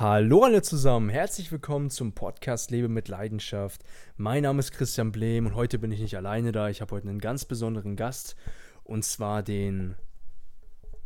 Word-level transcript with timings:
Hallo 0.00 0.44
alle 0.44 0.62
zusammen, 0.62 1.08
herzlich 1.08 1.50
willkommen 1.50 1.90
zum 1.90 2.12
Podcast 2.12 2.70
Lebe 2.70 2.86
mit 2.86 3.08
Leidenschaft. 3.08 3.82
Mein 4.16 4.44
Name 4.44 4.60
ist 4.60 4.70
Christian 4.70 5.10
Blehm 5.10 5.44
und 5.44 5.56
heute 5.56 5.80
bin 5.80 5.90
ich 5.90 5.98
nicht 5.98 6.16
alleine 6.16 6.52
da. 6.52 6.68
Ich 6.68 6.80
habe 6.80 6.94
heute 6.94 7.08
einen 7.08 7.18
ganz 7.18 7.44
besonderen 7.44 7.96
Gast 7.96 8.36
und 8.84 9.04
zwar 9.04 9.42
den 9.42 9.96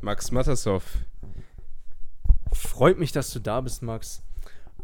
Max 0.03 0.31
Matassow. 0.31 0.83
Freut 2.53 2.99
mich, 2.99 3.13
dass 3.13 3.31
du 3.31 3.41
da 3.41 3.63
bist, 3.63 3.81
Max. 3.81 4.23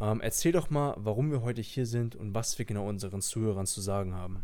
Ähm, 0.00 0.22
erzähl 0.22 0.52
doch 0.52 0.70
mal, 0.70 0.94
warum 0.96 1.30
wir 1.30 1.42
heute 1.42 1.60
hier 1.60 1.84
sind 1.84 2.16
und 2.16 2.34
was 2.34 2.58
wir 2.58 2.64
genau 2.64 2.88
unseren 2.88 3.20
Zuhörern 3.20 3.66
zu 3.66 3.82
sagen 3.82 4.14
haben. 4.14 4.42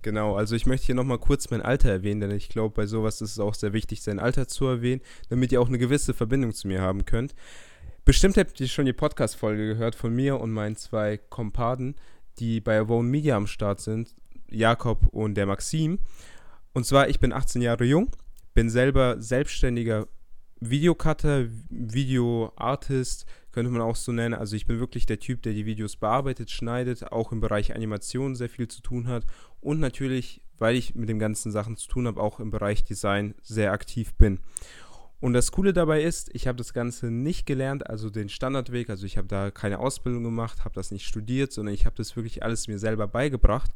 Genau, 0.00 0.36
also 0.36 0.56
ich 0.56 0.64
möchte 0.64 0.86
hier 0.86 0.94
nochmal 0.94 1.18
kurz 1.18 1.50
mein 1.50 1.60
Alter 1.60 1.90
erwähnen, 1.90 2.20
denn 2.20 2.30
ich 2.30 2.48
glaube, 2.48 2.74
bei 2.74 2.86
sowas 2.86 3.20
ist 3.20 3.32
es 3.32 3.38
auch 3.38 3.54
sehr 3.54 3.74
wichtig, 3.74 4.02
sein 4.02 4.20
Alter 4.20 4.48
zu 4.48 4.66
erwähnen, 4.66 5.02
damit 5.28 5.52
ihr 5.52 5.60
auch 5.60 5.68
eine 5.68 5.78
gewisse 5.78 6.14
Verbindung 6.14 6.54
zu 6.54 6.66
mir 6.66 6.80
haben 6.80 7.04
könnt. 7.04 7.34
Bestimmt 8.06 8.36
habt 8.36 8.60
ihr 8.60 8.68
schon 8.68 8.86
die 8.86 8.92
Podcast-Folge 8.92 9.66
gehört 9.66 9.96
von 9.96 10.14
mir 10.14 10.38
und 10.38 10.52
meinen 10.52 10.76
zwei 10.76 11.16
Kompaden, 11.16 11.96
die 12.38 12.60
bei 12.60 12.78
Avon 12.78 13.10
Media 13.10 13.36
am 13.36 13.48
Start 13.48 13.80
sind, 13.80 14.14
Jakob 14.48 15.08
und 15.08 15.34
der 15.34 15.46
Maxim. 15.46 15.98
Und 16.72 16.86
zwar, 16.86 17.08
ich 17.08 17.18
bin 17.18 17.32
18 17.32 17.62
Jahre 17.62 17.84
jung, 17.84 18.12
bin 18.54 18.70
selber 18.70 19.20
selbstständiger 19.20 20.06
Videocutter, 20.60 21.46
Videoartist, 21.68 23.26
könnte 23.50 23.72
man 23.72 23.82
auch 23.82 23.96
so 23.96 24.12
nennen. 24.12 24.34
Also 24.34 24.54
ich 24.54 24.66
bin 24.66 24.78
wirklich 24.78 25.06
der 25.06 25.18
Typ, 25.18 25.42
der 25.42 25.54
die 25.54 25.66
Videos 25.66 25.96
bearbeitet, 25.96 26.52
schneidet, 26.52 27.10
auch 27.10 27.32
im 27.32 27.40
Bereich 27.40 27.74
Animation 27.74 28.36
sehr 28.36 28.48
viel 28.48 28.68
zu 28.68 28.82
tun 28.82 29.08
hat 29.08 29.26
und 29.60 29.80
natürlich, 29.80 30.42
weil 30.58 30.76
ich 30.76 30.94
mit 30.94 31.08
den 31.08 31.18
ganzen 31.18 31.50
Sachen 31.50 31.76
zu 31.76 31.88
tun 31.88 32.06
habe, 32.06 32.20
auch 32.20 32.38
im 32.38 32.52
Bereich 32.52 32.84
Design 32.84 33.34
sehr 33.42 33.72
aktiv 33.72 34.14
bin. 34.14 34.38
Und 35.18 35.32
das 35.32 35.50
Coole 35.50 35.72
dabei 35.72 36.02
ist, 36.02 36.30
ich 36.34 36.46
habe 36.46 36.58
das 36.58 36.74
Ganze 36.74 37.10
nicht 37.10 37.46
gelernt, 37.46 37.88
also 37.88 38.10
den 38.10 38.28
Standardweg, 38.28 38.90
also 38.90 39.06
ich 39.06 39.16
habe 39.16 39.28
da 39.28 39.50
keine 39.50 39.78
Ausbildung 39.78 40.24
gemacht, 40.24 40.64
habe 40.64 40.74
das 40.74 40.90
nicht 40.90 41.06
studiert, 41.06 41.52
sondern 41.52 41.74
ich 41.74 41.86
habe 41.86 41.96
das 41.96 42.16
wirklich 42.16 42.42
alles 42.42 42.68
mir 42.68 42.78
selber 42.78 43.08
beigebracht 43.08 43.70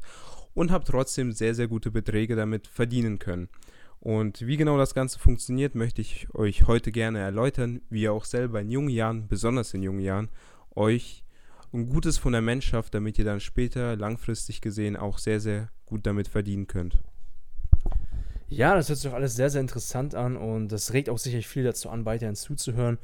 und 0.53 0.71
habe 0.71 0.85
trotzdem 0.85 1.31
sehr, 1.31 1.55
sehr 1.55 1.67
gute 1.67 1.89
Beträge 1.89 2.35
damit 2.35 2.67
verdienen 2.67 3.17
können. 3.17 3.49
Und 3.99 4.45
wie 4.45 4.57
genau 4.57 4.77
das 4.77 4.93
Ganze 4.93 5.19
funktioniert, 5.19 5.75
möchte 5.75 6.01
ich 6.01 6.27
euch 6.33 6.67
heute 6.67 6.91
gerne 6.91 7.19
erläutern, 7.19 7.81
wie 7.89 8.03
ihr 8.03 8.13
auch 8.13 8.25
selber 8.25 8.61
in 8.61 8.71
jungen 8.71 8.89
Jahren, 8.89 9.27
besonders 9.27 9.73
in 9.73 9.83
jungen 9.83 10.01
Jahren, 10.01 10.29
euch 10.75 11.23
ein 11.73 11.89
gutes 11.89 12.17
Fundament 12.17 12.63
schafft, 12.63 12.93
damit 12.93 13.17
ihr 13.17 13.25
dann 13.25 13.39
später 13.39 13.95
langfristig 13.95 14.61
gesehen 14.61 14.95
auch 14.95 15.17
sehr, 15.17 15.39
sehr 15.39 15.69
gut 15.85 16.05
damit 16.05 16.27
verdienen 16.27 16.67
könnt. 16.67 16.99
Ja, 18.53 18.75
das 18.75 18.89
hört 18.89 18.99
sich 18.99 19.09
doch 19.09 19.15
alles 19.15 19.35
sehr, 19.35 19.49
sehr 19.49 19.61
interessant 19.61 20.13
an 20.13 20.35
und 20.35 20.73
das 20.73 20.91
regt 20.91 21.09
auch 21.09 21.17
sicherlich 21.17 21.47
viel 21.47 21.63
dazu 21.63 21.89
an, 21.89 22.03
weiterhin 22.03 22.35
zuzuhören. 22.35 22.97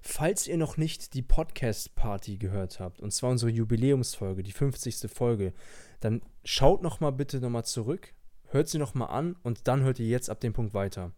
Falls 0.00 0.46
ihr 0.46 0.56
noch 0.56 0.78
nicht 0.78 1.12
die 1.12 1.20
Podcast-Party 1.20 2.38
gehört 2.38 2.80
habt, 2.80 3.02
und 3.02 3.10
zwar 3.10 3.30
unsere 3.30 3.50
Jubiläumsfolge, 3.50 4.42
die 4.42 4.52
50. 4.52 5.10
Folge, 5.12 5.52
dann 6.00 6.22
schaut 6.42 6.82
nochmal 6.82 7.12
bitte 7.12 7.38
nochmal 7.38 7.66
zurück, 7.66 8.14
hört 8.46 8.68
sie 8.68 8.78
nochmal 8.78 9.10
an 9.10 9.36
und 9.42 9.68
dann 9.68 9.82
hört 9.82 9.98
ihr 9.98 10.06
jetzt 10.06 10.30
ab 10.30 10.40
dem 10.40 10.54
Punkt 10.54 10.72
weiter. 10.72 11.12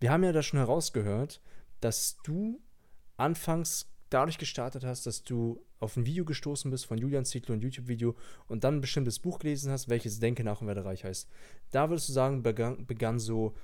Wir 0.00 0.10
haben 0.10 0.24
ja 0.24 0.32
da 0.32 0.42
schon 0.42 0.60
herausgehört, 0.60 1.42
dass 1.82 2.16
du 2.24 2.62
anfangs 3.18 3.90
dadurch 4.10 4.38
gestartet 4.38 4.84
hast, 4.84 5.06
dass 5.06 5.22
du 5.22 5.62
auf 5.80 5.96
ein 5.96 6.06
Video 6.06 6.24
gestoßen 6.24 6.70
bist 6.70 6.86
von 6.86 6.98
Julian 6.98 7.24
Zietlow, 7.24 7.54
ein 7.54 7.60
YouTube-Video, 7.60 8.16
und 8.48 8.64
dann 8.64 8.76
ein 8.76 8.80
bestimmtes 8.80 9.18
Buch 9.18 9.38
gelesen 9.38 9.70
hast, 9.70 9.88
welches 9.88 10.20
Denke 10.20 10.44
nach 10.44 10.60
und 10.60 10.66
werde 10.66 10.84
reich 10.84 11.04
heißt. 11.04 11.28
Da 11.70 11.88
würdest 11.88 12.08
du 12.08 12.12
sagen, 12.12 12.42
begann, 12.42 12.86
begann 12.86 13.18
so, 13.18 13.54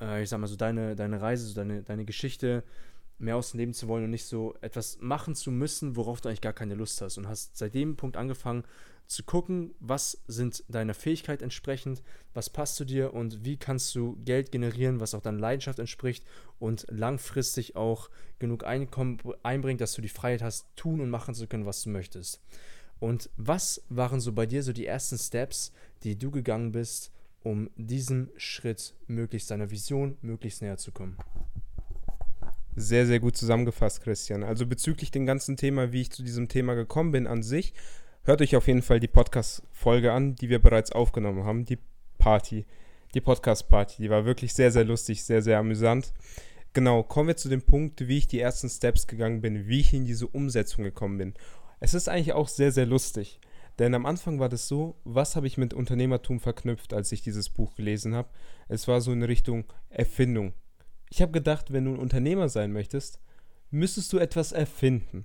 äh, 0.00 0.22
ich 0.22 0.28
sag 0.28 0.40
mal 0.40 0.46
so, 0.46 0.56
deine, 0.56 0.96
deine 0.96 1.20
Reise, 1.20 1.46
so 1.46 1.54
deine, 1.54 1.82
deine 1.82 2.04
Geschichte 2.04 2.64
mehr 3.18 3.36
aus 3.36 3.52
dem 3.52 3.58
Leben 3.58 3.74
zu 3.74 3.88
wollen 3.88 4.04
und 4.04 4.10
nicht 4.10 4.26
so 4.26 4.54
etwas 4.60 4.98
machen 5.00 5.34
zu 5.34 5.50
müssen, 5.50 5.96
worauf 5.96 6.20
du 6.20 6.28
eigentlich 6.28 6.40
gar 6.40 6.52
keine 6.52 6.74
Lust 6.74 7.00
hast. 7.00 7.18
Und 7.18 7.28
hast 7.28 7.56
seit 7.56 7.74
dem 7.74 7.96
Punkt 7.96 8.16
angefangen, 8.16 8.64
zu 9.06 9.22
gucken, 9.22 9.74
was 9.78 10.18
sind 10.26 10.64
deiner 10.68 10.94
Fähigkeit 10.94 11.42
entsprechend, 11.42 12.02
was 12.34 12.50
passt 12.50 12.76
zu 12.76 12.84
dir 12.84 13.14
und 13.14 13.44
wie 13.44 13.56
kannst 13.56 13.94
du 13.94 14.16
Geld 14.24 14.50
generieren, 14.50 15.00
was 15.00 15.14
auch 15.14 15.22
deiner 15.22 15.38
Leidenschaft 15.38 15.78
entspricht 15.78 16.24
und 16.58 16.86
langfristig 16.90 17.76
auch 17.76 18.10
genug 18.38 18.64
Einkommen 18.64 19.18
einbringt, 19.42 19.80
dass 19.80 19.94
du 19.94 20.02
die 20.02 20.08
Freiheit 20.08 20.42
hast, 20.42 20.66
tun 20.76 21.00
und 21.00 21.10
machen 21.10 21.34
zu 21.34 21.46
können, 21.46 21.66
was 21.66 21.82
du 21.82 21.90
möchtest. 21.90 22.40
Und 22.98 23.30
was 23.36 23.82
waren 23.88 24.20
so 24.20 24.32
bei 24.32 24.46
dir 24.46 24.62
so 24.62 24.72
die 24.72 24.86
ersten 24.86 25.18
Steps, 25.18 25.72
die 26.02 26.18
du 26.18 26.30
gegangen 26.30 26.72
bist, 26.72 27.12
um 27.42 27.70
diesem 27.76 28.30
Schritt 28.36 28.94
möglichst 29.06 29.50
deiner 29.50 29.70
Vision 29.70 30.16
möglichst 30.20 30.62
näher 30.62 30.78
zu 30.78 30.92
kommen? 30.92 31.16
Sehr, 32.76 33.06
sehr 33.06 33.20
gut 33.20 33.36
zusammengefasst, 33.36 34.02
Christian. 34.02 34.44
Also 34.44 34.66
bezüglich 34.66 35.10
dem 35.10 35.26
ganzen 35.26 35.56
Thema, 35.56 35.92
wie 35.92 36.02
ich 36.02 36.12
zu 36.12 36.22
diesem 36.22 36.48
Thema 36.48 36.74
gekommen 36.74 37.10
bin 37.10 37.26
an 37.26 37.42
sich, 37.42 37.72
Hört 38.26 38.42
euch 38.42 38.56
auf 38.56 38.66
jeden 38.66 38.82
Fall 38.82 38.98
die 38.98 39.06
Podcast-Folge 39.06 40.10
an, 40.10 40.34
die 40.34 40.48
wir 40.48 40.58
bereits 40.58 40.90
aufgenommen 40.90 41.44
haben. 41.44 41.64
Die 41.64 41.78
Party, 42.18 42.66
die 43.14 43.20
Podcast-Party. 43.20 44.02
Die 44.02 44.10
war 44.10 44.24
wirklich 44.24 44.52
sehr, 44.52 44.72
sehr 44.72 44.82
lustig, 44.84 45.22
sehr, 45.22 45.42
sehr 45.42 45.60
amüsant. 45.60 46.12
Genau, 46.72 47.04
kommen 47.04 47.28
wir 47.28 47.36
zu 47.36 47.48
dem 47.48 47.62
Punkt, 47.62 48.08
wie 48.08 48.18
ich 48.18 48.26
die 48.26 48.40
ersten 48.40 48.68
Steps 48.68 49.06
gegangen 49.06 49.42
bin, 49.42 49.68
wie 49.68 49.78
ich 49.78 49.94
in 49.94 50.06
diese 50.06 50.26
Umsetzung 50.26 50.82
gekommen 50.82 51.18
bin. 51.18 51.34
Es 51.78 51.94
ist 51.94 52.08
eigentlich 52.08 52.32
auch 52.32 52.48
sehr, 52.48 52.72
sehr 52.72 52.84
lustig. 52.84 53.38
Denn 53.78 53.94
am 53.94 54.06
Anfang 54.06 54.40
war 54.40 54.48
das 54.48 54.66
so, 54.66 54.96
was 55.04 55.36
habe 55.36 55.46
ich 55.46 55.56
mit 55.56 55.72
Unternehmertum 55.72 56.40
verknüpft, 56.40 56.94
als 56.94 57.12
ich 57.12 57.22
dieses 57.22 57.48
Buch 57.48 57.76
gelesen 57.76 58.16
habe? 58.16 58.30
Es 58.66 58.88
war 58.88 59.00
so 59.00 59.12
in 59.12 59.22
Richtung 59.22 59.66
Erfindung. 59.88 60.52
Ich 61.10 61.22
habe 61.22 61.32
gedacht, 61.32 61.72
wenn 61.72 61.84
du 61.84 61.94
ein 61.94 62.00
Unternehmer 62.00 62.48
sein 62.48 62.72
möchtest, 62.72 63.20
müsstest 63.70 64.12
du 64.12 64.18
etwas 64.18 64.52
erfinden. 64.52 65.24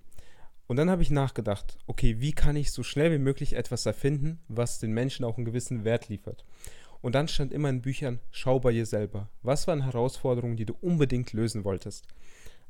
Und 0.68 0.78
dann 0.78 0.90
habe 0.90 1.02
ich 1.02 1.12
nachgedacht, 1.12 1.78
okay, 1.88 2.22
wie 2.22 2.32
kann 2.32 2.56
ich 2.56 2.72
so 2.72 2.84
schnell 2.84 3.12
wie 3.12 3.18
möglich 3.18 3.54
etwas 3.54 3.86
erfinden, 3.86 4.40
was 4.48 4.80
den 4.80 4.94
Menschen 4.94 5.26
auch 5.26 5.38
einen 5.38 5.46
gewissen 5.46 5.84
Wert 5.84 6.08
liefert? 6.08 6.46
Und 7.02 7.16
dann 7.16 7.28
stand 7.28 7.52
immer 7.52 7.70
in 7.70 7.82
Büchern, 7.82 8.20
schau 8.30 8.60
bei 8.60 8.72
dir 8.72 8.86
selber. 8.86 9.28
Was 9.42 9.68
waren 9.68 9.84
Herausforderungen, 9.84 10.56
die 10.56 10.66
du 10.66 10.76
unbedingt 10.82 11.34
lösen 11.34 11.66
wolltest? 11.66 12.08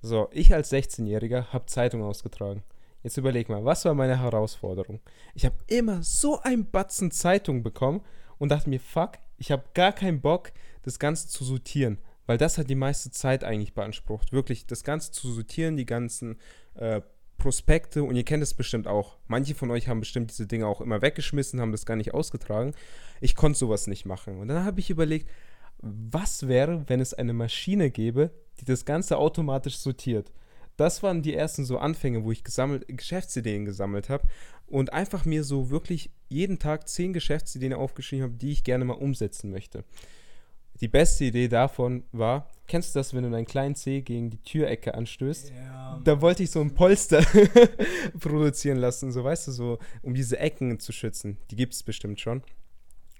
So, 0.02 0.30
ich 0.32 0.54
als 0.54 0.72
16-Jähriger 0.72 1.54
habe 1.54 1.68
Zeitung 1.68 2.02
ausgetragen. 2.02 2.64
Jetzt 3.04 3.18
überleg 3.18 3.50
mal, 3.50 3.66
was 3.66 3.86
war 3.86 3.94
meine 3.94 4.20
Herausforderung? 4.20 5.00
Ich 5.36 5.46
habe 5.46 5.56
immer 5.68 6.02
so 6.02 6.40
ein 6.42 6.70
Batzen 6.70 7.12
Zeitung 7.12 7.62
bekommen 7.62 8.02
und 8.38 8.50
dachte 8.50 8.70
mir, 8.70 8.80
fuck, 8.80 9.20
ich 9.38 9.52
habe 9.52 9.64
gar 9.74 9.92
keinen 9.92 10.22
Bock, 10.22 10.52
das 10.84 10.98
Ganze 10.98 11.28
zu 11.28 11.44
sortieren, 11.44 12.00
weil 12.32 12.38
das 12.38 12.58
hat 12.58 12.70
die 12.70 12.76
meiste 12.76 13.12
Zeit 13.12 13.44
eigentlich 13.44 13.74
beansprucht. 13.74 14.32
Wirklich, 14.32 14.66
das 14.66 14.86
Ganze 14.86 15.12
zu 15.12 15.34
sortieren, 15.34 15.76
die 15.76 15.86
ganzen 15.86 16.38
äh, 16.76 17.02
Prospekte 17.38 18.04
und 18.04 18.16
ihr 18.16 18.24
kennt 18.24 18.42
es 18.42 18.54
bestimmt 18.54 18.88
auch. 18.88 19.18
Manche 19.28 19.54
von 19.54 19.70
euch 19.70 19.90
haben 19.90 20.00
bestimmt 20.00 20.32
diese 20.32 20.48
Dinge 20.48 20.66
auch 20.66 20.80
immer 20.80 21.02
weggeschmissen, 21.02 21.60
haben 21.60 21.74
das 21.74 21.86
gar 21.86 21.98
nicht 21.98 22.14
ausgetragen. 22.14 22.74
Ich 23.20 23.36
konnte 23.36 23.60
sowas 23.60 23.88
nicht 23.88 24.06
machen. 24.06 24.40
Und 24.40 24.48
dann 24.48 24.64
habe 24.64 24.80
ich 24.80 24.90
überlegt, 24.90 25.28
was 25.80 26.48
wäre, 26.48 26.86
wenn 26.88 27.02
es 27.02 27.14
eine 27.14 27.34
Maschine 27.34 27.92
gäbe, 27.92 28.32
die 28.62 28.64
das 28.66 28.86
Ganze 28.86 29.18
automatisch 29.18 29.80
sortiert. 29.80 30.32
Das 30.78 31.04
waren 31.04 31.24
die 31.24 31.36
ersten 31.36 31.66
so 31.66 31.80
Anfänge, 31.80 32.24
wo 32.24 32.32
ich 32.32 32.46
gesammelt, 32.46 32.86
Geschäftsideen 32.88 33.66
gesammelt 33.66 34.08
habe 34.08 34.26
und 34.68 34.94
einfach 34.94 35.26
mir 35.26 35.44
so 35.44 35.70
wirklich 35.70 36.12
jeden 36.30 36.60
Tag 36.60 36.88
zehn 36.88 37.12
Geschäftsideen 37.12 37.74
aufgeschrieben 37.74 38.24
habe, 38.24 38.36
die 38.36 38.54
ich 38.54 38.64
gerne 38.64 38.86
mal 38.86 38.94
umsetzen 38.94 39.52
möchte. 39.52 39.84
Die 40.82 40.88
beste 40.88 41.26
Idee 41.26 41.48
davon 41.48 42.04
war, 42.12 42.50
kennst 42.68 42.96
du 42.96 43.00
das, 43.00 43.14
wenn 43.14 43.24
du 43.24 43.30
deinen 43.30 43.46
kleinen 43.46 43.76
Zeh 43.76 44.02
gegen 44.02 44.32
die 44.32 44.42
Türecke 44.42 44.96
anstößt? 44.96 45.52
Ja, 45.52 46.02
da 46.04 46.22
wollte 46.22 46.42
ich 46.42 46.50
so 46.50 46.60
ein 46.60 46.74
Polster 46.74 47.24
produzieren 48.20 48.78
lassen, 48.78 49.12
so 49.12 49.24
weißt 49.24 49.48
du, 49.48 49.52
so, 49.52 49.80
um 50.02 50.16
diese 50.16 50.40
Ecken 50.40 50.80
zu 50.80 50.92
schützen. 50.92 51.38
Die 51.52 51.56
gibt 51.56 51.74
es 51.74 51.84
bestimmt 51.84 52.20
schon. 52.20 52.42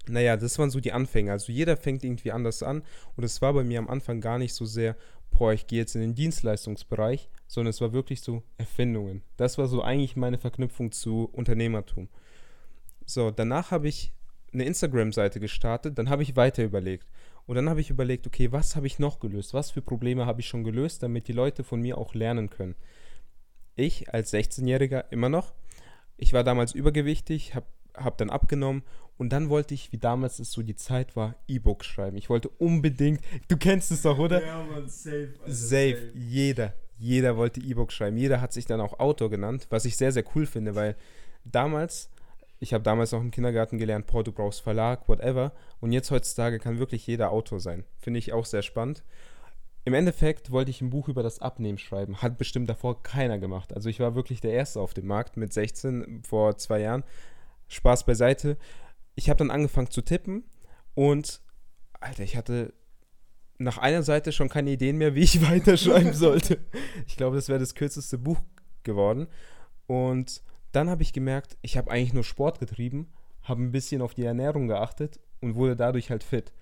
Naja, 0.08 0.36
das 0.36 0.58
waren 0.58 0.70
so 0.70 0.80
die 0.80 0.92
Anfänge. 0.92 1.30
Also 1.30 1.52
jeder 1.52 1.76
fängt 1.76 2.02
irgendwie 2.02 2.32
anders 2.32 2.64
an. 2.64 2.82
Und 3.16 3.22
es 3.22 3.40
war 3.40 3.52
bei 3.52 3.62
mir 3.62 3.78
am 3.78 3.88
Anfang 3.88 4.20
gar 4.20 4.38
nicht 4.38 4.54
so 4.54 4.64
sehr, 4.64 4.96
boah, 5.30 5.52
ich 5.52 5.68
gehe 5.68 5.78
jetzt 5.78 5.94
in 5.94 6.00
den 6.00 6.16
Dienstleistungsbereich, 6.16 7.30
sondern 7.46 7.70
es 7.70 7.80
war 7.80 7.92
wirklich 7.92 8.22
so 8.22 8.42
Erfindungen. 8.58 9.22
Das 9.36 9.58
war 9.58 9.68
so 9.68 9.82
eigentlich 9.82 10.16
meine 10.16 10.38
Verknüpfung 10.38 10.90
zu 10.90 11.30
Unternehmertum. 11.32 12.08
So, 13.06 13.30
danach 13.30 13.70
habe 13.70 13.86
ich 13.86 14.12
eine 14.52 14.64
Instagram-Seite 14.64 15.40
gestartet, 15.40 15.96
dann 15.98 16.10
habe 16.10 16.22
ich 16.22 16.36
weiter 16.36 16.64
überlegt. 16.64 17.06
Und 17.46 17.56
dann 17.56 17.68
habe 17.68 17.80
ich 17.80 17.90
überlegt, 17.90 18.26
okay, 18.26 18.52
was 18.52 18.76
habe 18.76 18.86
ich 18.86 18.98
noch 18.98 19.20
gelöst? 19.20 19.52
Was 19.52 19.70
für 19.70 19.82
Probleme 19.82 20.26
habe 20.26 20.40
ich 20.40 20.46
schon 20.46 20.64
gelöst, 20.64 21.02
damit 21.02 21.28
die 21.28 21.32
Leute 21.32 21.64
von 21.64 21.80
mir 21.80 21.98
auch 21.98 22.14
lernen 22.14 22.50
können? 22.50 22.76
Ich 23.74 24.12
als 24.12 24.32
16-Jähriger 24.32 25.04
immer 25.10 25.28
noch. 25.28 25.52
Ich 26.16 26.32
war 26.32 26.44
damals 26.44 26.72
übergewichtig, 26.74 27.54
habe 27.54 27.66
hab 27.94 28.16
dann 28.18 28.30
abgenommen 28.30 28.82
und 29.18 29.32
dann 29.32 29.48
wollte 29.50 29.74
ich, 29.74 29.92
wie 29.92 29.98
damals 29.98 30.38
es 30.38 30.52
so 30.52 30.62
die 30.62 30.76
Zeit 30.76 31.16
war, 31.16 31.36
E-Book 31.46 31.84
schreiben. 31.84 32.16
Ich 32.16 32.30
wollte 32.30 32.48
unbedingt, 32.48 33.20
du 33.48 33.56
kennst 33.56 33.90
es 33.90 34.02
doch, 34.02 34.18
oder? 34.18 34.44
Ja, 34.44 34.64
man, 34.64 34.88
safe. 34.88 35.34
Also 35.44 35.66
safe. 35.66 35.96
safe. 35.96 36.12
Jeder, 36.14 36.74
jeder 36.98 37.36
wollte 37.36 37.60
E-Book 37.60 37.92
schreiben. 37.92 38.16
Jeder 38.16 38.40
hat 38.40 38.52
sich 38.52 38.66
dann 38.66 38.80
auch 38.80 38.98
Autor 38.98 39.30
genannt, 39.30 39.66
was 39.70 39.84
ich 39.84 39.96
sehr, 39.96 40.12
sehr 40.12 40.24
cool 40.34 40.46
finde, 40.46 40.74
weil 40.74 40.96
damals 41.44 42.10
ich 42.62 42.72
habe 42.72 42.84
damals 42.84 43.10
noch 43.10 43.20
im 43.20 43.32
Kindergarten 43.32 43.76
gelernt, 43.76 44.06
boah, 44.06 44.22
du 44.22 44.30
brauchst 44.30 44.60
Verlag, 44.60 45.08
whatever. 45.08 45.52
Und 45.80 45.90
jetzt 45.90 46.12
heutzutage 46.12 46.60
kann 46.60 46.78
wirklich 46.78 47.04
jeder 47.08 47.32
Autor 47.32 47.58
sein. 47.58 47.84
Finde 47.98 48.20
ich 48.20 48.32
auch 48.32 48.44
sehr 48.44 48.62
spannend. 48.62 49.02
im 49.84 49.94
Endeffekt 49.94 50.52
wollte 50.52 50.70
ich 50.70 50.80
ein 50.80 50.90
Buch 50.90 51.08
über 51.08 51.24
das 51.24 51.40
Abnehmen 51.40 51.78
schreiben. 51.78 52.22
Hat 52.22 52.38
bestimmt 52.38 52.70
davor 52.70 53.02
keiner 53.02 53.40
gemacht. 53.40 53.74
Also 53.74 53.88
ich 53.88 53.98
war 53.98 54.14
wirklich 54.14 54.40
der 54.40 54.52
Erste 54.52 54.78
auf 54.78 54.94
dem 54.94 55.08
Markt 55.08 55.36
mit 55.36 55.52
16 55.52 56.22
vor 56.22 56.56
zwei 56.56 56.78
Jahren. 56.80 57.02
Spaß 57.66 58.06
beiseite. 58.06 58.56
Ich 59.16 59.28
habe 59.28 59.38
dann 59.38 59.50
angefangen 59.50 59.90
zu 59.90 60.02
tippen 60.02 60.44
und, 60.94 61.40
Alter, 61.98 62.22
ich 62.22 62.36
hatte 62.36 62.74
nach 63.58 63.78
einer 63.78 64.04
Seite 64.04 64.30
schon 64.30 64.48
keine 64.48 64.70
Ideen 64.70 64.98
mehr, 64.98 65.16
wie 65.16 65.22
ich 65.22 65.42
weiterschreiben 65.50 66.12
sollte. 66.12 66.58
Ich 67.08 67.16
glaube, 67.16 67.34
das 67.34 67.48
wäre 67.48 67.58
das 67.58 67.74
kürzeste 67.74 68.18
Buch 68.18 68.38
geworden. 68.84 69.26
Und 69.88 70.42
dann 70.72 70.90
habe 70.90 71.02
ich 71.02 71.12
gemerkt, 71.12 71.56
ich 71.62 71.76
habe 71.76 71.90
eigentlich 71.90 72.12
nur 72.12 72.24
Sport 72.24 72.58
getrieben, 72.58 73.12
habe 73.42 73.62
ein 73.62 73.72
bisschen 73.72 74.02
auf 74.02 74.14
die 74.14 74.24
Ernährung 74.24 74.68
geachtet 74.68 75.20
und 75.40 75.54
wurde 75.54 75.76
dadurch 75.76 76.10
halt 76.10 76.24
fit. 76.24 76.52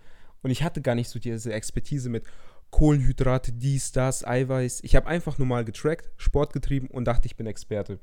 Und 0.42 0.50
ich 0.50 0.62
hatte 0.62 0.80
gar 0.82 0.94
nicht 0.94 1.08
so 1.08 1.18
diese 1.18 1.52
Expertise 1.52 2.08
mit 2.08 2.24
Kohlenhydrate, 2.70 3.52
dies, 3.52 3.92
das, 3.92 4.26
Eiweiß. 4.26 4.80
Ich 4.82 4.96
habe 4.96 5.06
einfach 5.06 5.38
nur 5.38 5.46
mal 5.46 5.64
getrackt, 5.64 6.10
Sport 6.16 6.52
getrieben 6.52 6.86
und 6.88 7.04
dachte, 7.04 7.26
ich 7.26 7.36
bin 7.36 7.46
Experte. 7.46 7.98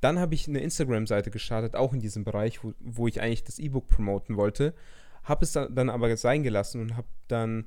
Dann 0.00 0.18
habe 0.18 0.34
ich 0.34 0.48
eine 0.48 0.60
Instagram-Seite 0.60 1.30
gestartet, 1.30 1.76
auch 1.76 1.92
in 1.92 2.00
diesem 2.00 2.24
Bereich, 2.24 2.62
wo, 2.64 2.72
wo 2.80 3.06
ich 3.06 3.20
eigentlich 3.20 3.44
das 3.44 3.58
E-Book 3.58 3.88
promoten 3.88 4.36
wollte. 4.36 4.74
Habe 5.24 5.44
es 5.44 5.52
dann 5.52 5.90
aber 5.90 6.16
sein 6.16 6.42
gelassen 6.42 6.80
und 6.80 6.96
habe 6.96 7.08
dann 7.28 7.66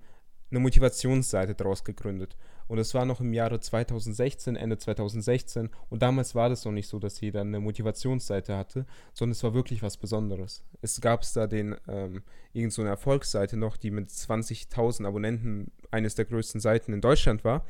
eine 0.49 0.59
Motivationsseite 0.59 1.55
daraus 1.55 1.83
gegründet. 1.83 2.35
Und 2.73 2.79
es 2.79 2.95
war 2.95 3.05
noch 3.05 3.21
im 3.21 3.33
Jahre 3.33 3.59
2016, 3.59 4.55
Ende 4.55 4.79
2016. 4.79 5.69
Und 5.91 6.01
damals 6.01 6.33
war 6.33 6.49
das 6.49 6.65
noch 6.65 6.71
nicht 6.71 6.87
so, 6.87 6.97
dass 6.97 7.21
jeder 7.21 7.41
eine 7.41 7.59
Motivationsseite 7.59 8.57
hatte, 8.57 8.87
sondern 9.13 9.33
es 9.33 9.43
war 9.43 9.53
wirklich 9.53 9.83
was 9.83 9.95
Besonderes. 9.95 10.63
Es 10.81 10.99
gab 10.99 11.21
da 11.35 11.45
den, 11.45 11.75
ähm, 11.87 12.23
irgendeine 12.51 12.71
so 12.71 12.81
Erfolgsseite 12.81 13.57
noch, 13.57 13.77
die 13.77 13.91
mit 13.91 14.09
20.000 14.09 15.05
Abonnenten 15.05 15.71
eines 15.91 16.15
der 16.15 16.25
größten 16.25 16.61
Seiten 16.61 16.93
in 16.93 17.01
Deutschland 17.01 17.43
war. 17.43 17.63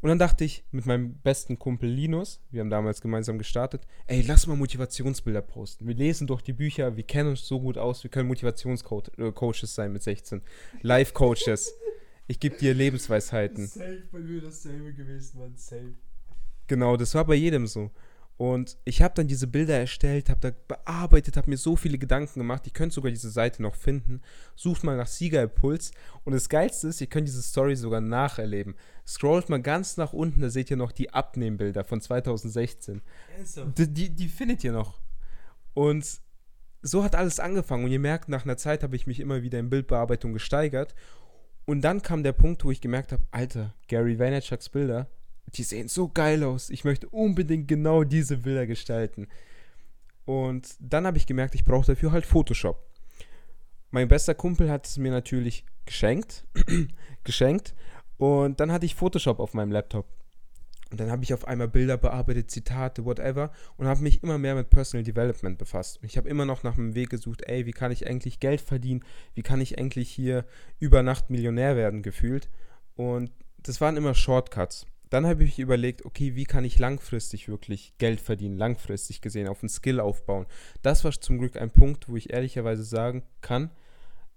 Und 0.00 0.10
dann 0.10 0.18
dachte 0.20 0.44
ich 0.44 0.62
mit 0.70 0.86
meinem 0.86 1.14
besten 1.24 1.58
Kumpel 1.58 1.90
Linus, 1.90 2.40
wir 2.52 2.60
haben 2.60 2.70
damals 2.70 3.00
gemeinsam 3.00 3.38
gestartet, 3.38 3.82
ey, 4.06 4.22
lass 4.22 4.46
mal 4.46 4.56
Motivationsbilder 4.56 5.42
posten. 5.42 5.88
Wir 5.88 5.96
lesen 5.96 6.28
doch 6.28 6.40
die 6.40 6.52
Bücher, 6.52 6.96
wir 6.96 7.02
kennen 7.02 7.30
uns 7.30 7.48
so 7.48 7.58
gut 7.58 7.78
aus, 7.78 8.04
wir 8.04 8.12
können 8.12 8.28
Motivationscoaches 8.28 9.62
äh, 9.64 9.66
sein 9.66 9.92
mit 9.92 10.04
16. 10.04 10.40
Live-Coaches. 10.82 11.74
Ich 12.26 12.40
gebe 12.40 12.56
dir 12.56 12.74
Lebensweisheiten. 12.74 13.66
Safe 13.66 14.02
bei 14.10 14.18
mir 14.18 14.40
dasselbe 14.40 14.92
gewesen, 14.92 15.38
man. 15.38 15.56
Safe. 15.56 15.94
Genau, 16.66 16.96
das 16.96 17.14
war 17.14 17.24
bei 17.24 17.34
jedem 17.34 17.66
so. 17.66 17.90
Und 18.38 18.76
ich 18.84 19.00
habe 19.00 19.14
dann 19.14 19.28
diese 19.28 19.46
Bilder 19.46 19.78
erstellt, 19.78 20.28
habe 20.28 20.40
da 20.40 20.50
bearbeitet, 20.68 21.38
habe 21.38 21.48
mir 21.48 21.56
so 21.56 21.74
viele 21.74 21.96
Gedanken 21.96 22.40
gemacht. 22.40 22.66
Ihr 22.66 22.72
könnt 22.72 22.92
sogar 22.92 23.10
diese 23.10 23.30
Seite 23.30 23.62
noch 23.62 23.74
finden. 23.74 24.20
Sucht 24.54 24.84
mal 24.84 24.96
nach 24.96 25.06
Siegerimpuls. 25.06 25.92
Und 26.24 26.34
das 26.34 26.50
Geilste 26.50 26.88
ist, 26.88 27.00
ihr 27.00 27.06
könnt 27.06 27.28
diese 27.28 27.42
Story 27.42 27.76
sogar 27.76 28.02
nacherleben. 28.02 28.74
Scrollt 29.06 29.48
mal 29.48 29.62
ganz 29.62 29.96
nach 29.96 30.12
unten, 30.12 30.42
da 30.42 30.50
seht 30.50 30.70
ihr 30.70 30.76
noch 30.76 30.92
die 30.92 31.14
Abnehmbilder 31.14 31.84
von 31.84 32.02
2016. 32.02 33.00
So. 33.44 33.64
Die, 33.64 33.88
die, 33.88 34.10
die 34.10 34.28
findet 34.28 34.62
ihr 34.64 34.72
noch. 34.72 35.00
Und 35.72 36.20
so 36.82 37.04
hat 37.04 37.14
alles 37.14 37.40
angefangen. 37.40 37.84
Und 37.84 37.90
ihr 37.90 38.00
merkt, 38.00 38.28
nach 38.28 38.44
einer 38.44 38.58
Zeit 38.58 38.82
habe 38.82 38.96
ich 38.96 39.06
mich 39.06 39.20
immer 39.20 39.42
wieder 39.42 39.58
in 39.58 39.70
Bildbearbeitung 39.70 40.34
gesteigert. 40.34 40.94
Und 41.66 41.82
dann 41.82 42.00
kam 42.00 42.22
der 42.22 42.32
Punkt, 42.32 42.64
wo 42.64 42.70
ich 42.70 42.80
gemerkt 42.80 43.12
habe, 43.12 43.24
Alter, 43.32 43.74
Gary 43.88 44.18
Vaynerchuks 44.18 44.68
Bilder, 44.68 45.08
die 45.54 45.64
sehen 45.64 45.88
so 45.88 46.08
geil 46.08 46.42
aus. 46.44 46.70
Ich 46.70 46.84
möchte 46.84 47.08
unbedingt 47.08 47.68
genau 47.68 48.04
diese 48.04 48.38
Bilder 48.38 48.66
gestalten. 48.66 49.28
Und 50.24 50.76
dann 50.80 51.06
habe 51.06 51.18
ich 51.18 51.26
gemerkt, 51.26 51.54
ich 51.54 51.64
brauche 51.64 51.86
dafür 51.86 52.12
halt 52.12 52.24
Photoshop. 52.24 52.82
Mein 53.90 54.08
bester 54.08 54.34
Kumpel 54.34 54.70
hat 54.70 54.86
es 54.86 54.96
mir 54.96 55.10
natürlich 55.10 55.64
geschenkt, 55.84 56.44
geschenkt. 57.24 57.74
Und 58.16 58.60
dann 58.60 58.72
hatte 58.72 58.86
ich 58.86 58.94
Photoshop 58.94 59.40
auf 59.40 59.54
meinem 59.54 59.72
Laptop. 59.72 60.06
Und 60.90 61.00
dann 61.00 61.10
habe 61.10 61.24
ich 61.24 61.34
auf 61.34 61.48
einmal 61.48 61.68
Bilder 61.68 61.96
bearbeitet, 61.96 62.50
Zitate, 62.50 63.04
whatever 63.04 63.50
und 63.76 63.86
habe 63.86 64.02
mich 64.02 64.22
immer 64.22 64.38
mehr 64.38 64.54
mit 64.54 64.70
Personal 64.70 65.02
Development 65.02 65.58
befasst. 65.58 65.98
Und 66.00 66.04
ich 66.06 66.16
habe 66.16 66.28
immer 66.28 66.44
noch 66.44 66.62
nach 66.62 66.78
einem 66.78 66.94
Weg 66.94 67.10
gesucht, 67.10 67.42
ey, 67.46 67.66
wie 67.66 67.72
kann 67.72 67.90
ich 67.90 68.06
eigentlich 68.06 68.38
Geld 68.38 68.60
verdienen? 68.60 69.04
Wie 69.34 69.42
kann 69.42 69.60
ich 69.60 69.78
eigentlich 69.78 70.08
hier 70.10 70.44
über 70.78 71.02
Nacht 71.02 71.28
Millionär 71.28 71.76
werden, 71.76 72.02
gefühlt? 72.02 72.48
Und 72.94 73.32
das 73.58 73.80
waren 73.80 73.96
immer 73.96 74.14
Shortcuts. 74.14 74.86
Dann 75.10 75.26
habe 75.26 75.44
ich 75.44 75.58
überlegt, 75.58 76.04
okay, 76.04 76.34
wie 76.34 76.44
kann 76.44 76.64
ich 76.64 76.78
langfristig 76.78 77.48
wirklich 77.48 77.94
Geld 77.98 78.20
verdienen, 78.20 78.58
langfristig 78.58 79.20
gesehen, 79.20 79.48
auf 79.48 79.62
einen 79.62 79.68
Skill 79.68 80.00
aufbauen. 80.00 80.46
Das 80.82 81.04
war 81.04 81.12
zum 81.12 81.38
Glück 81.38 81.56
ein 81.56 81.70
Punkt, 81.70 82.08
wo 82.08 82.16
ich 82.16 82.32
ehrlicherweise 82.32 82.84
sagen 82.84 83.22
kann, 83.40 83.70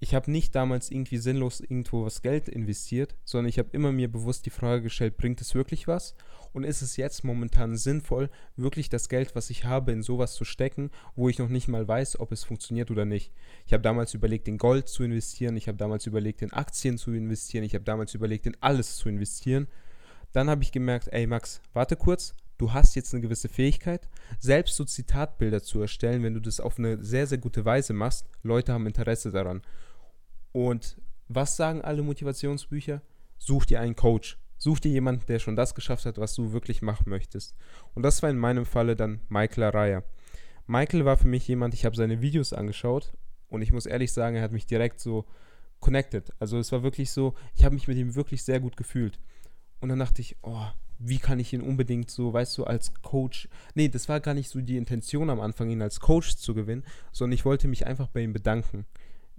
ich 0.02 0.16
habe 0.16 0.32
nicht 0.32 0.56
damals 0.56 0.92
irgendwie 0.92 1.18
sinnlos 1.18 1.60
irgendwo 1.60 2.06
was 2.06 2.22
Geld 2.22 2.48
investiert, 2.48 3.16
sondern 3.26 3.50
ich 3.50 3.60
habe 3.60 3.70
immer 3.74 3.92
mir 3.92 4.10
bewusst 4.10 4.46
die 4.46 4.50
Frage 4.50 4.84
gestellt, 4.84 5.18
bringt 5.18 5.42
es 5.42 5.56
wirklich 5.56 5.88
was? 5.88 6.16
Und 6.54 6.64
ist 6.64 6.82
es 6.82 6.96
jetzt 6.96 7.24
momentan 7.26 7.76
sinnvoll, 7.76 8.30
wirklich 8.56 8.90
das 8.90 9.10
Geld, 9.10 9.36
was 9.36 9.50
ich 9.50 9.66
habe, 9.66 9.92
in 9.92 10.02
sowas 10.02 10.36
zu 10.36 10.46
stecken, 10.46 10.90
wo 11.16 11.28
ich 11.28 11.38
noch 11.38 11.50
nicht 11.50 11.68
mal 11.68 11.86
weiß, 11.86 12.20
ob 12.20 12.32
es 12.32 12.46
funktioniert 12.46 12.92
oder 12.92 13.06
nicht? 13.06 13.34
Ich 13.68 13.74
habe 13.74 13.84
damals 13.84 14.14
überlegt, 14.14 14.48
in 14.48 14.58
Gold 14.58 14.88
zu 14.88 15.04
investieren, 15.04 15.58
ich 15.58 15.68
habe 15.68 15.78
damals 15.78 16.08
überlegt, 16.08 16.42
in 16.42 16.54
Aktien 16.54 16.98
zu 16.98 17.12
investieren, 17.12 17.66
ich 17.66 17.76
habe 17.76 17.84
damals 17.84 18.16
überlegt, 18.16 18.48
in 18.48 18.56
alles 18.62 18.96
zu 18.96 19.10
investieren. 19.10 19.68
Dann 20.32 20.50
habe 20.50 20.64
ich 20.64 20.72
gemerkt, 20.72 21.10
ey 21.12 21.28
Max, 21.28 21.62
warte 21.74 21.98
kurz, 21.98 22.36
du 22.58 22.72
hast 22.72 22.96
jetzt 22.96 23.14
eine 23.14 23.22
gewisse 23.22 23.50
Fähigkeit, 23.50 24.08
selbst 24.40 24.78
so 24.78 24.86
Zitatbilder 24.86 25.62
zu 25.62 25.82
erstellen, 25.82 26.24
wenn 26.24 26.36
du 26.36 26.40
das 26.40 26.62
auf 26.62 26.80
eine 26.80 27.04
sehr, 27.04 27.28
sehr 27.28 27.38
gute 27.38 27.66
Weise 27.66 27.94
machst. 27.94 28.28
Leute 28.44 28.72
haben 28.72 28.88
Interesse 28.88 29.32
daran. 29.32 29.62
Und 30.52 30.98
was 31.28 31.56
sagen 31.56 31.82
alle 31.82 32.02
Motivationsbücher? 32.02 33.02
Such 33.38 33.66
dir 33.66 33.80
einen 33.80 33.96
Coach. 33.96 34.38
Such 34.58 34.80
dir 34.80 34.92
jemanden, 34.92 35.26
der 35.28 35.40
schon 35.40 35.56
das 35.56 35.74
geschafft 35.74 36.06
hat, 36.06 36.18
was 36.18 36.36
du 36.36 36.52
wirklich 36.52 36.82
machen 36.82 37.10
möchtest. 37.10 37.56
Und 37.94 38.04
das 38.04 38.22
war 38.22 38.30
in 38.30 38.38
meinem 38.38 38.66
Falle 38.66 38.96
dann 38.96 39.22
Michael 39.30 39.64
Araya. 39.64 40.04
Michael 40.68 41.06
war 41.06 41.18
für 41.18 41.28
mich 41.28 41.48
jemand, 41.48 41.74
ich 41.74 41.86
habe 41.86 41.96
seine 41.96 42.22
Videos 42.22 42.52
angeschaut 42.52 43.14
und 43.48 43.62
ich 43.62 43.72
muss 43.72 43.86
ehrlich 43.86 44.12
sagen, 44.12 44.36
er 44.36 44.44
hat 44.44 44.52
mich 44.52 44.66
direkt 44.66 45.00
so 45.00 45.26
connected. 45.80 46.32
Also 46.40 46.58
es 46.58 46.72
war 46.72 46.84
wirklich 46.84 47.12
so, 47.12 47.36
ich 47.56 47.64
habe 47.64 47.74
mich 47.74 47.88
mit 47.88 47.98
ihm 47.98 48.16
wirklich 48.16 48.44
sehr 48.44 48.60
gut 48.60 48.76
gefühlt. 48.76 49.20
Und 49.80 49.90
dann 49.90 50.00
dachte 50.00 50.22
ich, 50.22 50.36
oh, 50.42 50.68
wie 51.00 51.18
kann 51.18 51.40
ich 51.40 51.54
ihn 51.54 51.62
unbedingt 51.62 52.12
so, 52.12 52.34
weißt 52.34 52.58
du, 52.58 52.66
als 52.66 52.94
Coach. 53.02 53.48
Nee, 53.74 53.88
das 53.88 54.10
war 54.10 54.20
gar 54.20 54.34
nicht 54.34 54.50
so 54.50 54.60
die 54.60 54.78
Intention 54.78 55.30
am 55.30 55.40
Anfang, 55.40 55.70
ihn 55.70 55.82
als 55.82 56.02
Coach 56.02 56.36
zu 56.36 56.54
gewinnen, 56.54 56.84
sondern 57.14 57.34
ich 57.34 57.46
wollte 57.46 57.70
mich 57.70 57.88
einfach 57.88 58.10
bei 58.10 58.22
ihm 58.22 58.34
bedanken. 58.34 58.86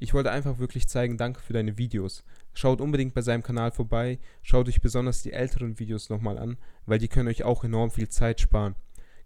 Ich 0.02 0.14
wollte 0.14 0.31
einfach 0.31 0.58
wirklich 0.58 0.88
zeigen, 0.88 1.19
danke 1.19 1.41
für 1.41 1.52
deine 1.52 1.76
Videos. 1.76 2.25
Schaut 2.55 2.81
unbedingt 2.81 3.12
bei 3.12 3.20
seinem 3.20 3.43
Kanal 3.43 3.70
vorbei, 3.70 4.19
schaut 4.41 4.67
euch 4.67 4.81
besonders 4.81 5.20
die 5.20 5.35
älteren 5.35 5.79
Videos 5.79 6.08
nochmal 6.08 6.38
an, 6.38 6.56
weil 6.87 6.99
die 6.99 7.08
können 7.08 7.29
euch 7.29 7.43
auch 7.43 7.64
enorm 7.64 7.91
viel 7.91 8.08
Zeit 8.08 8.41
sparen. 8.41 8.76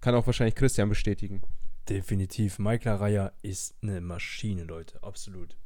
Kann 0.01 0.17
auch 0.17 0.27
wahrscheinlich 0.27 0.57
Christian 0.57 0.89
bestätigen. 0.89 1.43
Definitiv. 1.89 2.59
Michael 2.59 2.97
Araya 2.97 3.33
ist 3.43 3.77
eine 3.83 4.01
Maschine, 4.01 4.65
Leute. 4.65 5.01
Absolut. 5.01 5.57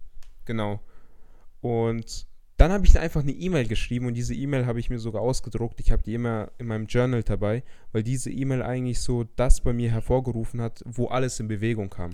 Genau. 0.45 0.83
Und 1.63 2.27
dann 2.59 2.71
habe 2.71 2.85
ich 2.85 2.99
einfach 2.99 3.23
eine 3.23 3.33
E-Mail 3.33 3.67
geschrieben 3.67 4.07
und 4.07 4.15
diese 4.15 4.35
E-Mail 4.35 4.67
habe 4.67 4.79
ich 4.79 4.91
mir 4.91 4.99
sogar 4.99 5.23
ausgedruckt. 5.23 5.81
Ich 5.81 5.91
habe 5.91 6.03
die 6.03 6.13
immer 6.13 6.51
in 6.59 6.67
meinem 6.67 6.87
Journal 6.87 7.23
dabei, 7.23 7.63
weil 7.93 8.03
diese 8.03 8.31
E-Mail 8.31 8.63
eigentlich 8.63 9.01
so 9.01 9.25
das 9.37 9.63
bei 9.63 9.73
mir 9.73 9.91
hervorgerufen 9.91 10.61
hat, 10.61 10.83
wo 10.85 11.07
alles 11.07 11.41
in 11.41 11.49
Bewegung 11.49 11.89
kam. 11.89 12.11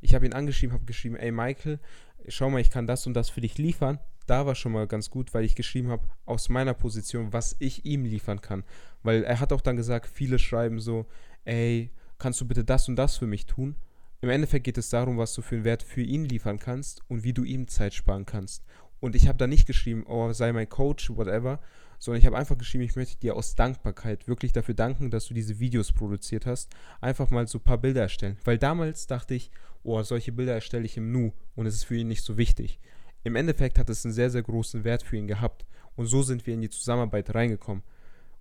Ich 0.00 0.14
habe 0.14 0.26
ihn 0.26 0.32
angeschrieben, 0.32 0.74
habe 0.74 0.84
geschrieben, 0.84 1.16
ey 1.16 1.32
Michael, 1.32 1.80
schau 2.28 2.50
mal, 2.50 2.60
ich 2.60 2.70
kann 2.70 2.86
das 2.86 3.06
und 3.06 3.14
das 3.14 3.30
für 3.30 3.40
dich 3.40 3.58
liefern. 3.58 3.98
Da 4.26 4.46
war 4.46 4.54
schon 4.54 4.72
mal 4.72 4.86
ganz 4.86 5.10
gut, 5.10 5.32
weil 5.32 5.44
ich 5.44 5.54
geschrieben 5.54 5.88
habe, 5.88 6.06
aus 6.26 6.48
meiner 6.48 6.74
Position, 6.74 7.32
was 7.32 7.56
ich 7.58 7.86
ihm 7.86 8.04
liefern 8.04 8.40
kann. 8.40 8.64
Weil 9.02 9.24
er 9.24 9.40
hat 9.40 9.52
auch 9.52 9.62
dann 9.62 9.76
gesagt, 9.76 10.06
viele 10.06 10.38
schreiben 10.38 10.80
so, 10.80 11.06
ey, 11.44 11.90
kannst 12.18 12.40
du 12.40 12.46
bitte 12.46 12.64
das 12.64 12.88
und 12.88 12.96
das 12.96 13.16
für 13.16 13.26
mich 13.26 13.46
tun? 13.46 13.76
Im 14.20 14.30
Endeffekt 14.30 14.64
geht 14.64 14.78
es 14.78 14.90
darum, 14.90 15.16
was 15.16 15.32
du 15.34 15.42
für 15.42 15.54
einen 15.54 15.64
Wert 15.64 15.82
für 15.82 16.02
ihn 16.02 16.24
liefern 16.24 16.58
kannst 16.58 17.02
und 17.08 17.22
wie 17.22 17.32
du 17.32 17.44
ihm 17.44 17.68
Zeit 17.68 17.94
sparen 17.94 18.26
kannst. 18.26 18.64
Und 19.00 19.14
ich 19.14 19.28
habe 19.28 19.38
da 19.38 19.46
nicht 19.46 19.66
geschrieben, 19.66 20.04
oh, 20.06 20.32
sei 20.32 20.52
mein 20.52 20.68
Coach, 20.68 21.10
whatever, 21.10 21.60
sondern 21.98 22.20
ich 22.20 22.26
habe 22.26 22.36
einfach 22.36 22.58
geschrieben, 22.58 22.84
ich 22.84 22.96
möchte 22.96 23.18
dir 23.18 23.36
aus 23.36 23.54
Dankbarkeit 23.54 24.28
wirklich 24.28 24.52
dafür 24.52 24.74
danken, 24.74 25.10
dass 25.10 25.26
du 25.26 25.34
diese 25.34 25.58
Videos 25.58 25.92
produziert 25.92 26.46
hast, 26.46 26.70
einfach 27.00 27.30
mal 27.30 27.46
so 27.46 27.58
ein 27.58 27.64
paar 27.64 27.78
Bilder 27.78 28.02
erstellen. 28.02 28.38
Weil 28.44 28.58
damals 28.58 29.06
dachte 29.06 29.34
ich, 29.34 29.50
oh, 29.82 30.02
solche 30.02 30.32
Bilder 30.32 30.54
erstelle 30.54 30.84
ich 30.84 30.96
im 30.96 31.12
Nu 31.12 31.32
und 31.54 31.66
es 31.66 31.74
ist 31.74 31.84
für 31.84 31.96
ihn 31.96 32.08
nicht 32.08 32.22
so 32.22 32.36
wichtig. 32.36 32.78
Im 33.24 33.36
Endeffekt 33.36 33.78
hat 33.78 33.90
es 33.90 34.04
einen 34.04 34.14
sehr, 34.14 34.30
sehr 34.30 34.42
großen 34.42 34.84
Wert 34.84 35.02
für 35.02 35.16
ihn 35.16 35.26
gehabt 35.26 35.66
und 35.96 36.06
so 36.06 36.22
sind 36.22 36.46
wir 36.46 36.54
in 36.54 36.60
die 36.60 36.70
Zusammenarbeit 36.70 37.34
reingekommen. 37.34 37.82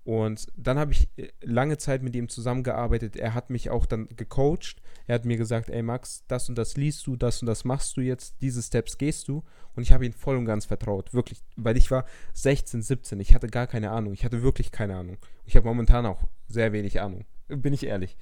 Und 0.08 0.48
dann 0.56 0.80
habe 0.80 0.94
ich 0.94 1.10
äh, 1.18 1.28
lange 1.42 1.78
Zeit 1.78 2.02
mit 2.02 2.16
ihm 2.16 2.30
zusammengearbeitet. 2.30 3.18
Er 3.18 3.34
hat 3.34 3.50
mich 3.50 3.70
auch 3.70 3.86
dann 3.86 4.08
gecoacht. 4.16 4.82
Er 5.06 5.16
hat 5.16 5.26
mir 5.26 5.36
gesagt, 5.36 5.70
ey 5.70 5.84
Max, 5.84 6.24
das 6.30 6.48
und 6.48 6.58
das 6.58 6.78
liest 6.78 7.06
du, 7.08 7.18
das 7.18 7.42
und 7.42 7.46
das 7.46 7.66
machst 7.66 7.98
du 7.98 8.02
jetzt, 8.02 8.36
diese 8.40 8.64
Steps 8.64 8.98
gehst 8.98 9.28
du. 9.28 9.44
Und 9.76 9.84
ich 9.84 9.92
habe 9.92 10.06
ihm 10.06 10.14
voll 10.14 10.38
und 10.38 10.46
ganz 10.46 10.64
vertraut, 10.64 11.14
wirklich, 11.14 11.42
weil 11.58 11.76
ich 11.76 11.92
war 11.92 12.06
16, 12.32 12.84
17, 12.84 13.20
ich 13.20 13.34
hatte 13.36 13.48
gar 13.48 13.68
keine 13.68 13.92
Ahnung. 13.92 14.14
Ich 14.14 14.24
hatte 14.24 14.42
wirklich 14.42 14.72
keine 14.72 14.96
Ahnung. 14.96 15.18
Ich 15.46 15.58
habe 15.58 15.68
momentan 15.68 16.06
auch 16.06 16.24
sehr 16.48 16.72
wenig 16.72 17.02
Ahnung, 17.02 17.26
bin 17.50 17.74
ich 17.74 17.86
ehrlich. 17.86 18.16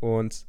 Und 0.00 0.46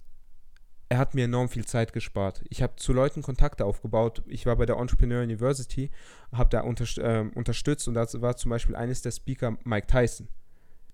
er 0.90 0.98
hat 0.98 1.14
mir 1.14 1.26
enorm 1.26 1.50
viel 1.50 1.66
Zeit 1.66 1.94
gespart. 1.94 2.44
Ich 2.50 2.64
habe 2.64 2.76
zu 2.78 2.92
Leuten 2.92 3.22
Kontakte 3.22 3.66
aufgebaut. 3.66 4.24
Ich 4.26 4.48
war 4.48 4.56
bei 4.56 4.66
der 4.66 4.78
Entrepreneur 4.78 5.22
University, 5.22 5.92
habe 6.32 6.50
da 6.50 6.62
unter, 6.62 6.86
äh, 6.98 7.30
unterstützt 7.36 7.88
und 7.88 7.94
da 7.94 8.08
war 8.14 8.36
zum 8.36 8.50
Beispiel 8.50 8.76
eines 8.76 9.04
der 9.04 9.12
Speaker 9.12 9.60
Mike 9.64 9.86
Tyson. 9.86 10.28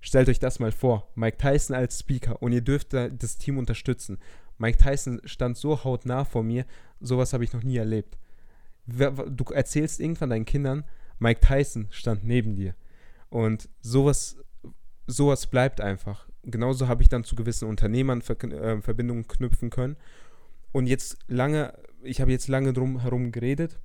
Stellt 0.01 0.29
euch 0.29 0.39
das 0.39 0.59
mal 0.59 0.71
vor, 0.71 1.09
Mike 1.15 1.37
Tyson 1.37 1.75
als 1.75 1.99
Speaker 1.99 2.41
und 2.41 2.51
ihr 2.51 2.61
dürft 2.61 2.93
da 2.93 3.09
das 3.09 3.37
Team 3.37 3.57
unterstützen. 3.57 4.19
Mike 4.57 4.77
Tyson 4.77 5.21
stand 5.25 5.57
so 5.57 5.83
hautnah 5.83 6.25
vor 6.25 6.43
mir, 6.43 6.65
sowas 6.99 7.33
habe 7.33 7.43
ich 7.43 7.53
noch 7.53 7.63
nie 7.63 7.77
erlebt. 7.77 8.17
Du 8.85 9.43
erzählst 9.53 9.99
irgendwann 9.99 10.29
deinen 10.29 10.45
Kindern, 10.45 10.83
Mike 11.19 11.41
Tyson 11.41 11.87
stand 11.89 12.23
neben 12.23 12.55
dir. 12.55 12.75
Und 13.29 13.69
sowas, 13.81 14.37
sowas 15.07 15.47
bleibt 15.47 15.81
einfach. 15.81 16.27
Genauso 16.43 16.87
habe 16.87 17.03
ich 17.03 17.09
dann 17.09 17.23
zu 17.23 17.35
gewissen 17.35 17.67
Unternehmern 17.67 18.21
Ver 18.21 18.41
äh, 18.43 18.81
Verbindungen 18.81 19.27
knüpfen 19.27 19.69
können. 19.69 19.97
Und 20.71 20.87
jetzt 20.87 21.17
lange, 21.27 21.73
ich 22.03 22.21
habe 22.21 22.31
jetzt 22.31 22.47
lange 22.47 22.71
drum 22.71 23.01
herum 23.01 23.31
geredet. 23.31 23.79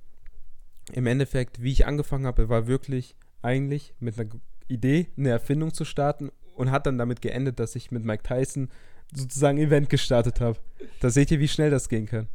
Im 0.91 1.07
Endeffekt, 1.07 1.61
wie 1.61 1.71
ich 1.71 1.85
angefangen 1.85 2.25
habe, 2.25 2.49
war 2.49 2.67
wirklich 2.67 3.15
eigentlich 3.41 3.95
mit 3.99 4.17
einer 4.17 4.29
Idee, 4.73 5.07
eine 5.17 5.29
Erfindung 5.29 5.73
zu 5.73 5.85
starten 5.85 6.31
und 6.55 6.71
hat 6.71 6.85
dann 6.85 6.97
damit 6.97 7.21
geendet, 7.21 7.59
dass 7.59 7.75
ich 7.75 7.91
mit 7.91 8.03
Mike 8.03 8.23
Tyson 8.23 8.69
sozusagen 9.13 9.57
Event 9.57 9.89
gestartet 9.89 10.41
habe. 10.41 10.59
Da 10.99 11.09
seht 11.09 11.31
ihr, 11.31 11.39
wie 11.39 11.47
schnell 11.47 11.69
das 11.69 11.89
gehen 11.89 12.05
kann. 12.05 12.27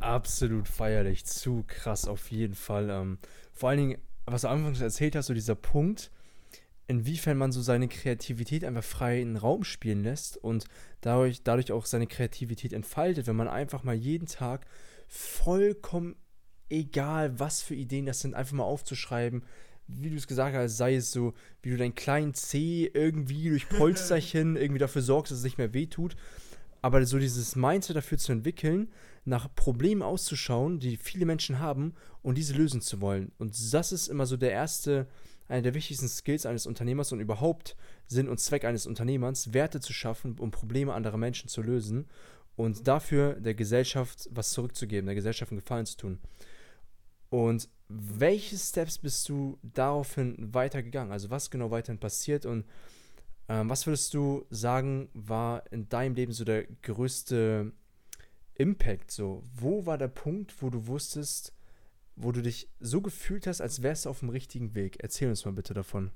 Absolut 0.00 0.68
feierlich, 0.68 1.24
zu 1.24 1.64
krass 1.66 2.06
auf 2.06 2.30
jeden 2.30 2.54
Fall. 2.54 2.90
Ähm, 2.90 3.18
vor 3.52 3.70
allen 3.70 3.78
Dingen, 3.78 3.98
was 4.26 4.42
du 4.42 4.48
anfangs 4.48 4.80
erzählt 4.80 5.16
hast, 5.16 5.26
so 5.26 5.34
dieser 5.34 5.54
Punkt, 5.54 6.10
inwiefern 6.86 7.36
man 7.36 7.52
so 7.52 7.60
seine 7.60 7.88
Kreativität 7.88 8.64
einfach 8.64 8.84
frei 8.84 9.20
in 9.20 9.30
den 9.30 9.36
Raum 9.36 9.64
spielen 9.64 10.04
lässt 10.04 10.36
und 10.36 10.66
dadurch, 11.00 11.42
dadurch 11.42 11.72
auch 11.72 11.86
seine 11.86 12.06
Kreativität 12.06 12.72
entfaltet, 12.72 13.26
wenn 13.26 13.36
man 13.36 13.48
einfach 13.48 13.82
mal 13.82 13.94
jeden 13.94 14.26
Tag 14.26 14.66
vollkommen 15.08 16.16
egal, 16.68 17.38
was 17.38 17.62
für 17.62 17.74
Ideen 17.74 18.06
das 18.06 18.20
sind, 18.20 18.34
einfach 18.34 18.54
mal 18.54 18.64
aufzuschreiben, 18.64 19.42
wie 19.88 20.10
du 20.10 20.16
es 20.16 20.26
gesagt 20.26 20.54
hast, 20.54 20.76
sei 20.76 20.96
es 20.96 21.12
so, 21.12 21.34
wie 21.62 21.70
du 21.70 21.76
deinen 21.76 21.94
kleinen 21.94 22.34
C 22.34 22.90
irgendwie 22.92 23.50
durch 23.50 23.68
Polsterchen 23.68 24.56
irgendwie 24.56 24.78
dafür 24.78 25.02
sorgst, 25.02 25.30
dass 25.30 25.38
es 25.38 25.44
nicht 25.44 25.58
mehr 25.58 25.74
wehtut. 25.74 26.16
Aber 26.82 27.04
so 27.04 27.18
dieses 27.18 27.56
Mindset 27.56 27.96
dafür 27.96 28.18
zu 28.18 28.32
entwickeln, 28.32 28.88
nach 29.24 29.52
Problemen 29.54 30.02
auszuschauen, 30.02 30.78
die 30.78 30.96
viele 30.96 31.26
Menschen 31.26 31.58
haben 31.58 31.94
und 32.22 32.38
diese 32.38 32.54
lösen 32.54 32.80
zu 32.80 33.00
wollen. 33.00 33.32
Und 33.38 33.56
das 33.72 33.92
ist 33.92 34.08
immer 34.08 34.26
so 34.26 34.36
der 34.36 34.52
erste, 34.52 35.08
einer 35.48 35.62
der 35.62 35.74
wichtigsten 35.74 36.08
Skills 36.08 36.46
eines 36.46 36.66
Unternehmers 36.66 37.12
und 37.12 37.20
überhaupt 37.20 37.76
Sinn 38.06 38.28
und 38.28 38.38
Zweck 38.38 38.64
eines 38.64 38.86
Unternehmers, 38.86 39.52
Werte 39.52 39.80
zu 39.80 39.92
schaffen, 39.92 40.38
um 40.38 40.50
Probleme 40.52 40.94
anderer 40.94 41.16
Menschen 41.16 41.48
zu 41.48 41.60
lösen 41.60 42.06
und 42.54 42.86
dafür 42.86 43.34
der 43.34 43.54
Gesellschaft 43.54 44.28
was 44.30 44.50
zurückzugeben, 44.50 45.06
der 45.06 45.14
Gesellschaft 45.14 45.50
einen 45.50 45.60
Gefallen 45.60 45.86
zu 45.86 45.96
tun. 45.96 46.18
Und 47.30 47.68
welche 47.88 48.56
Steps 48.58 48.98
bist 48.98 49.28
du 49.28 49.58
daraufhin 49.62 50.52
weitergegangen? 50.54 51.12
Also 51.12 51.30
was 51.30 51.50
genau 51.50 51.70
weiterhin 51.70 51.98
passiert 51.98 52.46
und 52.46 52.64
ähm, 53.48 53.68
was 53.68 53.86
würdest 53.86 54.12
du 54.14 54.44
sagen, 54.50 55.08
war 55.14 55.70
in 55.70 55.88
deinem 55.88 56.14
Leben 56.14 56.32
so 56.32 56.44
der 56.44 56.64
größte 56.82 57.72
Impact? 58.54 59.10
So, 59.10 59.42
wo 59.54 59.86
war 59.86 59.98
der 59.98 60.08
Punkt, 60.08 60.60
wo 60.62 60.70
du 60.70 60.86
wusstest, 60.86 61.52
wo 62.16 62.32
du 62.32 62.42
dich 62.42 62.68
so 62.80 63.00
gefühlt 63.00 63.46
hast, 63.46 63.60
als 63.60 63.82
wärst 63.82 64.06
du 64.06 64.10
auf 64.10 64.20
dem 64.20 64.30
richtigen 64.30 64.74
Weg? 64.74 64.96
Erzähl 65.00 65.28
uns 65.28 65.44
mal 65.44 65.52
bitte 65.52 65.74
davon. 65.74 66.10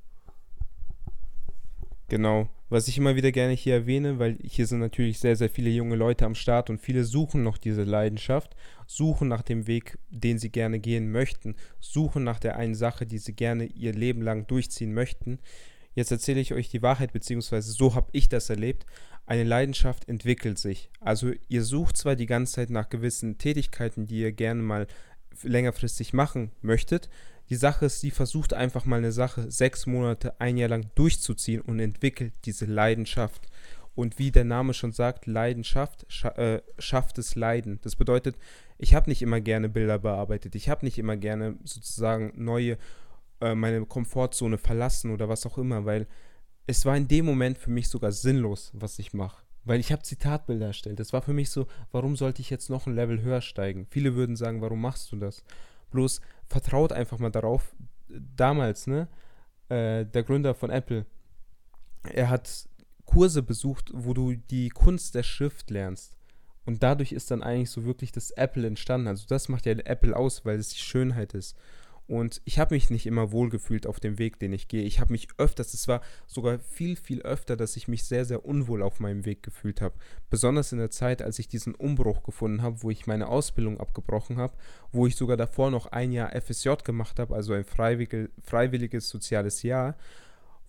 Genau, 2.11 2.49
was 2.71 2.89
ich 2.89 2.99
immer 2.99 3.15
wieder 3.15 3.31
gerne 3.31 3.53
hier 3.53 3.75
erwähne, 3.75 4.19
weil 4.19 4.37
hier 4.43 4.67
sind 4.67 4.81
natürlich 4.81 5.21
sehr, 5.21 5.37
sehr 5.37 5.49
viele 5.49 5.71
junge 5.71 5.95
Leute 5.95 6.27
am 6.27 6.35
Start 6.35 6.69
und 6.69 6.81
viele 6.81 7.05
suchen 7.05 7.45
noch 7.45 7.57
diese 7.57 7.85
Leidenschaft, 7.85 8.57
suchen 8.89 9.29
nach 9.29 9.43
dem 9.43 9.69
Weg, 9.69 9.97
den 10.11 10.37
sie 10.37 10.51
gerne 10.51 10.81
gehen 10.81 11.13
möchten, 11.13 11.55
suchen 11.79 12.25
nach 12.25 12.41
der 12.41 12.57
einen 12.57 12.75
Sache, 12.75 13.07
die 13.07 13.19
sie 13.19 13.33
gerne 13.33 13.67
ihr 13.67 13.93
Leben 13.93 14.23
lang 14.23 14.49
durchziehen 14.49 14.93
möchten. 14.93 15.39
Jetzt 15.95 16.11
erzähle 16.11 16.41
ich 16.41 16.53
euch 16.53 16.69
die 16.69 16.83
Wahrheit, 16.83 17.13
beziehungsweise 17.13 17.71
so 17.71 17.95
habe 17.95 18.09
ich 18.11 18.29
das 18.29 18.51
erlebt. 18.51 18.87
Eine 19.25 19.45
Leidenschaft 19.45 20.09
entwickelt 20.09 20.59
sich. 20.59 20.91
Also 20.99 21.31
ihr 21.49 21.63
sucht 21.63 21.97
zwar 21.97 22.17
die 22.17 22.27
ganze 22.27 22.55
Zeit 22.55 22.71
nach 22.71 22.89
gewissen 22.89 23.39
Tätigkeiten, 23.39 24.07
die 24.09 24.19
ihr 24.19 24.33
gerne 24.33 24.63
mal 24.63 24.89
längerfristig 25.45 26.13
machen 26.13 26.51
möchtet, 26.61 27.09
die 27.51 27.57
Sache 27.57 27.87
ist, 27.87 28.01
sie 28.01 28.13
versucht 28.13 28.55
einfach 28.55 28.85
mal 28.85 28.99
eine 28.99 29.11
Sache 29.11 29.51
sechs 29.51 29.87
Monate, 29.87 30.41
ein 30.41 30.57
Jahr 30.57 30.69
lang 30.69 30.87
durchzuziehen 30.95 31.61
und 31.61 31.81
entwickelt 31.81 32.33
diese 32.45 32.65
Leidenschaft. 32.65 33.49
Und 33.97 34.21
wie 34.21 34.31
der 34.31 34.45
Name 34.45 34.73
schon 34.73 34.93
sagt, 34.93 35.27
Leidenschaft 35.27 36.07
scha 36.09 36.29
äh, 36.37 36.63
schafft 36.79 37.19
es 37.19 37.35
Leiden. 37.35 37.81
Das 37.83 37.97
bedeutet, 37.97 38.37
ich 38.79 38.95
habe 38.95 39.11
nicht 39.11 39.21
immer 39.21 39.41
gerne 39.41 39.69
Bilder 39.69 39.99
bearbeitet. 39.99 40.55
Ich 40.55 40.69
habe 40.69 40.87
nicht 40.87 40.97
immer 40.97 41.17
gerne 41.17 41.59
sozusagen 41.65 42.33
neue, 42.37 42.79
äh, 43.41 43.57
meine 43.57 43.85
Komfortzone 43.85 44.57
verlassen 44.57 45.11
oder 45.11 45.29
was 45.29 45.45
auch 45.45 45.59
immer, 45.59 45.85
weil 45.85 46.07
es 46.69 46.87
war 46.87 46.97
in 46.97 47.09
dem 47.09 47.27
Moment 47.27 47.59
für 47.59 47.71
mich 47.71 47.89
sogar 47.89 48.13
sinnlos, 48.13 48.71
was 48.75 49.01
ich 49.01 49.13
mache. 49.13 49.43
Weil 49.65 49.81
ich 49.81 49.91
habe 49.91 50.03
Zitatbilder 50.03 50.67
erstellt. 50.67 51.01
Das 51.01 51.13
war 51.13 51.21
für 51.21 51.33
mich 51.33 51.51
so, 51.51 51.67
warum 51.91 52.15
sollte 52.15 52.43
ich 52.43 52.49
jetzt 52.49 52.71
noch 52.71 52.87
ein 52.87 52.95
Level 52.95 53.23
höher 53.23 53.41
steigen? 53.41 53.87
Viele 53.91 54.15
würden 54.15 54.37
sagen, 54.37 54.63
warum 54.63 54.81
machst 54.81 55.11
du 55.11 55.17
das? 55.17 55.43
Bloß 55.91 56.21
vertraut 56.51 56.93
einfach 56.93 57.19
mal 57.19 57.31
darauf. 57.31 57.75
Damals, 58.09 58.87
ne, 58.87 59.09
äh, 59.69 60.05
der 60.05 60.25
Gründer 60.25 60.55
von 60.55 60.71
Apple, 60.71 61.07
er 62.03 62.29
hat 62.29 62.69
Kurse 63.07 63.43
besucht, 63.43 63.91
wo 63.95 64.13
du 64.15 64.35
die 64.35 64.69
Kunst 64.69 65.15
der 65.15 65.23
Schrift 65.23 65.71
lernst. 65.71 66.17
Und 66.67 66.83
dadurch 66.83 67.13
ist 67.13 67.31
dann 67.31 67.43
eigentlich 67.43 67.71
so 67.71 67.85
wirklich 67.85 68.13
das 68.13 68.31
Apple 68.33 68.67
entstanden. 68.67 69.09
Also 69.09 69.27
das 69.29 69.49
macht 69.49 69.67
ja 69.67 69.73
Apple 69.73 70.15
aus, 70.15 70.45
weil 70.45 70.59
es 70.59 70.71
die 70.71 70.79
Schönheit 70.79 71.35
ist. 71.35 71.57
Und 72.11 72.43
ich 72.45 72.59
habe 72.59 72.75
mich 72.75 72.91
nicht 72.91 73.07
immer 73.07 73.31
wohlgefühlt 73.31 73.87
auf 73.87 74.01
dem 74.01 74.19
Weg, 74.19 74.41
den 74.41 74.53
ich 74.53 74.67
gehe. 74.67 74.83
Ich 74.83 74.99
habe 74.99 75.13
mich 75.13 75.29
öfters, 75.39 75.75
es 75.75 75.87
war 75.87 76.01
sogar 76.27 76.59
viel, 76.59 76.97
viel 76.97 77.23
öfter, 77.23 77.57
dass 77.57 77.77
ich 77.77 77.87
mich 77.87 78.03
sehr, 78.03 78.25
sehr 78.25 78.45
unwohl 78.45 78.83
auf 78.83 78.99
meinem 78.99 79.25
Weg 79.25 79.45
gefühlt 79.45 79.81
habe. 79.81 79.95
Besonders 80.29 80.73
in 80.73 80.79
der 80.79 80.91
Zeit, 80.91 81.23
als 81.23 81.39
ich 81.39 81.47
diesen 81.47 81.73
Umbruch 81.73 82.25
gefunden 82.25 82.63
habe, 82.63 82.83
wo 82.83 82.91
ich 82.91 83.07
meine 83.07 83.29
Ausbildung 83.29 83.79
abgebrochen 83.79 84.39
habe, 84.39 84.55
wo 84.91 85.07
ich 85.07 85.15
sogar 85.15 85.37
davor 85.37 85.71
noch 85.71 85.87
ein 85.87 86.11
Jahr 86.11 86.33
FSJ 86.33 86.71
gemacht 86.83 87.21
habe, 87.21 87.33
also 87.33 87.53
ein 87.53 87.63
freiwillig, 87.63 88.29
freiwilliges 88.43 89.09
soziales 89.09 89.63
Jahr 89.63 89.95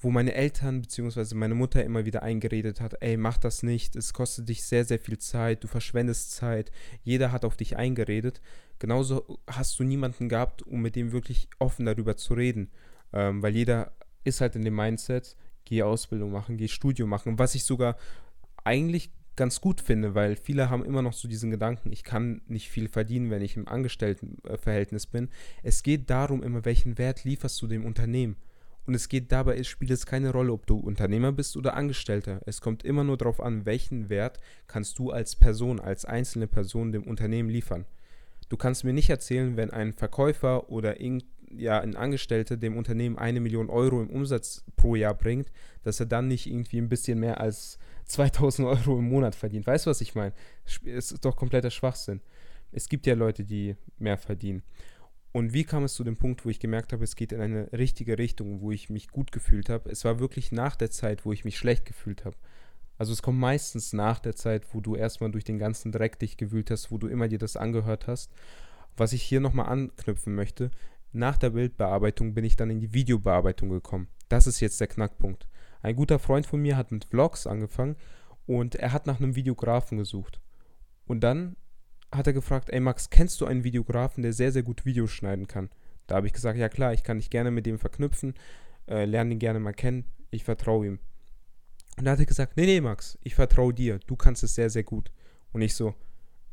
wo 0.02 0.10
meine 0.10 0.34
Eltern 0.34 0.82
bzw. 0.82 1.36
meine 1.36 1.56
Mutter 1.56 1.84
immer 1.84 2.06
wieder 2.06 2.24
eingeredet 2.24 2.82
hat, 2.82 2.96
ey, 3.02 3.18
mach 3.18 3.38
das 3.38 3.62
nicht, 3.62 3.96
es 3.96 4.14
kostet 4.14 4.50
dich 4.50 4.64
sehr, 4.64 4.84
sehr 4.84 5.00
viel 5.00 5.20
Zeit, 5.20 5.64
du 5.64 5.68
verschwendest 5.68 6.32
Zeit, 6.32 6.72
jeder 7.04 7.32
hat 7.32 7.46
auf 7.46 7.56
dich 7.56 7.78
eingeredet. 7.78 8.42
Genauso 8.80 9.40
hast 9.48 9.80
du 9.80 9.84
niemanden 9.84 10.28
gehabt, 10.28 10.64
um 10.64 10.82
mit 10.82 10.96
dem 10.96 11.12
wirklich 11.12 11.48
offen 11.60 11.86
darüber 11.86 12.18
zu 12.18 12.34
reden, 12.34 12.72
ähm, 13.14 13.44
weil 13.44 13.56
jeder 13.56 13.94
ist 14.24 14.42
halt 14.42 14.56
in 14.56 14.64
dem 14.64 14.76
Mindset, 14.76 15.36
geh 15.66 15.84
Ausbildung 15.84 16.32
machen, 16.32 16.58
geh 16.58 16.68
Studium 16.68 17.10
machen, 17.10 17.38
was 17.38 17.54
ich 17.54 17.64
sogar 17.64 17.96
eigentlich 18.64 19.12
ganz 19.36 19.62
gut 19.62 19.82
finde, 19.82 20.16
weil 20.16 20.36
viele 20.36 20.70
haben 20.70 20.84
immer 20.84 21.02
noch 21.02 21.14
so 21.14 21.28
diesen 21.28 21.52
Gedanken, 21.52 21.92
ich 21.92 22.04
kann 22.04 22.42
nicht 22.48 22.70
viel 22.70 22.88
verdienen, 22.88 23.30
wenn 23.30 23.42
ich 23.42 23.56
im 23.56 23.68
Angestelltenverhältnis 23.68 25.08
bin. 25.08 25.30
Es 25.64 25.84
geht 25.84 26.10
darum, 26.10 26.44
immer 26.44 26.66
welchen 26.66 26.98
Wert 26.98 27.24
lieferst 27.24 27.62
du 27.62 27.68
dem 27.68 27.86
Unternehmen. 27.86 28.36
Und 28.86 28.96
es 28.96 29.10
geht 29.10 29.32
dabei, 29.32 29.58
es 29.58 29.68
spielt 29.68 29.92
es 29.92 30.06
keine 30.06 30.32
Rolle, 30.32 30.52
ob 30.52 30.66
du 30.66 30.78
Unternehmer 30.78 31.32
bist 31.32 31.56
oder 31.56 31.76
Angestellter. 31.76 32.42
Es 32.46 32.62
kommt 32.62 32.84
immer 32.84 33.04
nur 33.04 33.18
darauf 33.18 33.40
an, 33.40 33.66
welchen 33.66 34.10
Wert 34.10 34.40
kannst 34.68 34.98
du 34.98 35.12
als 35.12 35.36
Person, 35.36 35.80
als 35.80 36.06
einzelne 36.06 36.48
Person 36.48 36.92
dem 36.92 37.04
Unternehmen 37.04 37.50
liefern. 37.50 37.86
Du 38.50 38.58
kannst 38.58 38.84
mir 38.84 38.94
nicht 38.94 39.10
erzählen, 39.10 39.56
wenn 39.56 39.72
ein 39.72 39.94
Verkäufer 39.94 40.70
oder 40.70 40.96
ja, 41.56 41.80
ein 41.80 41.96
Angestellter 41.96 42.58
dem 42.58 42.76
Unternehmen 42.76 43.18
eine 43.18 43.40
Million 43.40 43.70
Euro 43.70 44.02
im 44.02 44.10
Umsatz 44.10 44.64
pro 44.76 44.96
Jahr 44.96 45.14
bringt, 45.14 45.52
dass 45.84 46.00
er 46.00 46.06
dann 46.06 46.28
nicht 46.28 46.48
irgendwie 46.48 46.78
ein 46.78 46.90
bisschen 46.90 47.20
mehr 47.20 47.40
als 47.40 47.78
2000 48.06 48.68
Euro 48.68 49.00
im 49.00 49.10
Monat 49.10 49.36
verdient. 49.36 49.68
Weißt 49.68 49.86
du, 49.86 49.90
was 49.90 50.02
ich 50.02 50.16
meine? 50.16 50.34
Es 50.66 51.12
ist 51.12 51.24
doch 51.24 51.36
kompletter 51.36 51.72
Schwachsinn. 51.72 52.22
Es 52.72 52.90
gibt 52.90 53.06
ja 53.06 53.16
Leute, 53.16 53.44
die 53.44 53.76
mehr 54.00 54.18
verdienen. 54.18 54.64
Und 55.32 55.54
wie 55.54 55.64
kam 55.64 55.84
es 55.84 55.94
zu 55.94 56.04
dem 56.04 56.18
Punkt, 56.18 56.46
wo 56.46 56.50
ich 56.50 56.60
gemerkt 56.60 56.92
habe, 56.92 57.04
es 57.04 57.16
geht 57.16 57.32
in 57.32 57.40
eine 57.40 57.72
richtige 57.72 58.18
Richtung, 58.18 58.62
wo 58.62 58.72
ich 58.72 58.90
mich 58.90 59.08
gut 59.08 59.32
gefühlt 59.32 59.70
habe? 59.70 59.90
Es 59.90 60.04
war 60.04 60.20
wirklich 60.20 60.52
nach 60.52 60.76
der 60.76 60.92
Zeit, 60.92 61.26
wo 61.26 61.32
ich 61.32 61.46
mich 61.46 61.58
schlecht 61.58 61.86
gefühlt 61.86 62.26
habe. 62.26 62.36
Also 62.98 63.14
es 63.14 63.22
kommt 63.22 63.40
meistens 63.40 63.94
nach 63.94 64.20
der 64.20 64.36
Zeit, 64.36 64.74
wo 64.74 64.82
du 64.82 64.96
erstmal 64.96 65.32
durch 65.32 65.46
den 65.46 65.58
ganzen 65.58 65.92
Dreck 65.92 66.20
dich 66.20 66.38
gewühlt 66.38 66.70
hast, 66.70 66.92
wo 66.92 66.98
du 66.98 67.08
immer 67.08 67.30
dir 67.30 67.40
das 67.40 67.56
angehört 67.56 68.08
hast. 68.08 68.32
Was 68.98 69.14
ich 69.14 69.24
hier 69.24 69.40
nochmal 69.40 69.70
anknüpfen 69.70 70.36
möchte, 70.36 70.70
nach 71.14 71.38
der 71.38 71.52
Bildbearbeitung 71.52 72.34
bin 72.34 72.46
ich 72.46 72.58
dann 72.58 72.70
in 72.70 72.80
die 72.80 72.94
Videobearbeitung 72.94 73.70
gekommen. 73.70 74.08
Das 74.30 74.48
ist 74.48 74.60
jetzt 74.60 74.80
der 74.80 74.88
Knackpunkt. 74.88 75.48
Ein 75.82 75.96
guter 75.96 76.20
Freund 76.20 76.46
von 76.46 76.62
mir 76.62 76.78
hat 76.78 76.92
mit 76.92 77.06
Vlogs 77.06 77.48
angefangen 77.48 77.96
und 78.46 78.76
er 78.76 78.94
hat 78.94 79.08
nach 79.08 79.20
einem 79.20 79.36
Videografen 79.36 79.98
gesucht. 79.98 80.40
Und 81.06 81.22
dann 81.22 81.56
hat 82.12 82.28
er 82.28 82.34
gefragt, 82.34 82.70
ey 82.70 82.80
Max, 82.80 83.10
kennst 83.10 83.40
du 83.42 83.46
einen 83.46 83.64
Videografen, 83.64 84.24
der 84.24 84.34
sehr, 84.34 84.52
sehr 84.52 84.64
gut 84.64 84.86
Videos 84.86 85.12
schneiden 85.12 85.48
kann? 85.48 85.70
Da 86.08 86.16
habe 86.16 86.28
ich 86.28 86.34
gesagt, 86.34 86.58
ja 86.58 86.70
klar, 86.70 86.94
ich 86.94 87.04
kann 87.04 87.18
dich 87.18 87.30
gerne 87.30 87.52
mit 87.52 87.66
dem 87.66 87.80
verknüpfen, 87.80 88.34
äh, 88.88 89.06
lerne 89.06 89.34
ihn 89.34 89.40
gerne 89.40 89.60
mal 89.60 89.74
kennen, 89.74 90.06
ich 90.30 90.44
vertraue 90.44 90.86
ihm. 90.88 91.00
Und 91.98 92.06
da 92.06 92.12
hat 92.12 92.20
er 92.20 92.26
gesagt, 92.26 92.58
nee, 92.58 92.66
nee, 92.66 92.82
Max, 92.82 93.18
ich 93.24 93.36
vertraue 93.36 93.74
dir, 93.74 94.00
du 94.08 94.16
kannst 94.16 94.44
es 94.44 94.56
sehr, 94.56 94.70
sehr 94.70 94.84
gut. 94.84 95.12
Und 95.54 95.62
ich 95.62 95.76
so, 95.76 95.94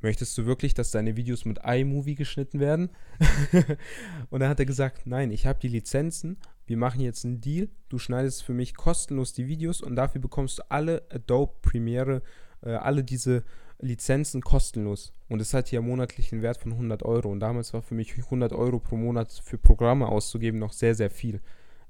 möchtest 0.01 0.37
du 0.39 0.47
wirklich, 0.47 0.75
dass 0.75 0.91
deine 0.91 1.17
Videos 1.17 1.45
mit 1.45 1.61
iMovie 1.65 2.15
geschnitten 2.15 2.61
werden? 2.61 2.91
und 4.31 4.41
dann 4.41 4.49
hat 4.49 4.61
er 4.61 4.67
gesagt, 4.67 5.07
nein, 5.07 5.31
ich 5.31 5.47
habe 5.47 5.59
die 5.61 5.69
Lizenzen, 5.69 6.37
wir 6.67 6.77
machen 6.77 7.01
jetzt 7.01 7.25
einen 7.25 7.41
Deal, 7.41 7.69
du 7.89 7.99
schneidest 7.99 8.43
für 8.43 8.53
mich 8.53 8.77
kostenlos 8.77 9.33
die 9.33 9.47
Videos 9.47 9.81
und 9.81 9.97
dafür 9.97 10.21
bekommst 10.21 10.59
du 10.59 10.71
alle 10.71 11.07
Adobe 11.11 11.55
Premiere, 11.63 12.23
äh, 12.63 12.71
alle 12.71 13.05
diese 13.05 13.45
Lizenzen 13.81 14.43
kostenlos. 14.43 15.13
Und 15.29 15.41
es 15.41 15.55
hat 15.55 15.69
hier 15.69 15.81
monatlichen 15.81 16.43
Wert 16.43 16.59
von 16.59 16.73
100 16.73 17.03
Euro. 17.05 17.31
Und 17.31 17.41
damals 17.41 17.73
war 17.73 17.83
für 17.83 17.95
mich 17.95 18.17
100 18.17 18.53
Euro 18.53 18.79
pro 18.79 18.97
Monat 18.97 19.33
für 19.33 19.59
Programme 19.59 20.09
auszugeben 20.09 20.59
noch 20.59 20.73
sehr, 20.73 20.95
sehr 20.95 21.11
viel. 21.11 21.41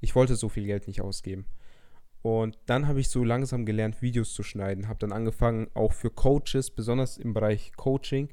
Ich 0.01 0.15
wollte 0.15 0.35
so 0.35 0.49
viel 0.49 0.65
Geld 0.65 0.87
nicht 0.87 1.01
ausgeben. 1.01 1.45
Und 2.21 2.57
dann 2.65 2.87
habe 2.87 2.99
ich 2.99 3.09
so 3.09 3.23
langsam 3.23 3.65
gelernt, 3.65 4.01
Videos 4.01 4.33
zu 4.33 4.43
schneiden. 4.43 4.87
Habe 4.87 4.99
dann 4.99 5.11
angefangen, 5.11 5.67
auch 5.73 5.93
für 5.93 6.09
Coaches, 6.09 6.69
besonders 6.69 7.17
im 7.17 7.33
Bereich 7.33 7.71
Coaching, 7.75 8.29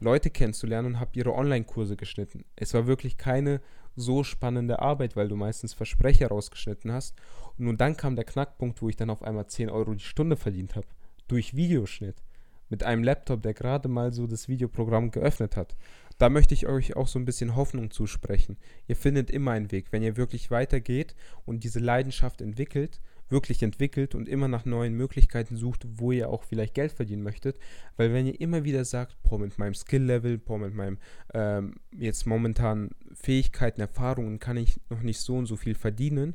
Leute 0.00 0.30
kennenzulernen 0.30 0.94
und 0.94 1.00
habe 1.00 1.10
ihre 1.14 1.34
Online-Kurse 1.34 1.96
geschnitten. 1.96 2.44
Es 2.54 2.74
war 2.74 2.86
wirklich 2.86 3.16
keine 3.16 3.60
so 3.96 4.22
spannende 4.22 4.78
Arbeit, 4.80 5.16
weil 5.16 5.26
du 5.26 5.34
meistens 5.34 5.74
Versprecher 5.74 6.28
rausgeschnitten 6.28 6.92
hast. 6.92 7.16
Und 7.58 7.64
nun 7.64 7.76
dann 7.76 7.96
kam 7.96 8.14
der 8.14 8.24
Knackpunkt, 8.24 8.80
wo 8.80 8.88
ich 8.88 8.96
dann 8.96 9.10
auf 9.10 9.22
einmal 9.22 9.48
10 9.48 9.70
Euro 9.70 9.92
die 9.94 10.04
Stunde 10.04 10.36
verdient 10.36 10.76
habe. 10.76 10.86
Durch 11.26 11.56
Videoschnitt. 11.56 12.22
Mit 12.68 12.82
einem 12.84 13.02
Laptop, 13.02 13.42
der 13.42 13.54
gerade 13.54 13.88
mal 13.88 14.12
so 14.12 14.26
das 14.26 14.48
Videoprogramm 14.48 15.10
geöffnet 15.10 15.56
hat. 15.56 15.76
Da 16.18 16.28
möchte 16.28 16.52
ich 16.52 16.66
euch 16.66 16.96
auch 16.96 17.06
so 17.06 17.18
ein 17.18 17.24
bisschen 17.24 17.54
Hoffnung 17.54 17.90
zusprechen. 17.90 18.56
Ihr 18.88 18.96
findet 18.96 19.30
immer 19.30 19.52
einen 19.52 19.70
Weg, 19.70 19.86
wenn 19.92 20.02
ihr 20.02 20.16
wirklich 20.16 20.50
weitergeht 20.50 21.14
und 21.46 21.62
diese 21.62 21.78
Leidenschaft 21.78 22.40
entwickelt, 22.40 23.00
wirklich 23.28 23.62
entwickelt 23.62 24.14
und 24.14 24.28
immer 24.28 24.48
nach 24.48 24.64
neuen 24.64 24.94
Möglichkeiten 24.94 25.56
sucht, 25.56 25.86
wo 25.88 26.10
ihr 26.10 26.28
auch 26.28 26.42
vielleicht 26.42 26.74
Geld 26.74 26.92
verdienen 26.92 27.22
möchtet. 27.22 27.58
Weil 27.96 28.12
wenn 28.12 28.26
ihr 28.26 28.40
immer 28.40 28.64
wieder 28.64 28.84
sagt, 28.84 29.16
boah, 29.22 29.38
mit 29.38 29.58
meinem 29.58 29.74
Skill-Level, 29.74 30.38
boah, 30.38 30.58
mit 30.58 30.74
meinem 30.74 30.98
ähm, 31.34 31.76
jetzt 31.96 32.26
momentan 32.26 32.90
Fähigkeiten, 33.14 33.80
Erfahrungen 33.80 34.40
kann 34.40 34.56
ich 34.56 34.80
noch 34.90 35.02
nicht 35.02 35.20
so 35.20 35.36
und 35.36 35.46
so 35.46 35.56
viel 35.56 35.74
verdienen, 35.74 36.34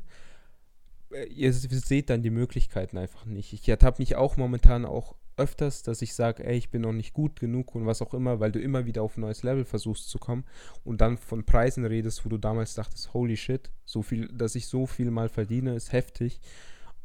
äh, 1.10 1.26
ihr 1.26 1.52
seht 1.52 2.10
dann 2.10 2.22
die 2.22 2.30
Möglichkeiten 2.30 2.96
einfach 2.96 3.26
nicht. 3.26 3.52
Ich 3.52 3.68
ertappe 3.68 4.00
mich 4.00 4.16
auch 4.16 4.36
momentan 4.36 4.84
auch 4.84 5.14
öfters, 5.36 5.82
dass 5.82 6.02
ich 6.02 6.14
sage, 6.14 6.44
ey, 6.44 6.56
ich 6.56 6.70
bin 6.70 6.82
noch 6.82 6.92
nicht 6.92 7.12
gut 7.12 7.40
genug 7.40 7.74
und 7.74 7.86
was 7.86 8.02
auch 8.02 8.14
immer, 8.14 8.40
weil 8.40 8.52
du 8.52 8.60
immer 8.60 8.86
wieder 8.86 9.02
auf 9.02 9.16
ein 9.16 9.22
neues 9.22 9.42
Level 9.42 9.64
versuchst 9.64 10.08
zu 10.08 10.18
kommen 10.18 10.44
und 10.84 11.00
dann 11.00 11.18
von 11.18 11.44
Preisen 11.44 11.84
redest, 11.84 12.24
wo 12.24 12.28
du 12.28 12.38
damals 12.38 12.74
dachtest, 12.74 13.14
holy 13.14 13.36
shit, 13.36 13.70
so 13.84 14.02
viel, 14.02 14.28
dass 14.28 14.54
ich 14.54 14.66
so 14.66 14.86
viel 14.86 15.10
mal 15.10 15.28
verdiene, 15.28 15.74
ist 15.74 15.92
heftig. 15.92 16.40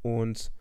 Und 0.02 0.52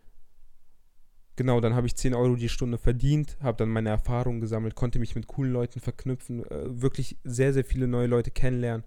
genau, 1.35 1.61
dann 1.61 1.75
habe 1.75 1.87
ich 1.87 1.95
10 1.95 2.13
Euro 2.13 2.35
die 2.35 2.49
Stunde 2.49 2.77
verdient, 2.77 3.37
habe 3.41 3.57
dann 3.57 3.69
meine 3.69 3.89
Erfahrungen 3.89 4.41
gesammelt, 4.41 4.75
konnte 4.75 4.99
mich 4.99 5.15
mit 5.15 5.27
coolen 5.27 5.53
Leuten 5.53 5.79
verknüpfen, 5.79 6.43
äh, 6.45 6.81
wirklich 6.81 7.17
sehr, 7.23 7.53
sehr 7.53 7.63
viele 7.63 7.87
neue 7.87 8.07
Leute 8.07 8.31
kennenlernen. 8.31 8.83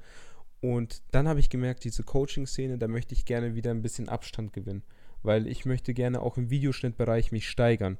Und 0.61 1.03
dann 1.11 1.27
habe 1.27 1.41
ich 1.41 1.51
gemerkt, 1.51 1.83
diese 1.83 2.05
Coaching-Szene, 2.05 2.79
da 2.79 2.87
möchte 2.87 3.15
ich 3.15 3.25
gerne 3.25 3.57
wieder 3.57 3.73
ein 3.73 3.83
bisschen 3.83 4.09
Abstand 4.09 4.53
gewinnen, 4.53 4.85
weil 5.23 5.49
ich 5.49 5.65
möchte 5.65 5.93
gerne 5.93 6.23
auch 6.23 6.37
im 6.37 6.51
Videoschnittbereich 6.51 7.33
mich 7.33 7.49
steigern. 7.49 7.99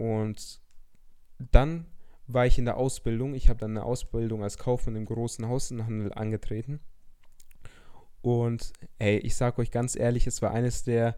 Und 0.00 0.62
dann 1.52 1.84
war 2.26 2.46
ich 2.46 2.56
in 2.56 2.64
der 2.64 2.78
Ausbildung. 2.78 3.34
Ich 3.34 3.50
habe 3.50 3.58
dann 3.58 3.72
eine 3.72 3.84
Ausbildung 3.84 4.42
als 4.42 4.56
Kaufmann 4.56 4.96
im 4.96 5.04
großen 5.04 5.44
Außenhandel 5.44 6.14
angetreten. 6.14 6.80
Und 8.22 8.72
ey, 8.98 9.18
ich 9.18 9.36
sage 9.36 9.60
euch 9.60 9.70
ganz 9.70 9.96
ehrlich, 9.96 10.26
es 10.26 10.40
war 10.40 10.52
eines 10.52 10.84
der 10.84 11.16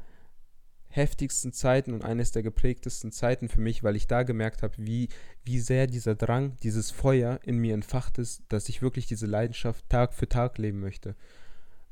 heftigsten 0.88 1.52
Zeiten 1.52 1.94
und 1.94 2.04
eines 2.04 2.32
der 2.32 2.42
geprägtesten 2.42 3.12
Zeiten 3.12 3.48
für 3.48 3.60
mich, 3.60 3.84
weil 3.84 3.94
ich 3.94 4.08
da 4.08 4.24
gemerkt 4.24 4.64
habe, 4.64 4.74
wie, 4.78 5.10
wie 5.44 5.60
sehr 5.60 5.86
dieser 5.86 6.16
Drang, 6.16 6.56
dieses 6.64 6.90
Feuer 6.90 7.38
in 7.44 7.58
mir 7.58 7.74
entfacht 7.74 8.18
ist, 8.18 8.42
dass 8.48 8.68
ich 8.68 8.82
wirklich 8.82 9.06
diese 9.06 9.26
Leidenschaft 9.26 9.88
Tag 9.90 10.12
für 10.12 10.28
Tag 10.28 10.58
leben 10.58 10.80
möchte. 10.80 11.14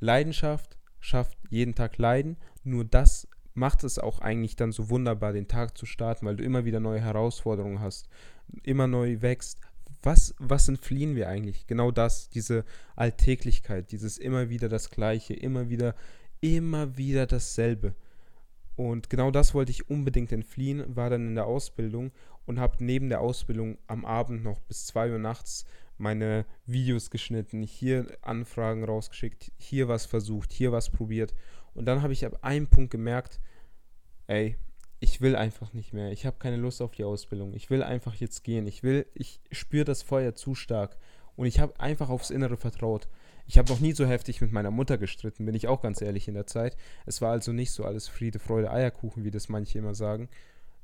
Leidenschaft 0.00 0.76
schafft 0.98 1.38
jeden 1.50 1.76
Tag 1.76 1.98
Leiden, 1.98 2.36
nur 2.64 2.84
das 2.84 3.28
macht 3.60 3.84
es 3.84 3.98
auch 3.98 4.20
eigentlich 4.20 4.56
dann 4.56 4.72
so 4.72 4.88
wunderbar, 4.88 5.34
den 5.34 5.46
Tag 5.46 5.76
zu 5.76 5.84
starten, 5.84 6.24
weil 6.24 6.36
du 6.36 6.42
immer 6.42 6.64
wieder 6.64 6.80
neue 6.80 7.00
Herausforderungen 7.00 7.80
hast, 7.80 8.08
immer 8.62 8.86
neu 8.86 9.20
wächst. 9.20 9.60
Was, 10.02 10.34
was 10.38 10.66
entfliehen 10.66 11.14
wir 11.14 11.28
eigentlich? 11.28 11.66
Genau 11.66 11.90
das, 11.90 12.30
diese 12.30 12.64
Alltäglichkeit, 12.96 13.92
dieses 13.92 14.16
immer 14.16 14.48
wieder 14.48 14.70
das 14.70 14.88
Gleiche, 14.88 15.34
immer 15.34 15.68
wieder, 15.68 15.94
immer 16.40 16.96
wieder 16.96 17.26
dasselbe. 17.26 17.94
Und 18.76 19.10
genau 19.10 19.30
das 19.30 19.52
wollte 19.52 19.72
ich 19.72 19.90
unbedingt 19.90 20.32
entfliehen, 20.32 20.96
war 20.96 21.10
dann 21.10 21.28
in 21.28 21.34
der 21.34 21.44
Ausbildung 21.44 22.12
und 22.46 22.58
habe 22.58 22.82
neben 22.82 23.10
der 23.10 23.20
Ausbildung 23.20 23.76
am 23.88 24.06
Abend 24.06 24.42
noch 24.42 24.58
bis 24.60 24.86
2 24.86 25.12
Uhr 25.12 25.18
nachts 25.18 25.66
meine 25.98 26.46
Videos 26.64 27.10
geschnitten, 27.10 27.62
hier 27.62 28.06
Anfragen 28.22 28.84
rausgeschickt, 28.84 29.52
hier 29.58 29.86
was 29.86 30.06
versucht, 30.06 30.50
hier 30.50 30.72
was 30.72 30.88
probiert. 30.88 31.34
Und 31.74 31.84
dann 31.84 32.00
habe 32.00 32.14
ich 32.14 32.24
ab 32.24 32.38
einem 32.40 32.68
Punkt 32.68 32.90
gemerkt, 32.90 33.38
ey, 34.30 34.56
ich 35.00 35.20
will 35.20 35.34
einfach 35.34 35.72
nicht 35.72 35.92
mehr. 35.92 36.12
Ich 36.12 36.24
habe 36.24 36.36
keine 36.38 36.56
Lust 36.56 36.80
auf 36.82 36.92
die 36.92 37.04
Ausbildung. 37.04 37.54
Ich 37.54 37.70
will 37.70 37.82
einfach 37.82 38.14
jetzt 38.14 38.44
gehen. 38.44 38.66
Ich 38.66 38.82
will, 38.82 39.06
ich 39.14 39.40
spüre 39.50 39.84
das 39.84 40.02
Feuer 40.02 40.34
zu 40.34 40.54
stark. 40.54 40.96
Und 41.36 41.46
ich 41.46 41.58
habe 41.58 41.78
einfach 41.80 42.10
aufs 42.10 42.30
Innere 42.30 42.56
vertraut. 42.56 43.08
Ich 43.46 43.58
habe 43.58 43.72
noch 43.72 43.80
nie 43.80 43.92
so 43.92 44.06
heftig 44.06 44.40
mit 44.40 44.52
meiner 44.52 44.70
Mutter 44.70 44.98
gestritten, 44.98 45.46
bin 45.46 45.56
ich 45.56 45.66
auch 45.66 45.80
ganz 45.80 46.00
ehrlich 46.00 46.28
in 46.28 46.34
der 46.34 46.46
Zeit. 46.46 46.76
Es 47.06 47.20
war 47.20 47.32
also 47.32 47.52
nicht 47.52 47.72
so 47.72 47.84
alles 47.84 48.06
Friede, 48.08 48.38
Freude, 48.38 48.70
Eierkuchen, 48.70 49.24
wie 49.24 49.32
das 49.32 49.48
manche 49.48 49.78
immer 49.78 49.94
sagen. 49.94 50.28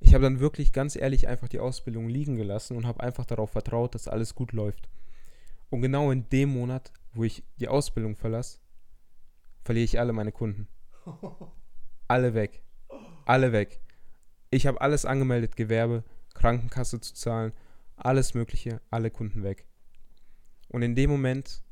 Ich 0.01 0.15
habe 0.15 0.25
dann 0.25 0.41
wirklich 0.41 0.73
ganz 0.73 0.97
ehrlich 0.97 1.29
einfach 1.29 1.49
die 1.49 1.61
Ausbildung 1.61 2.09
liegen 2.09 2.37
gelassen 2.37 2.77
und 2.77 2.87
habe 2.87 3.01
einfach 3.01 3.25
darauf 3.25 3.51
vertraut, 3.51 3.95
dass 3.95 4.09
alles 4.09 4.35
gut 4.35 4.53
läuft. 4.53 4.89
Und 5.71 5.83
genau 5.83 6.11
in 6.11 6.29
dem 6.31 6.49
Monat, 6.49 6.93
wo 7.13 7.23
ich 7.23 7.45
die 7.61 7.69
Ausbildung 7.69 8.17
verlasse, 8.17 8.59
verliere 9.63 9.85
ich 9.85 10.01
alle 10.01 10.13
meine 10.13 10.33
Kunden. 10.33 10.67
Alle 12.09 12.35
weg. 12.35 12.63
Alle 13.25 13.53
weg. 13.53 13.81
Ich 14.51 14.67
habe 14.67 14.81
alles 14.81 15.05
angemeldet, 15.05 15.57
Gewerbe, 15.57 16.05
Krankenkasse 16.35 17.01
zu 17.01 17.15
zahlen, 17.15 17.53
alles 17.97 18.35
Mögliche, 18.35 18.81
alle 18.91 19.11
Kunden 19.11 19.43
weg. 19.43 19.67
Und 20.69 20.83
in 20.83 20.95
dem 20.95 21.11
Moment 21.11 21.63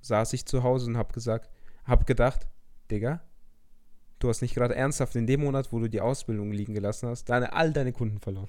saß 0.00 0.32
ich 0.32 0.46
zu 0.46 0.62
Hause 0.62 0.86
und 0.86 0.96
habe 0.96 1.12
gesagt, 1.12 1.50
habe 1.84 2.04
gedacht, 2.04 2.46
Digga, 2.90 3.20
du 4.18 4.28
hast 4.28 4.42
nicht 4.42 4.54
gerade 4.54 4.74
ernsthaft 4.74 5.16
in 5.16 5.26
dem 5.26 5.40
Monat, 5.40 5.72
wo 5.72 5.80
du 5.80 5.88
die 5.88 6.00
Ausbildung 6.00 6.52
liegen 6.52 6.74
gelassen 6.74 7.08
hast, 7.08 7.24
deine, 7.28 7.52
all 7.52 7.72
deine 7.72 7.92
Kunden 7.92 8.20
verloren. 8.20 8.48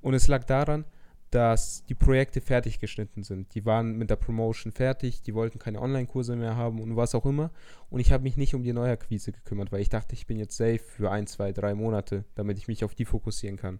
Und 0.00 0.14
es 0.14 0.28
lag 0.28 0.44
daran, 0.44 0.84
dass 1.30 1.84
die 1.86 1.94
Projekte 1.94 2.40
fertig 2.40 2.80
geschnitten 2.80 3.22
sind. 3.22 3.54
Die 3.54 3.64
waren 3.64 3.96
mit 3.96 4.10
der 4.10 4.16
Promotion 4.16 4.72
fertig, 4.72 5.22
die 5.22 5.34
wollten 5.34 5.60
keine 5.60 5.80
Online-Kurse 5.80 6.34
mehr 6.34 6.56
haben 6.56 6.80
und 6.80 6.96
was 6.96 7.14
auch 7.14 7.24
immer. 7.24 7.52
Und 7.88 8.00
ich 8.00 8.10
habe 8.10 8.24
mich 8.24 8.36
nicht 8.36 8.54
um 8.54 8.64
die 8.64 8.72
Neuakquise 8.72 9.30
gekümmert, 9.30 9.70
weil 9.70 9.80
ich 9.80 9.88
dachte, 9.88 10.14
ich 10.14 10.26
bin 10.26 10.38
jetzt 10.38 10.56
safe 10.56 10.80
für 10.80 11.10
ein, 11.10 11.28
zwei, 11.28 11.52
drei 11.52 11.74
Monate, 11.74 12.24
damit 12.34 12.58
ich 12.58 12.66
mich 12.66 12.82
auf 12.84 12.96
die 12.96 13.04
fokussieren 13.04 13.56
kann. 13.56 13.78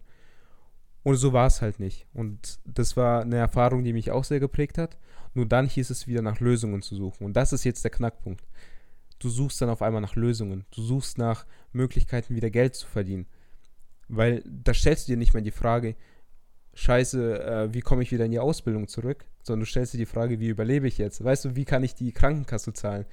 Und 1.03 1.15
so 1.15 1.33
war 1.33 1.47
es 1.47 1.61
halt 1.61 1.79
nicht. 1.79 2.07
Und 2.13 2.59
das 2.63 2.95
war 2.95 3.21
eine 3.21 3.37
Erfahrung, 3.37 3.83
die 3.83 3.93
mich 3.93 4.11
auch 4.11 4.23
sehr 4.23 4.39
geprägt 4.39 4.77
hat. 4.77 4.97
Nur 5.33 5.45
dann 5.45 5.67
hieß 5.67 5.89
es 5.89 6.07
wieder 6.07 6.21
nach 6.21 6.39
Lösungen 6.39 6.81
zu 6.81 6.95
suchen. 6.95 7.25
Und 7.25 7.33
das 7.33 7.53
ist 7.53 7.63
jetzt 7.63 7.83
der 7.83 7.91
Knackpunkt. 7.91 8.45
Du 9.19 9.29
suchst 9.29 9.61
dann 9.61 9.69
auf 9.69 9.81
einmal 9.81 10.01
nach 10.01 10.15
Lösungen. 10.15 10.65
Du 10.71 10.81
suchst 10.81 11.17
nach 11.17 11.45
Möglichkeiten, 11.73 12.35
wieder 12.35 12.49
Geld 12.49 12.75
zu 12.75 12.87
verdienen. 12.87 13.27
Weil 14.07 14.43
da 14.45 14.73
stellst 14.73 15.07
du 15.07 15.13
dir 15.13 15.17
nicht 15.17 15.33
mehr 15.33 15.43
die 15.43 15.51
Frage, 15.51 15.95
scheiße, 16.73 17.43
äh, 17.43 17.73
wie 17.73 17.81
komme 17.81 18.03
ich 18.03 18.11
wieder 18.11 18.25
in 18.25 18.31
die 18.31 18.39
Ausbildung 18.39 18.87
zurück, 18.87 19.25
sondern 19.43 19.61
du 19.61 19.65
stellst 19.65 19.93
dir 19.93 19.97
die 19.97 20.05
Frage, 20.05 20.39
wie 20.39 20.49
überlebe 20.49 20.87
ich 20.87 20.97
jetzt? 20.97 21.23
Weißt 21.23 21.45
du, 21.45 21.55
wie 21.55 21.65
kann 21.65 21.83
ich 21.83 21.95
die 21.95 22.11
Krankenkasse 22.11 22.73
zahlen? 22.73 23.05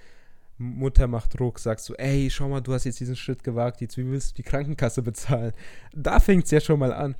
Mutter 0.58 1.06
macht 1.06 1.38
Druck, 1.38 1.58
sagst 1.60 1.88
du, 1.88 1.94
ey, 1.94 2.28
schau 2.30 2.48
mal, 2.48 2.60
du 2.60 2.72
hast 2.72 2.84
jetzt 2.84 2.98
diesen 2.98 3.16
Schritt 3.16 3.44
gewagt, 3.44 3.80
jetzt 3.80 3.96
wie 3.96 4.10
willst 4.10 4.32
du 4.32 4.42
die 4.42 4.48
Krankenkasse 4.48 5.02
bezahlen? 5.02 5.52
Da 5.92 6.20
fängt 6.20 6.44
es 6.44 6.50
ja 6.50 6.60
schon 6.60 6.80
mal 6.80 6.92
an. 6.92 7.16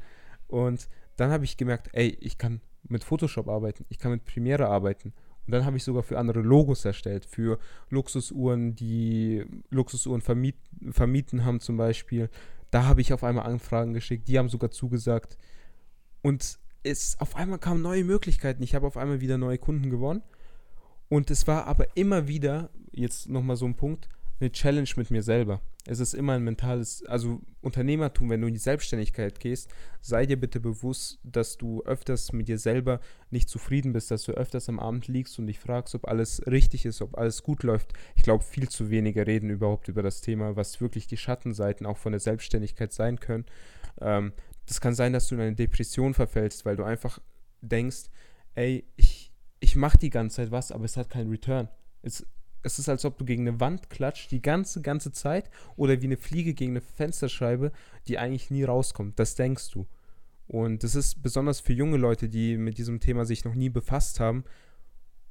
Und 0.49 0.89
dann 1.17 1.31
habe 1.31 1.45
ich 1.45 1.57
gemerkt, 1.57 1.89
ey, 1.93 2.17
ich 2.21 2.39
kann 2.39 2.61
mit 2.89 3.05
Photoshop 3.05 3.49
arbeiten, 3.49 3.85
ich 3.89 3.99
kann 3.99 4.13
mit 4.13 4.25
Premiere 4.25 4.69
arbeiten. 4.69 5.13
Und 5.47 5.53
dann 5.53 5.65
habe 5.65 5.77
ich 5.77 5.85
sogar 5.85 6.03
für 6.03 6.19
andere 6.19 6.41
Logos 6.41 6.85
erstellt, 6.85 7.25
für 7.25 7.59
Luxusuhren, 7.91 8.75
die 8.75 9.45
Luxusuhren 9.71 10.21
vermiet, 10.21 10.57
vermieten 10.91 11.45
haben 11.45 11.61
zum 11.61 11.77
Beispiel. 11.77 12.29
Da 12.71 12.85
habe 12.85 13.01
ich 13.01 13.13
auf 13.13 13.25
einmal 13.25 13.47
Anfragen 13.47 13.95
geschickt, 13.95 14.29
die 14.29 14.39
haben 14.39 14.51
sogar 14.51 14.71
zugesagt. 14.71 15.39
Und 16.23 16.59
es 16.83 17.19
auf 17.21 17.37
einmal 17.37 17.59
kamen 17.59 17.83
neue 17.83 18.05
Möglichkeiten. 18.05 18.63
Ich 18.63 18.75
habe 18.75 18.87
auf 18.87 18.97
einmal 18.97 19.21
wieder 19.21 19.39
neue 19.39 19.59
Kunden 19.59 19.91
gewonnen. 19.91 20.23
Und 21.09 21.31
es 21.31 21.47
war 21.47 21.67
aber 21.67 21.97
immer 21.97 22.29
wieder, 22.29 22.71
jetzt 22.93 23.29
nochmal 23.29 23.57
so 23.57 23.67
ein 23.67 23.77
Punkt, 23.77 24.09
eine 24.41 24.53
Challenge 24.53 24.89
mit 24.97 25.11
mir 25.11 25.23
selber. 25.23 25.61
Es 25.87 26.01
ist 26.01 26.13
immer 26.13 26.35
ein 26.35 26.45
mentales, 26.45 27.03
also 27.07 27.41
Unternehmertum, 27.63 28.29
wenn 28.29 28.43
du 28.43 28.49
in 28.49 28.55
die 28.55 28.61
Selbstständigkeit 28.61 29.41
gehst, 29.41 29.71
sei 30.01 30.27
dir 30.27 30.39
bitte 30.39 30.61
bewusst, 30.61 31.19
dass 31.23 31.57
du 31.57 31.83
öfters 31.85 32.33
mit 32.33 32.47
dir 32.47 32.59
selber 32.59 33.01
nicht 33.31 33.49
zufrieden 33.49 33.95
bist, 33.95 34.11
dass 34.11 34.25
du 34.25 34.33
öfters 34.33 34.69
am 34.69 34.79
Abend 34.79 35.09
liegst 35.09 35.39
und 35.39 35.47
dich 35.47 35.59
fragst, 35.59 35.95
ob 35.95 36.07
alles 36.07 36.43
richtig 36.47 36.85
ist, 36.85 37.01
ob 37.01 37.17
alles 37.17 37.43
gut 37.43 37.63
läuft. 37.63 37.95
Ich 38.17 38.23
glaube, 38.23 38.45
viel 38.45 38.69
zu 38.69 38.91
wenige 38.91 39.27
reden 39.27 39.49
überhaupt 39.49 39.89
über 39.89 40.03
das 40.03 40.21
Thema, 40.21 40.57
was 40.57 40.81
wirklich 40.81 41.07
die 41.07 41.17
Schattenseiten 41.17 41.87
auch 41.87 41.97
von 41.97 42.13
der 42.13 42.21
Selbstständigkeit 42.21 42.93
sein 42.93 43.19
können. 43.19 43.47
Ähm, 44.01 44.33
Das 44.69 44.81
kann 44.83 44.95
sein, 44.95 45.15
dass 45.15 45.29
du 45.29 45.35
in 45.35 45.41
eine 45.41 45.55
Depression 45.55 46.13
verfällst, 46.13 46.67
weil 46.67 46.77
du 46.77 46.85
einfach 46.85 47.21
denkst, 47.63 48.11
ey, 48.55 48.85
ich, 48.97 49.33
ich 49.61 49.77
mache 49.77 49.97
die 49.97 50.11
ganze 50.11 50.37
Zeit 50.37 50.51
was, 50.51 50.71
aber 50.71 50.85
es 50.85 50.99
hat 50.99 51.09
keinen 51.09 51.31
Return. 51.31 51.69
Es, 52.03 52.27
es 52.63 52.79
ist, 52.79 52.89
als 52.89 53.07
ob 53.07 53.17
du 53.17 53.25
gegen 53.25 53.49
eine 53.49 53.61
Wand 53.61 53.89
klatscht, 53.89 54.31
die 54.31 54.43
ganze, 54.43 54.83
ganze 54.83 55.11
Zeit, 55.11 55.51
oder 55.77 56.03
wie 56.03 56.07
eine 56.07 56.19
Fliege 56.19 56.53
gegen 56.53 56.73
eine 56.73 56.83
Fensterscheibe, 56.83 57.73
die 58.07 58.19
eigentlich 58.19 58.51
nie 58.51 58.65
rauskommt. 58.65 59.19
Das 59.19 59.35
denkst 59.37 59.71
du. 59.71 59.87
Und 60.47 60.83
das 60.83 60.95
ist 60.95 61.23
besonders 61.23 61.61
für 61.61 61.73
junge 61.73 61.97
Leute, 61.97 62.29
die 62.29 62.59
mit 62.59 62.77
diesem 62.77 63.01
Thema 63.01 63.25
sich 63.25 63.45
noch 63.45 63.55
nie 63.55 63.71
befasst 63.71 64.21
haben, 64.21 64.45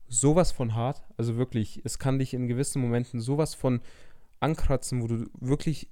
sowas 0.07 0.51
von 0.51 0.73
hart. 0.73 1.03
Also 1.15 1.37
wirklich, 1.37 1.81
es 1.83 1.99
kann 1.99 2.17
dich 2.17 2.33
in 2.33 2.47
gewissen 2.47 2.81
Momenten 2.81 3.21
sowas 3.21 3.53
von 3.53 3.81
ankratzen, 4.39 5.01
wo 5.01 5.07
du 5.07 5.29
wirklich 5.39 5.89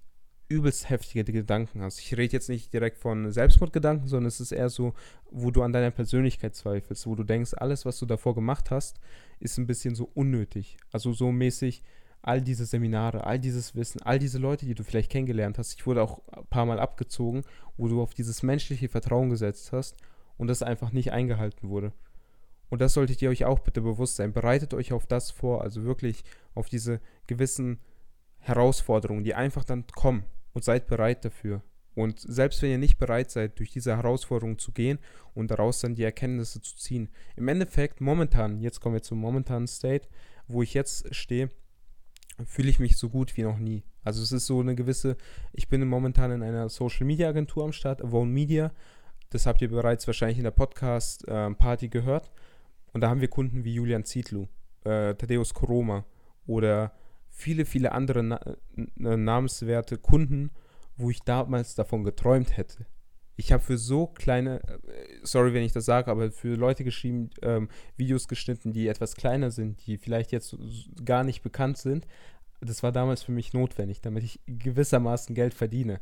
übelst 0.48 0.90
heftige 0.90 1.24
Gedanken 1.24 1.82
hast. 1.82 2.00
Ich 2.00 2.16
rede 2.16 2.34
jetzt 2.34 2.50
nicht 2.50 2.72
direkt 2.72 2.98
von 2.98 3.32
Selbstmordgedanken, 3.32 4.08
sondern 4.08 4.28
es 4.28 4.40
ist 4.40 4.52
eher 4.52 4.70
so, 4.70 4.94
wo 5.32 5.50
du 5.52 5.64
an 5.64 5.74
deiner 5.74 5.92
Persönlichkeit 5.92 6.56
zweifelst, 6.56 7.08
wo 7.08 7.16
du 7.16 7.24
denkst, 7.24 7.54
alles, 7.58 7.86
was 7.86 7.98
du 8.00 8.06
davor 8.06 8.36
gemacht 8.36 8.70
hast, 8.70 9.00
ist 9.40 9.58
ein 9.58 9.68
bisschen 9.68 9.96
so 9.96 10.10
unnötig. 10.14 10.78
Also 10.92 11.14
so 11.14 11.32
mäßig 11.32 11.84
all 12.22 12.42
diese 12.42 12.66
Seminare, 12.66 13.24
all 13.24 13.40
dieses 13.40 13.76
Wissen, 13.76 14.02
all 14.02 14.20
diese 14.20 14.40
Leute, 14.40 14.66
die 14.66 14.76
du 14.76 14.84
vielleicht 14.84 15.12
kennengelernt 15.12 15.58
hast. 15.58 15.74
Ich 15.74 15.86
wurde 15.86 16.04
auch 16.04 16.22
ein 16.32 16.46
paar 16.48 16.66
Mal 16.66 16.80
abgezogen, 16.80 17.44
wo 17.78 17.88
du 17.88 18.02
auf 18.02 18.14
dieses 18.14 18.44
menschliche 18.44 18.90
Vertrauen 18.90 19.30
gesetzt 19.30 19.72
hast 19.72 19.96
und 20.38 20.48
das 20.48 20.64
einfach 20.64 20.92
nicht 20.92 21.12
eingehalten 21.12 21.70
wurde. 21.70 21.92
Und 22.70 22.82
das 22.82 22.94
solltet 22.94 23.22
ihr 23.22 23.30
euch 23.30 23.46
auch 23.46 23.60
bitte 23.60 23.82
bewusst 23.82 24.16
sein. 24.16 24.34
Bereitet 24.34 24.74
euch 24.74 24.92
auf 24.92 25.06
das 25.06 25.30
vor, 25.30 25.62
also 25.62 25.84
wirklich 25.84 26.24
auf 26.56 26.68
diese 26.68 27.00
gewissen 27.28 27.80
Herausforderungen, 28.40 29.24
die 29.24 29.36
einfach 29.36 29.64
dann 29.64 29.86
kommen 29.88 30.26
und 30.56 30.64
seid 30.64 30.88
bereit 30.88 31.24
dafür. 31.26 31.62
Und 31.96 32.20
selbst 32.20 32.62
wenn 32.62 32.72
ihr 32.72 32.78
nicht 32.78 32.98
bereit 32.98 33.30
seid, 33.30 33.60
durch 33.60 33.72
diese 33.72 33.96
Herausforderungen 33.96 34.58
zu 34.58 34.72
gehen 34.72 35.00
und 35.34 35.52
daraus 35.52 35.80
dann 35.80 35.96
die 35.96 36.04
Erkenntnisse 36.04 36.62
zu 36.62 36.76
ziehen, 36.76 37.10
im 37.36 37.48
Endeffekt 37.48 38.02
momentan, 38.02 38.60
jetzt 38.60 38.80
kommen 38.80 38.96
wir 38.96 39.04
zum 39.04 39.20
momentanen 39.20 39.68
State, 39.68 40.08
wo 40.48 40.62
ich 40.64 40.74
jetzt 40.74 41.14
stehe, 41.14 41.50
fühle 42.46 42.70
ich 42.70 42.80
mich 42.80 42.98
so 42.98 43.10
gut 43.10 43.38
wie 43.38 43.44
noch 43.44 43.60
nie. 43.60 43.84
Also 44.04 44.24
es 44.24 44.32
ist 44.32 44.46
so 44.46 44.60
eine 44.60 44.76
gewisse, 44.76 45.18
ich 45.54 45.68
bin 45.68 45.86
momentan 45.88 46.32
in 46.32 46.44
einer 46.44 46.70
Social 46.70 47.06
Media 47.06 47.30
Agentur 47.30 47.64
am 47.64 47.74
Start, 47.74 48.02
Avon 48.02 48.30
Media. 48.30 48.72
Das 49.30 49.46
habt 49.46 49.62
ihr 49.62 49.70
bereits 49.70 50.08
wahrscheinlich 50.08 50.38
in 50.38 50.44
der 50.44 50.52
Podcast-Party 50.52 51.86
äh, 51.86 51.90
gehört. 51.90 52.32
Und 52.94 53.02
da 53.02 53.10
haben 53.10 53.22
wir 53.22 53.30
Kunden 53.30 53.66
wie 53.66 53.74
Julian 53.74 54.06
Zietlu, 54.06 54.48
äh, 54.84 55.16
Thaddeus 55.16 55.54
Koroma 55.54 56.06
oder 56.46 56.94
viele, 57.36 57.66
viele 57.66 57.92
andere 57.92 58.24
na 58.24 59.18
namenswerte 59.18 59.98
Kunden, 59.98 60.52
wo 60.96 61.10
ich 61.10 61.20
damals 61.20 61.76
davon 61.76 62.04
geträumt 62.04 62.56
hätte. 62.56 62.86
Ich 63.36 63.52
habe 63.52 63.62
für 63.62 63.78
so 63.78 64.08
kleine, 64.08 64.64
äh, 64.64 65.20
sorry, 65.24 65.54
wenn 65.54 65.64
ich 65.64 65.74
das 65.74 65.84
sage, 65.84 66.10
aber 66.10 66.32
für 66.32 66.56
Leute 66.56 66.86
geschrieben, 66.86 67.30
ähm, 67.42 67.68
Videos 67.98 68.30
geschnitten, 68.30 68.72
die 68.72 68.88
etwas 68.88 69.16
kleiner 69.16 69.52
sind, 69.52 69.86
die 69.86 69.98
vielleicht 69.98 70.32
jetzt 70.32 70.56
gar 71.04 71.26
nicht 71.26 71.42
bekannt 71.42 71.78
sind. 71.78 72.08
Das 72.62 72.82
war 72.82 72.94
damals 72.94 73.24
für 73.24 73.34
mich 73.34 73.52
notwendig, 73.52 74.00
damit 74.00 74.24
ich 74.24 74.40
gewissermaßen 74.48 75.36
Geld 75.36 75.54
verdiene. 75.54 76.00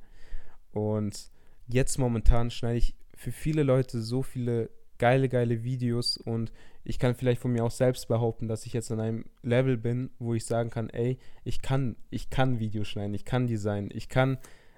Und 0.72 1.32
jetzt 1.68 1.98
momentan 1.98 2.52
schneide 2.52 2.78
ich 2.78 2.96
für 3.16 3.32
viele 3.32 3.64
Leute 3.64 4.00
so 4.04 4.22
viele 4.22 4.70
geile, 5.00 5.28
geile 5.28 5.64
Videos 5.64 6.18
und 6.18 6.52
ich 6.84 7.00
kann 7.00 7.16
vielleicht 7.16 7.42
von 7.42 7.52
mir 7.52 7.64
auch 7.64 7.72
selbst 7.72 8.08
behaupten, 8.08 8.48
dass 8.48 8.66
ich 8.66 8.74
jetzt 8.74 8.92
an 8.92 9.00
einem 9.00 9.26
Level 9.42 9.78
bin, 9.78 10.10
wo 10.20 10.34
ich 10.34 10.46
sagen 10.46 10.70
kann, 10.70 10.90
ey, 10.90 11.18
ich 11.44 11.62
kann, 11.62 11.96
ich 12.10 12.30
kann 12.30 12.60
Videos 12.60 12.88
schneiden, 12.88 13.14
ich 13.14 13.26
kann 13.26 13.48
Design, 13.48 13.90
ich 13.94 14.10
kann. 14.10 14.38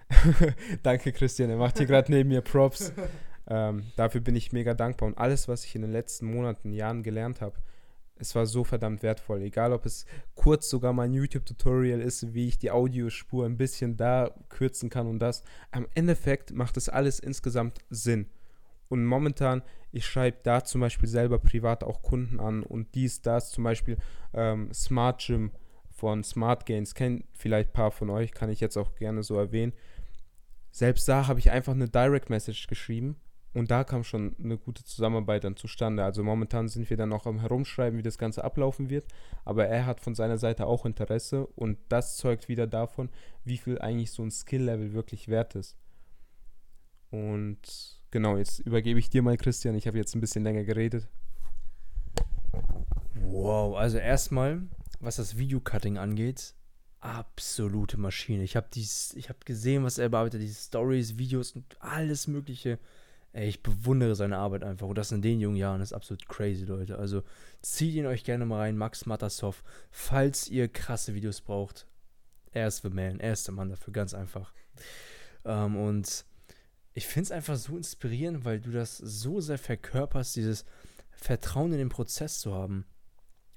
Danke, 0.83 1.11
Christian, 1.11 1.49
er 1.49 1.57
macht 1.57 1.77
hier 1.77 1.87
gerade 1.87 2.11
neben 2.11 2.29
mir 2.29 2.41
Props. 2.41 2.93
Ähm, 3.47 3.83
dafür 3.95 4.21
bin 4.21 4.35
ich 4.35 4.53
mega 4.53 4.73
dankbar 4.73 5.05
und 5.05 5.19
alles, 5.19 5.47
was 5.47 5.65
ich 5.65 5.75
in 5.75 5.83
den 5.83 5.91
letzten 5.91 6.25
Monaten, 6.25 6.71
Jahren 6.71 7.03
gelernt 7.03 7.41
habe, 7.41 7.55
es 8.17 8.33
war 8.33 8.45
so 8.45 8.63
verdammt 8.63 9.03
wertvoll. 9.03 9.41
Egal, 9.41 9.73
ob 9.73 9.85
es 9.85 10.05
kurz 10.35 10.69
sogar 10.69 10.93
mein 10.93 11.13
YouTube-Tutorial 11.13 12.01
ist, 12.01 12.33
wie 12.33 12.47
ich 12.47 12.57
die 12.57 12.71
Audiospur 12.71 13.45
ein 13.45 13.57
bisschen 13.57 13.97
da 13.97 14.33
kürzen 14.49 14.89
kann 14.89 15.07
und 15.07 15.19
das. 15.19 15.43
Am 15.71 15.87
Endeffekt 15.95 16.53
macht 16.53 16.77
es 16.77 16.87
alles 16.87 17.19
insgesamt 17.19 17.79
Sinn. 17.89 18.29
Und 18.87 19.05
momentan, 19.05 19.63
ich 19.95 20.05
schreibe 20.05 20.39
da 20.43 20.61
zum 20.63 20.81
Beispiel 20.81 21.07
selber 21.07 21.39
privat 21.39 21.81
auch 21.83 22.01
Kunden 22.01 22.41
an 22.41 22.63
und 22.63 22.93
dies, 22.95 23.21
das, 23.21 23.51
zum 23.51 23.63
Beispiel 23.63 23.97
ähm, 24.33 24.73
Smart 24.73 25.23
Gym 25.25 25.51
von 25.89 26.21
Smart 26.21 26.65
Gains, 26.65 26.93
kennen 26.93 27.23
vielleicht 27.31 27.69
ein 27.69 27.73
paar 27.73 27.91
von 27.91 28.09
euch, 28.09 28.33
kann 28.33 28.49
ich 28.49 28.59
jetzt 28.59 28.75
auch 28.75 28.95
gerne 28.95 29.23
so 29.23 29.37
erwähnen. 29.37 29.71
Selbst 30.71 31.07
da 31.07 31.27
habe 31.27 31.39
ich 31.39 31.49
einfach 31.49 31.71
eine 31.71 31.87
Direct 31.87 32.29
Message 32.29 32.67
geschrieben 32.67 33.15
und 33.53 33.71
da 33.71 33.85
kam 33.85 34.03
schon 34.03 34.35
eine 34.37 34.57
gute 34.57 34.83
Zusammenarbeit 34.83 35.45
dann 35.45 35.55
zustande. 35.55 36.03
Also 36.03 36.25
momentan 36.25 36.67
sind 36.67 36.89
wir 36.89 36.97
dann 36.97 37.07
noch 37.07 37.25
am 37.25 37.39
Herumschreiben, 37.39 37.97
wie 37.97 38.03
das 38.03 38.17
Ganze 38.17 38.43
ablaufen 38.43 38.89
wird. 38.89 39.05
Aber 39.45 39.65
er 39.65 39.85
hat 39.85 40.01
von 40.01 40.13
seiner 40.13 40.37
Seite 40.37 40.67
auch 40.67 40.85
Interesse 40.85 41.47
und 41.55 41.77
das 41.87 42.17
zeugt 42.17 42.49
wieder 42.49 42.67
davon, 42.67 43.09
wie 43.45 43.57
viel 43.57 43.79
eigentlich 43.79 44.11
so 44.11 44.23
ein 44.23 44.31
Skill-Level 44.31 44.91
wirklich 44.91 45.29
wert 45.29 45.55
ist. 45.55 45.77
Und 47.11 47.94
genau, 48.15 48.37
jetzt 48.37 48.59
übergebe 48.59 48.97
ich 48.97 49.09
dir 49.09 49.21
mal, 49.21 49.35
Christian. 49.35 49.75
Ich 49.75 49.87
habe 49.87 49.97
jetzt 49.97 50.15
ein 50.15 50.21
bisschen 50.21 50.45
länger 50.45 50.63
geredet. 50.63 51.05
Wow, 53.13 53.75
also 53.75 53.97
erstmal, 53.97 54.61
was 55.01 55.17
das 55.17 55.37
Videocutting 55.37 55.97
angeht, 55.97 56.53
absolute 57.01 57.97
Maschine. 57.97 58.45
Ich 58.45 58.55
habe 58.55 58.69
hab 58.73 59.45
gesehen, 59.45 59.83
was 59.83 59.97
er 59.97 60.07
bearbeitet, 60.07 60.41
diese 60.41 60.61
Stories, 60.61 61.17
Videos 61.17 61.51
und 61.51 61.65
alles 61.81 62.27
Mögliche. 62.27 62.79
Ey, 63.33 63.49
ich 63.49 63.61
bewundere 63.61 64.15
seine 64.15 64.37
Arbeit 64.37 64.63
einfach. 64.63 64.87
Und 64.87 64.97
das 64.97 65.11
in 65.11 65.21
den 65.21 65.41
jungen 65.41 65.57
Jahren 65.57 65.81
ist 65.81 65.91
absolut 65.91 66.25
crazy, 66.29 66.63
Leute. 66.63 66.97
Also 66.97 67.21
zieht 67.61 67.95
ihn 67.95 68.05
euch 68.05 68.23
gerne 68.23 68.45
mal 68.45 68.59
rein, 68.59 68.77
Max 68.77 69.05
Matasov, 69.05 69.61
falls 69.91 70.47
ihr 70.47 70.69
krasse 70.69 71.15
Videos 71.15 71.41
braucht. 71.41 71.85
Er 72.53 72.69
ist 72.69 72.81
the 72.81 72.89
man, 72.89 73.19
er 73.19 73.33
ist 73.33 73.45
der 73.45 73.55
Mann 73.55 73.67
dafür, 73.67 73.91
ganz 73.91 74.13
einfach. 74.13 74.53
Ähm, 75.43 75.75
und 75.75 76.23
ich 76.95 77.05
finde 77.07 77.25
es 77.25 77.31
einfach 77.31 77.57
so 77.57 77.75
inspirierend, 77.75 78.45
weil 78.45 78.61
du 78.61 78.71
das 78.71 78.97
so 78.97 79.41
sehr 79.41 79.57
verkörperst, 79.57 80.37
dieses 80.37 80.65
Vertrauen 81.11 81.73
in 81.73 81.77
den 81.77 81.89
Prozess 81.89 82.39
zu 82.39 82.53
haben. 82.53 82.85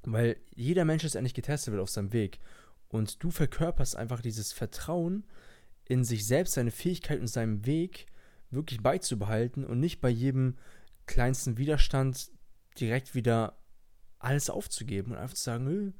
Weil 0.02 0.36
jeder 0.54 0.84
Mensch 0.84 1.04
ist 1.04 1.14
endlich 1.14 1.34
getestet 1.34 1.72
wird 1.72 1.82
auf 1.82 1.88
seinem 1.88 2.12
Weg. 2.12 2.40
Und 2.88 3.22
du 3.22 3.30
verkörperst 3.30 3.94
einfach 3.94 4.20
dieses 4.20 4.52
Vertrauen 4.52 5.24
in 5.84 6.02
sich 6.02 6.26
selbst, 6.26 6.54
seine 6.54 6.72
Fähigkeit 6.72 7.20
und 7.20 7.28
seinen 7.28 7.64
Weg 7.64 8.06
wirklich 8.50 8.82
beizubehalten 8.82 9.64
und 9.64 9.78
nicht 9.78 10.00
bei 10.00 10.08
jedem 10.08 10.58
kleinsten 11.06 11.58
Widerstand 11.58 12.32
direkt 12.80 13.14
wieder 13.14 13.56
alles 14.18 14.50
aufzugeben 14.50 15.12
und 15.12 15.18
einfach 15.18 15.36
zu 15.36 15.44
sagen, 15.44 15.94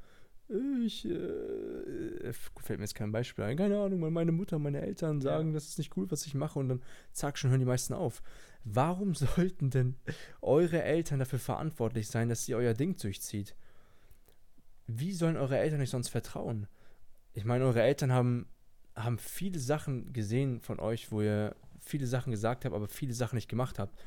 ich, 0.49 1.05
äh, 1.05 2.33
fällt 2.33 2.79
mir 2.79 2.83
jetzt 2.85 2.95
kein 2.95 3.11
Beispiel 3.11 3.43
ein, 3.43 3.57
keine 3.57 3.79
Ahnung, 3.79 4.01
weil 4.01 4.11
meine 4.11 4.31
Mutter, 4.31 4.57
meine 4.57 4.81
Eltern 4.81 5.21
sagen, 5.21 5.49
ja. 5.49 5.53
das 5.53 5.67
ist 5.67 5.77
nicht 5.77 5.95
cool, 5.95 6.09
was 6.09 6.25
ich 6.25 6.33
mache 6.33 6.57
und 6.57 6.69
dann 6.69 6.81
zack, 7.11 7.37
schon 7.37 7.51
hören 7.51 7.59
die 7.59 7.65
meisten 7.65 7.93
auf. 7.93 8.23
Warum 8.63 9.13
sollten 9.15 9.69
denn 9.69 9.95
eure 10.41 10.81
Eltern 10.81 11.19
dafür 11.19 11.39
verantwortlich 11.39 12.07
sein, 12.07 12.29
dass 12.29 12.45
sie 12.45 12.55
euer 12.55 12.73
Ding 12.73 12.97
durchzieht? 12.97 13.55
Wie 14.87 15.13
sollen 15.13 15.37
eure 15.37 15.59
Eltern 15.59 15.81
euch 15.81 15.91
sonst 15.91 16.09
vertrauen? 16.09 16.67
Ich 17.33 17.45
meine, 17.45 17.65
eure 17.65 17.83
Eltern 17.83 18.11
haben, 18.11 18.47
haben 18.95 19.19
viele 19.19 19.59
Sachen 19.59 20.13
gesehen 20.13 20.61
von 20.61 20.79
euch, 20.79 21.11
wo 21.11 21.21
ihr 21.21 21.55
viele 21.79 22.07
Sachen 22.07 22.31
gesagt 22.31 22.65
habt, 22.65 22.75
aber 22.75 22.87
viele 22.87 23.13
Sachen 23.13 23.35
nicht 23.35 23.49
gemacht 23.49 23.77
habt. 23.77 23.99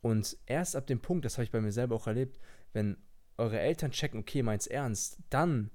Und 0.00 0.38
erst 0.46 0.74
ab 0.74 0.86
dem 0.86 1.00
Punkt, 1.00 1.26
das 1.26 1.34
habe 1.34 1.44
ich 1.44 1.50
bei 1.50 1.60
mir 1.60 1.70
selber 1.70 1.94
auch 1.96 2.06
erlebt, 2.06 2.40
wenn 2.72 2.96
eure 3.36 3.60
Eltern 3.60 3.90
checken, 3.90 4.20
okay, 4.20 4.42
meint's 4.42 4.66
ernst, 4.66 5.18
dann 5.28 5.70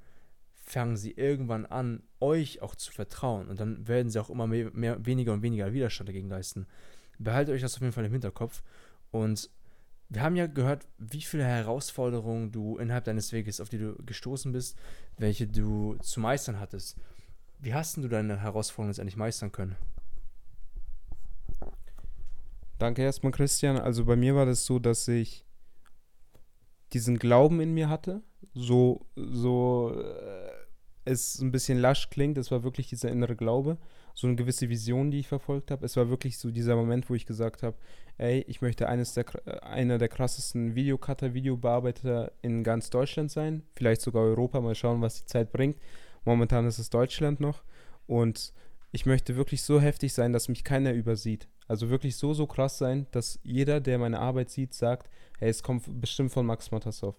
fangen 0.68 0.98
sie 0.98 1.12
irgendwann 1.12 1.66
an, 1.66 2.04
euch 2.20 2.62
auch 2.62 2.76
zu 2.76 2.92
vertrauen. 2.92 3.48
Und 3.48 3.60
dann 3.60 3.88
werden 3.88 4.10
sie 4.10 4.20
auch 4.20 4.30
immer 4.30 4.48
mehr, 4.48 4.70
mehr, 4.74 5.06
weniger 5.06 5.32
und 5.32 5.42
weniger 5.42 5.72
Widerstand 5.72 6.10
dagegen 6.10 6.30
leisten. 6.30 6.68
Behaltet 7.20 7.56
euch 7.56 7.62
das 7.62 7.76
auf 7.76 7.82
jeden 7.82 7.94
Fall 7.94 8.06
im 8.06 8.12
Hinterkopf. 8.12 8.64
Und 9.10 9.50
wir 10.10 10.22
haben 10.22 10.36
ja 10.36 10.48
gehört, 10.48 10.86
wie 10.98 11.22
viele 11.22 11.46
Herausforderungen 11.46 12.52
du 12.52 12.78
innerhalb 12.78 13.06
deines 13.06 13.32
Weges, 13.32 13.62
auf 13.62 13.70
die 13.70 13.78
du 13.78 13.96
gestoßen 14.06 14.52
bist, 14.52 14.78
welche 15.18 15.48
du 15.48 15.96
zu 16.02 16.20
meistern 16.20 16.60
hattest. 16.60 16.98
Wie 17.60 17.74
hast 17.74 17.96
du 17.98 18.08
deine 18.10 18.42
Herausforderungen 18.42 18.90
letztendlich 18.90 19.18
meistern 19.18 19.54
können? 19.54 19.78
Danke 22.78 23.04
erstmal, 23.04 23.32
Christian. 23.32 23.78
Also 23.78 24.04
bei 24.04 24.18
mir 24.18 24.36
war 24.36 24.46
das 24.46 24.66
so, 24.66 24.80
dass 24.80 25.08
ich 25.08 25.46
diesen 26.92 27.18
Glauben 27.20 27.60
in 27.62 27.74
mir 27.74 27.90
hatte, 27.90 28.22
so, 28.54 29.06
so 29.16 29.94
äh, 29.96 30.57
es 31.08 31.40
ein 31.40 31.52
bisschen 31.52 31.80
lasch 31.80 32.10
klingt, 32.10 32.38
es 32.38 32.52
war 32.52 32.64
wirklich 32.64 32.88
dieser 32.88 33.10
innere 33.10 33.36
Glaube, 33.36 33.78
so 34.14 34.28
eine 34.28 34.36
gewisse 34.36 34.70
Vision, 34.70 35.12
die 35.12 35.20
ich 35.20 35.28
verfolgt 35.28 35.72
habe. 35.72 35.86
Es 35.86 35.96
war 35.96 36.10
wirklich 36.10 36.38
so 36.38 36.52
dieser 36.52 36.76
Moment, 36.76 37.10
wo 37.10 37.16
ich 37.16 37.26
gesagt 37.26 37.64
habe, 37.64 37.78
ey, 38.18 38.44
ich 38.48 38.62
möchte 38.62 38.90
eines 38.90 39.14
der, 39.14 39.26
einer 39.64 39.98
der 39.98 40.10
krassesten 40.10 40.76
Videocutter, 40.76 41.34
Videobearbeiter 41.34 42.32
in 42.42 42.64
ganz 42.64 42.90
Deutschland 42.90 43.32
sein, 43.32 43.64
vielleicht 43.76 44.02
sogar 44.02 44.24
Europa, 44.24 44.60
mal 44.60 44.76
schauen, 44.76 45.02
was 45.02 45.22
die 45.22 45.26
Zeit 45.26 45.52
bringt. 45.52 45.78
Momentan 46.26 46.66
ist 46.66 46.80
es 46.80 46.90
Deutschland 46.90 47.40
noch 47.40 47.64
und 48.08 48.54
ich 48.92 49.06
möchte 49.06 49.36
wirklich 49.36 49.62
so 49.62 49.80
heftig 49.80 50.14
sein, 50.14 50.34
dass 50.34 50.50
mich 50.50 50.64
keiner 50.64 50.94
übersieht. 50.94 51.48
Also 51.68 51.90
wirklich 51.90 52.16
so, 52.16 52.34
so 52.34 52.48
krass 52.48 52.78
sein, 52.78 53.06
dass 53.12 53.40
jeder, 53.44 53.80
der 53.80 54.00
meine 54.00 54.20
Arbeit 54.20 54.50
sieht, 54.50 54.74
sagt, 54.74 55.10
hey, 55.38 55.50
es 55.50 55.62
kommt 55.62 56.02
bestimmt 56.02 56.32
von 56.32 56.46
Max 56.46 56.72
Matassov. 56.72 57.16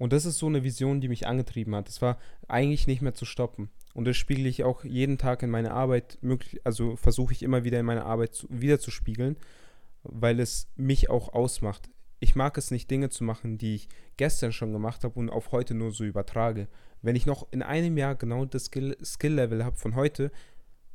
Und 0.00 0.14
das 0.14 0.24
ist 0.24 0.38
so 0.38 0.46
eine 0.46 0.64
Vision, 0.64 1.02
die 1.02 1.08
mich 1.08 1.26
angetrieben 1.26 1.74
hat. 1.74 1.90
Es 1.90 2.00
war 2.00 2.16
eigentlich 2.48 2.86
nicht 2.86 3.02
mehr 3.02 3.12
zu 3.12 3.26
stoppen. 3.26 3.68
Und 3.92 4.06
das 4.06 4.16
spiegele 4.16 4.48
ich 4.48 4.64
auch 4.64 4.82
jeden 4.82 5.18
Tag 5.18 5.42
in 5.42 5.50
meiner 5.50 5.72
Arbeit, 5.72 6.16
möglich, 6.22 6.58
also 6.64 6.96
versuche 6.96 7.34
ich 7.34 7.42
immer 7.42 7.64
wieder 7.64 7.78
in 7.78 7.84
meiner 7.84 8.06
Arbeit 8.06 8.34
zu, 8.34 8.46
wieder 8.48 8.80
zu 8.80 8.90
spiegeln, 8.90 9.36
weil 10.02 10.40
es 10.40 10.68
mich 10.74 11.10
auch 11.10 11.34
ausmacht. 11.34 11.90
Ich 12.18 12.34
mag 12.34 12.56
es 12.56 12.70
nicht, 12.70 12.90
Dinge 12.90 13.10
zu 13.10 13.24
machen, 13.24 13.58
die 13.58 13.74
ich 13.74 13.88
gestern 14.16 14.52
schon 14.52 14.72
gemacht 14.72 15.04
habe 15.04 15.20
und 15.20 15.28
auf 15.28 15.52
heute 15.52 15.74
nur 15.74 15.90
so 15.90 16.04
übertrage. 16.04 16.68
Wenn 17.02 17.14
ich 17.14 17.26
noch 17.26 17.46
in 17.50 17.62
einem 17.62 17.98
Jahr 17.98 18.14
genau 18.14 18.46
das 18.46 18.64
Skill-Level 18.64 19.04
Skill 19.04 19.64
habe 19.64 19.76
von 19.76 19.96
heute, 19.96 20.32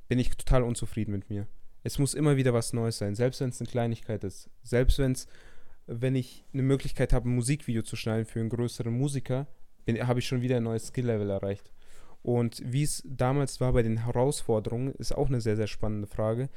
bin 0.07 0.17
ich 0.17 0.35
total 0.35 0.63
unzufrieden 0.63 1.11
mit 1.11 1.29
mir. 1.29 1.45
Es 1.83 1.99
muss 1.99 2.15
immer 2.15 2.37
wieder 2.37 2.55
was 2.55 2.73
Neues 2.73 2.97
sein, 2.97 3.13
selbst 3.13 3.39
wenn 3.39 3.49
es 3.49 3.61
eine 3.61 3.69
Kleinigkeit 3.69 4.23
ist. 4.23 4.49
Selbst 4.63 4.97
wenn's, 4.97 5.27
wenn 5.87 6.15
ich 6.15 6.45
eine 6.53 6.63
Möglichkeit 6.63 7.13
habe, 7.13 7.29
ein 7.29 7.35
Musikvideo 7.35 7.83
zu 7.83 7.95
schneiden 7.95 8.25
für 8.25 8.39
einen 8.39 8.49
größeren 8.49 8.95
Musiker, 8.95 9.47
habe 9.87 10.19
ich 10.19 10.27
schon 10.27 10.41
wieder 10.41 10.57
ein 10.57 10.63
neues 10.63 10.87
Skill-Level 10.87 11.29
erreicht. 11.29 11.71
Und 12.23 12.61
wie 12.65 12.81
es 12.81 13.03
damals 13.05 13.61
war 13.61 13.73
bei 13.73 13.83
den 13.83 14.03
Herausforderungen, 14.03 14.93
ist 14.95 15.15
auch 15.15 15.27
eine 15.27 15.41
sehr, 15.41 15.55
sehr 15.55 15.67
spannende 15.67 16.07
Frage. 16.07 16.49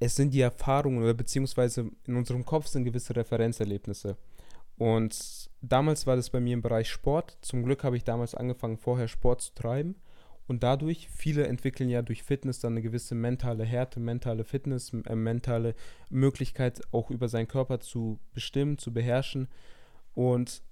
Es 0.00 0.16
sind 0.16 0.34
die 0.34 0.40
Erfahrungen 0.40 1.02
oder 1.02 1.14
beziehungsweise 1.14 1.90
in 2.06 2.16
unserem 2.16 2.44
Kopf 2.44 2.66
sind 2.66 2.84
gewisse 2.84 3.14
Referenzerlebnisse. 3.14 4.16
Und 4.76 5.48
damals 5.60 6.06
war 6.08 6.16
das 6.16 6.30
bei 6.30 6.40
mir 6.40 6.54
im 6.54 6.62
Bereich 6.62 6.90
Sport. 6.90 7.38
Zum 7.42 7.62
Glück 7.62 7.84
habe 7.84 7.96
ich 7.96 8.02
damals 8.02 8.34
angefangen, 8.34 8.76
vorher 8.76 9.06
Sport 9.06 9.40
zu 9.42 9.54
treiben. 9.54 9.94
Und 10.46 10.62
dadurch, 10.62 11.08
viele 11.08 11.46
entwickeln 11.46 11.88
ja 11.88 12.02
durch 12.02 12.22
Fitness 12.22 12.60
dann 12.60 12.74
eine 12.74 12.82
gewisse 12.82 13.14
mentale 13.14 13.64
Härte, 13.64 13.98
mentale 13.98 14.44
Fitness, 14.44 14.92
äh, 15.06 15.14
mentale 15.14 15.74
Möglichkeit, 16.10 16.82
auch 16.92 17.10
über 17.10 17.28
seinen 17.28 17.48
Körper 17.48 17.80
zu 17.80 18.18
bestimmen, 18.34 18.76
zu 18.78 18.92
beherrschen. 18.92 19.48
Und 20.14 20.62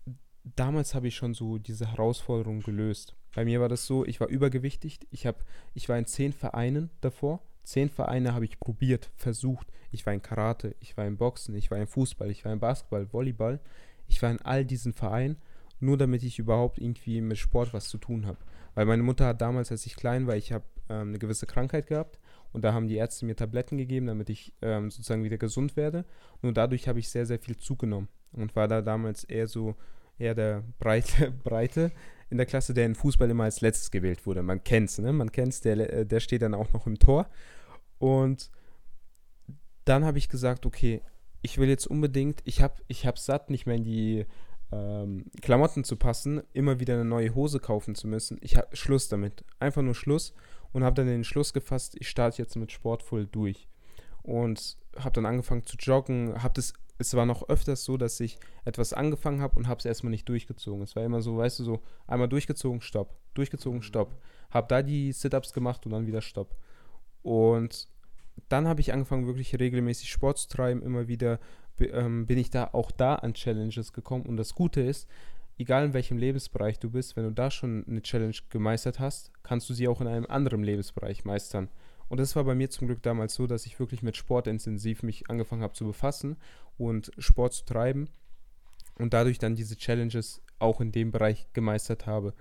damals 0.44 0.94
habe 0.94 1.08
ich 1.08 1.16
schon 1.16 1.34
so 1.34 1.58
diese 1.58 1.90
Herausforderung 1.90 2.60
gelöst. 2.60 3.14
Bei 3.34 3.44
mir 3.44 3.60
war 3.60 3.68
das 3.68 3.86
so, 3.86 4.04
ich 4.04 4.20
war 4.20 4.28
übergewichtig, 4.28 5.00
ich, 5.10 5.26
hab, 5.26 5.44
ich 5.74 5.88
war 5.88 5.98
in 5.98 6.06
zehn 6.06 6.32
Vereinen 6.32 6.90
davor. 7.00 7.40
Zehn 7.64 7.88
Vereine 7.88 8.34
habe 8.34 8.44
ich 8.44 8.58
probiert, 8.58 9.10
versucht. 9.16 9.68
Ich 9.90 10.04
war 10.04 10.12
in 10.12 10.22
Karate, 10.22 10.74
ich 10.80 10.96
war 10.96 11.06
in 11.06 11.16
Boxen, 11.16 11.54
ich 11.54 11.70
war 11.70 11.78
in 11.78 11.86
Fußball, 11.86 12.30
ich 12.30 12.44
war 12.44 12.52
in 12.52 12.60
Basketball, 12.60 13.12
Volleyball. 13.12 13.60
Ich 14.08 14.20
war 14.20 14.30
in 14.30 14.40
all 14.42 14.64
diesen 14.64 14.92
Vereinen, 14.92 15.36
nur 15.80 15.96
damit 15.96 16.22
ich 16.22 16.38
überhaupt 16.38 16.78
irgendwie 16.78 17.20
mit 17.20 17.38
Sport 17.38 17.72
was 17.72 17.88
zu 17.88 17.98
tun 17.98 18.26
habe. 18.26 18.38
Weil 18.74 18.86
meine 18.86 19.02
Mutter 19.02 19.26
hat 19.26 19.40
damals, 19.40 19.70
als 19.70 19.86
ich 19.86 19.96
klein 19.96 20.26
war, 20.26 20.36
ich 20.36 20.52
habe 20.52 20.64
ähm, 20.88 21.08
eine 21.08 21.18
gewisse 21.18 21.46
Krankheit 21.46 21.86
gehabt 21.86 22.18
und 22.52 22.64
da 22.64 22.72
haben 22.72 22.88
die 22.88 22.96
Ärzte 22.96 23.26
mir 23.26 23.36
Tabletten 23.36 23.78
gegeben, 23.78 24.06
damit 24.06 24.30
ich 24.30 24.54
ähm, 24.62 24.90
sozusagen 24.90 25.24
wieder 25.24 25.38
gesund 25.38 25.76
werde. 25.76 26.04
Nur 26.42 26.52
dadurch 26.52 26.88
habe 26.88 26.98
ich 26.98 27.08
sehr, 27.08 27.26
sehr 27.26 27.38
viel 27.38 27.56
zugenommen 27.56 28.08
und 28.32 28.54
war 28.56 28.68
da 28.68 28.82
damals 28.82 29.24
eher 29.24 29.46
so, 29.46 29.74
eher 30.18 30.34
der 30.34 30.62
Breite, 30.78 31.30
Breite 31.44 31.92
in 32.30 32.38
der 32.38 32.46
Klasse, 32.46 32.74
der 32.74 32.86
in 32.86 32.94
Fußball 32.94 33.28
immer 33.28 33.44
als 33.44 33.60
letztes 33.60 33.90
gewählt 33.90 34.26
wurde. 34.26 34.42
Man 34.42 34.64
kennt's, 34.64 34.98
ne? 34.98 35.12
Man 35.12 35.32
kennt's, 35.32 35.60
der, 35.60 35.92
äh, 35.92 36.06
der 36.06 36.20
steht 36.20 36.42
dann 36.42 36.54
auch 36.54 36.72
noch 36.72 36.86
im 36.86 36.98
Tor. 36.98 37.28
Und 37.98 38.50
dann 39.84 40.04
habe 40.04 40.18
ich 40.18 40.28
gesagt, 40.28 40.64
okay, 40.64 41.02
ich 41.42 41.58
will 41.58 41.68
jetzt 41.68 41.86
unbedingt, 41.86 42.40
ich 42.44 42.62
habe 42.62 42.74
ich 42.86 43.06
hab 43.06 43.18
satt, 43.18 43.50
nicht 43.50 43.66
mehr 43.66 43.76
in 43.76 43.84
die 43.84 44.26
ähm, 44.72 45.26
Klamotten 45.40 45.84
zu 45.84 45.96
passen, 45.96 46.42
immer 46.52 46.80
wieder 46.80 46.94
eine 46.94 47.04
neue 47.04 47.34
Hose 47.34 47.60
kaufen 47.60 47.94
zu 47.94 48.08
müssen. 48.08 48.38
Ich 48.40 48.56
habe 48.56 48.74
Schluss 48.74 49.08
damit. 49.08 49.44
Einfach 49.60 49.82
nur 49.82 49.94
Schluss 49.94 50.34
und 50.72 50.84
habe 50.84 50.96
dann 50.96 51.06
den 51.06 51.24
Schluss 51.24 51.52
gefasst, 51.52 51.96
ich 51.98 52.08
starte 52.08 52.40
jetzt 52.40 52.56
mit 52.56 52.72
Sport 52.72 53.02
voll 53.02 53.26
durch. 53.26 53.68
Und 54.22 54.78
habe 54.98 55.12
dann 55.12 55.26
angefangen 55.26 55.64
zu 55.64 55.76
joggen, 55.76 56.42
habe 56.42 56.54
das 56.54 56.74
es 57.02 57.14
war 57.14 57.26
noch 57.26 57.48
öfters 57.48 57.84
so, 57.84 57.96
dass 57.96 58.18
ich 58.20 58.38
etwas 58.64 58.92
angefangen 58.92 59.40
habe 59.40 59.56
und 59.56 59.68
habe 59.68 59.78
es 59.78 59.84
erstmal 59.84 60.10
nicht 60.10 60.28
durchgezogen. 60.28 60.82
Es 60.82 60.96
war 60.96 61.04
immer 61.04 61.20
so, 61.20 61.36
weißt 61.36 61.58
du, 61.58 61.64
so 61.64 61.82
einmal 62.06 62.28
durchgezogen, 62.28 62.80
stopp, 62.80 63.16
durchgezogen, 63.34 63.78
mhm. 63.78 63.82
stopp. 63.82 64.20
Habe 64.50 64.68
da 64.68 64.82
die 64.82 65.12
Sit-ups 65.12 65.52
gemacht 65.52 65.84
und 65.84 65.92
dann 65.92 66.06
wieder 66.06 66.22
stopp. 66.22 66.56
Und 67.22 67.88
dann 68.48 68.66
habe 68.68 68.80
ich 68.80 68.92
angefangen, 68.92 69.26
wirklich 69.26 69.58
regelmäßig 69.58 70.10
Sport 70.10 70.38
zu 70.38 70.48
treiben, 70.48 70.82
immer 70.82 71.08
wieder 71.08 71.38
ähm, 71.80 72.26
bin 72.26 72.38
ich 72.38 72.50
da 72.50 72.70
auch 72.72 72.90
da 72.90 73.16
an 73.16 73.34
Challenges 73.34 73.92
gekommen. 73.92 74.24
Und 74.24 74.36
das 74.36 74.54
Gute 74.54 74.80
ist, 74.80 75.08
egal 75.58 75.84
in 75.84 75.94
welchem 75.94 76.18
Lebensbereich 76.18 76.78
du 76.78 76.90
bist, 76.90 77.16
wenn 77.16 77.24
du 77.24 77.32
da 77.32 77.50
schon 77.50 77.84
eine 77.86 78.02
Challenge 78.02 78.36
gemeistert 78.50 79.00
hast, 79.00 79.32
kannst 79.42 79.68
du 79.70 79.74
sie 79.74 79.88
auch 79.88 80.00
in 80.00 80.06
einem 80.06 80.26
anderen 80.26 80.62
Lebensbereich 80.62 81.24
meistern. 81.24 81.68
Und 82.08 82.18
das 82.18 82.36
war 82.36 82.44
bei 82.44 82.54
mir 82.54 82.68
zum 82.68 82.88
Glück 82.88 83.02
damals 83.02 83.34
so, 83.34 83.46
dass 83.46 83.64
ich 83.64 83.78
wirklich 83.78 84.02
mit 84.02 84.16
Sport 84.16 84.46
intensiv 84.46 85.02
mich 85.02 85.30
angefangen 85.30 85.62
habe 85.62 85.72
zu 85.72 85.86
befassen 85.86 86.36
und 86.76 87.10
Sport 87.18 87.54
zu 87.54 87.64
treiben 87.64 88.08
und 88.98 89.14
dadurch 89.14 89.38
dann 89.38 89.54
diese 89.54 89.76
Challenges 89.76 90.42
auch 90.58 90.80
in 90.80 90.92
dem 90.92 91.10
Bereich 91.10 91.46
gemeistert 91.54 92.06
habe. 92.06 92.34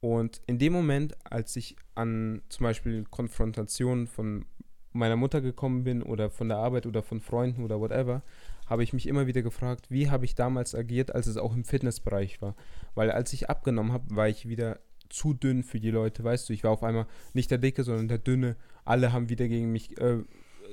Und 0.00 0.40
in 0.46 0.58
dem 0.58 0.72
Moment, 0.72 1.16
als 1.30 1.54
ich 1.56 1.76
an 1.94 2.40
zum 2.48 2.64
Beispiel 2.64 3.04
Konfrontationen 3.10 4.06
von 4.06 4.46
meiner 4.92 5.16
Mutter 5.16 5.40
gekommen 5.40 5.84
bin 5.84 6.02
oder 6.02 6.30
von 6.30 6.48
der 6.48 6.58
Arbeit 6.58 6.86
oder 6.86 7.02
von 7.02 7.20
Freunden 7.20 7.64
oder 7.64 7.80
whatever, 7.80 8.22
habe 8.66 8.82
ich 8.82 8.92
mich 8.92 9.06
immer 9.06 9.26
wieder 9.26 9.42
gefragt, 9.42 9.90
wie 9.90 10.10
habe 10.10 10.24
ich 10.24 10.34
damals 10.34 10.74
agiert, 10.74 11.14
als 11.14 11.26
es 11.26 11.36
auch 11.36 11.54
im 11.54 11.64
Fitnessbereich 11.64 12.42
war. 12.42 12.54
Weil 12.94 13.10
als 13.10 13.32
ich 13.32 13.48
abgenommen 13.48 13.92
habe, 13.92 14.14
war 14.14 14.28
ich 14.28 14.48
wieder 14.48 14.78
zu 15.08 15.32
dünn 15.32 15.62
für 15.62 15.80
die 15.80 15.90
Leute, 15.90 16.22
weißt 16.22 16.48
du, 16.48 16.52
ich 16.52 16.64
war 16.64 16.70
auf 16.70 16.82
einmal 16.82 17.06
nicht 17.32 17.50
der 17.50 17.58
Dicke, 17.58 17.82
sondern 17.82 18.08
der 18.08 18.18
Dünne. 18.18 18.56
Alle 18.84 19.12
haben 19.12 19.30
wieder 19.30 19.48
gegen 19.48 19.72
mich 19.72 19.98
äh, 19.98 20.18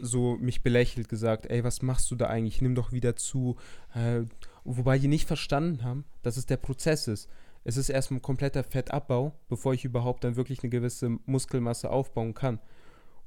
so 0.01 0.35
mich 0.37 0.61
belächelt, 0.61 1.09
gesagt, 1.09 1.45
ey, 1.45 1.63
was 1.63 1.81
machst 1.81 2.11
du 2.11 2.15
da 2.15 2.27
eigentlich? 2.27 2.61
Nimm 2.61 2.75
doch 2.75 2.91
wieder 2.91 3.15
zu. 3.15 3.55
Äh, 3.93 4.23
wobei 4.63 4.99
die 4.99 5.07
nicht 5.07 5.27
verstanden 5.27 5.83
haben, 5.83 6.05
dass 6.21 6.37
es 6.37 6.45
der 6.45 6.57
Prozess 6.57 7.07
ist. 7.07 7.29
Es 7.63 7.77
ist 7.77 7.89
erstmal 7.89 8.19
ein 8.19 8.23
kompletter 8.23 8.63
Fettabbau, 8.63 9.33
bevor 9.47 9.73
ich 9.73 9.85
überhaupt 9.85 10.23
dann 10.23 10.35
wirklich 10.35 10.61
eine 10.63 10.69
gewisse 10.69 11.17
Muskelmasse 11.25 11.89
aufbauen 11.89 12.33
kann. 12.33 12.59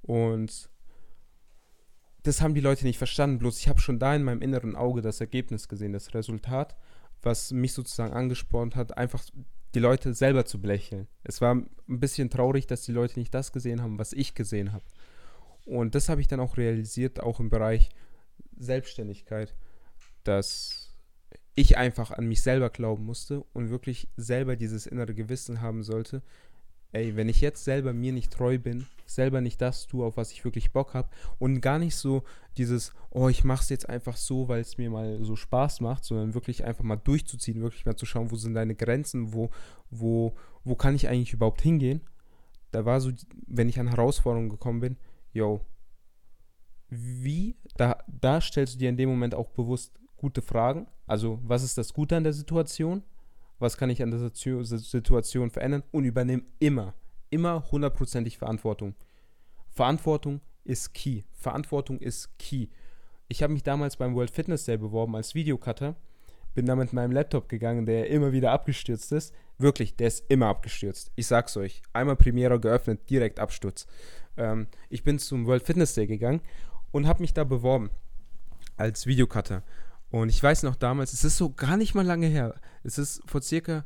Und 0.02 0.68
das 2.28 2.42
haben 2.42 2.54
die 2.54 2.60
Leute 2.60 2.84
nicht 2.84 2.98
verstanden. 2.98 3.38
Bloß 3.38 3.58
ich 3.58 3.68
habe 3.68 3.80
schon 3.80 3.98
da 3.98 4.14
in 4.14 4.22
meinem 4.22 4.42
inneren 4.42 4.76
Auge 4.76 5.00
das 5.00 5.20
Ergebnis 5.20 5.68
gesehen, 5.68 5.92
das 5.92 6.14
Resultat, 6.14 6.76
was 7.22 7.52
mich 7.52 7.72
sozusagen 7.72 8.12
angespornt 8.12 8.76
hat, 8.76 8.96
einfach 8.96 9.24
die 9.74 9.80
Leute 9.80 10.14
selber 10.14 10.44
zu 10.44 10.60
belächeln. 10.60 11.08
Es 11.24 11.40
war 11.40 11.54
ein 11.54 11.68
bisschen 11.86 12.30
traurig, 12.30 12.66
dass 12.66 12.82
die 12.82 12.92
Leute 12.92 13.18
nicht 13.18 13.34
das 13.34 13.52
gesehen 13.52 13.82
haben, 13.82 13.98
was 13.98 14.12
ich 14.12 14.34
gesehen 14.34 14.72
habe. 14.72 14.84
Und 15.64 15.94
das 15.94 16.08
habe 16.08 16.20
ich 16.20 16.26
dann 16.26 16.40
auch 16.40 16.56
realisiert, 16.56 17.20
auch 17.20 17.40
im 17.40 17.50
Bereich 17.50 17.88
Selbstständigkeit, 18.56 19.54
dass 20.24 20.94
ich 21.54 21.76
einfach 21.76 22.10
an 22.10 22.26
mich 22.26 22.42
selber 22.42 22.70
glauben 22.70 23.04
musste 23.04 23.42
und 23.52 23.70
wirklich 23.70 24.08
selber 24.16 24.54
dieses 24.56 24.86
innere 24.86 25.14
Gewissen 25.14 25.60
haben 25.60 25.82
sollte, 25.82 26.22
ey, 26.92 27.16
wenn 27.16 27.28
ich 27.28 27.40
jetzt 27.40 27.64
selber 27.64 27.92
mir 27.92 28.12
nicht 28.12 28.32
treu 28.32 28.58
bin, 28.58 28.86
selber 29.06 29.40
nicht 29.40 29.60
das 29.60 29.86
tue, 29.86 30.04
auf 30.04 30.16
was 30.16 30.32
ich 30.32 30.44
wirklich 30.44 30.72
Bock 30.72 30.94
habe 30.94 31.08
und 31.38 31.60
gar 31.60 31.78
nicht 31.78 31.96
so 31.96 32.22
dieses, 32.56 32.92
oh, 33.10 33.28
ich 33.28 33.44
mache 33.44 33.62
es 33.62 33.68
jetzt 33.68 33.88
einfach 33.88 34.16
so, 34.16 34.48
weil 34.48 34.60
es 34.60 34.78
mir 34.78 34.90
mal 34.90 35.22
so 35.24 35.36
Spaß 35.36 35.80
macht, 35.80 36.04
sondern 36.04 36.34
wirklich 36.34 36.64
einfach 36.64 36.84
mal 36.84 36.96
durchzuziehen, 36.96 37.62
wirklich 37.62 37.86
mal 37.86 37.96
zu 37.96 38.06
schauen, 38.06 38.30
wo 38.30 38.36
sind 38.36 38.54
deine 38.54 38.74
Grenzen, 38.74 39.32
wo, 39.32 39.50
wo, 39.90 40.34
wo 40.64 40.74
kann 40.74 40.94
ich 40.94 41.08
eigentlich 41.08 41.32
überhaupt 41.32 41.62
hingehen. 41.62 42.02
Da 42.70 42.84
war 42.84 43.00
so, 43.00 43.12
wenn 43.46 43.68
ich 43.68 43.80
an 43.80 43.88
Herausforderungen 43.88 44.50
gekommen 44.50 44.80
bin, 44.80 44.96
yo, 45.32 45.60
wie, 46.90 47.56
da, 47.76 47.98
da 48.06 48.40
stellst 48.40 48.74
du 48.74 48.78
dir 48.78 48.88
in 48.88 48.96
dem 48.96 49.08
Moment 49.08 49.34
auch 49.34 49.48
bewusst 49.50 49.98
gute 50.16 50.42
Fragen. 50.42 50.86
Also, 51.06 51.38
was 51.42 51.62
ist 51.62 51.78
das 51.78 51.92
Gute 51.92 52.16
an 52.16 52.24
der 52.24 52.32
Situation? 52.32 53.02
Was 53.58 53.76
kann 53.76 53.90
ich 53.90 54.02
an 54.02 54.10
der 54.10 54.30
Situation 54.30 55.50
verändern 55.50 55.82
und 55.90 56.04
übernehme 56.04 56.42
immer, 56.58 56.94
immer 57.30 57.70
hundertprozentig 57.70 58.38
Verantwortung. 58.38 58.94
Verantwortung 59.70 60.40
ist 60.64 60.94
key. 60.94 61.22
Verantwortung 61.32 61.98
ist 61.98 62.38
key. 62.38 62.68
Ich 63.28 63.42
habe 63.42 63.52
mich 63.52 63.62
damals 63.62 63.96
beim 63.96 64.14
World 64.14 64.30
Fitness 64.30 64.64
Day 64.64 64.76
beworben 64.76 65.14
als 65.16 65.34
Videocutter, 65.34 65.96
bin 66.54 66.66
da 66.66 66.76
mit 66.76 66.92
meinem 66.92 67.12
Laptop 67.12 67.48
gegangen, 67.48 67.86
der 67.86 68.08
immer 68.08 68.32
wieder 68.32 68.52
abgestürzt 68.52 69.12
ist. 69.12 69.34
Wirklich, 69.58 69.96
der 69.96 70.08
ist 70.08 70.24
immer 70.28 70.46
abgestürzt. 70.46 71.12
Ich 71.14 71.26
sag's 71.26 71.56
euch. 71.56 71.82
Einmal 71.92 72.16
Premiere 72.16 72.58
geöffnet, 72.58 73.10
direkt 73.10 73.38
Absturz. 73.38 73.86
Ähm, 74.36 74.68
ich 74.88 75.04
bin 75.04 75.18
zum 75.18 75.46
World 75.46 75.62
Fitness 75.62 75.94
Day 75.94 76.06
gegangen 76.06 76.40
und 76.90 77.06
habe 77.06 77.20
mich 77.20 77.34
da 77.34 77.44
beworben 77.44 77.90
als 78.76 79.06
Videocutter. 79.06 79.62
Und 80.10 80.30
ich 80.30 80.42
weiß 80.42 80.62
noch 80.62 80.76
damals, 80.76 81.12
es 81.12 81.24
ist 81.24 81.36
so 81.36 81.52
gar 81.52 81.76
nicht 81.76 81.94
mal 81.94 82.04
lange 82.04 82.26
her. 82.26 82.54
Es 82.82 82.98
ist 82.98 83.22
vor 83.26 83.42
circa 83.42 83.84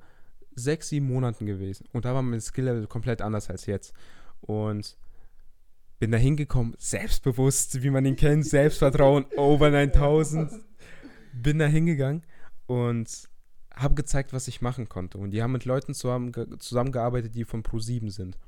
sechs, 0.55 0.89
sieben 0.89 1.07
Monaten 1.07 1.47
gewesen. 1.47 1.87
Und 1.93 2.05
da 2.05 2.15
war 2.15 2.23
mein 2.23 2.41
Skill-Level 2.41 2.87
komplett 2.87 3.23
anders 3.23 3.51
als 3.51 3.67
jetzt. 3.67 3.93
Und 4.41 4.97
bin 5.99 6.11
da 6.11 6.19
hingekommen, 6.19 6.75
selbstbewusst, 6.79 7.83
wie 7.83 7.91
man 7.91 8.05
ihn 8.05 8.17
kennt, 8.17 8.47
Selbstvertrauen, 8.47 9.25
over 9.37 9.71
9000. 9.71 10.53
Bin 11.33 11.59
da 11.59 11.67
hingegangen 11.67 12.23
und 12.67 13.29
habe 13.75 13.95
gezeigt, 13.95 14.33
was 14.33 14.49
ich 14.49 14.61
machen 14.61 14.89
konnte. 14.89 15.19
Und 15.19 15.31
die 15.31 15.43
haben 15.43 15.53
mit 15.53 15.65
Leuten 15.65 15.95
zusammen, 15.95 16.33
zusammengearbeitet, 16.59 17.35
die 17.35 17.45
von 17.45 17.63
Pro7 17.63 18.11
sind. 18.11 18.39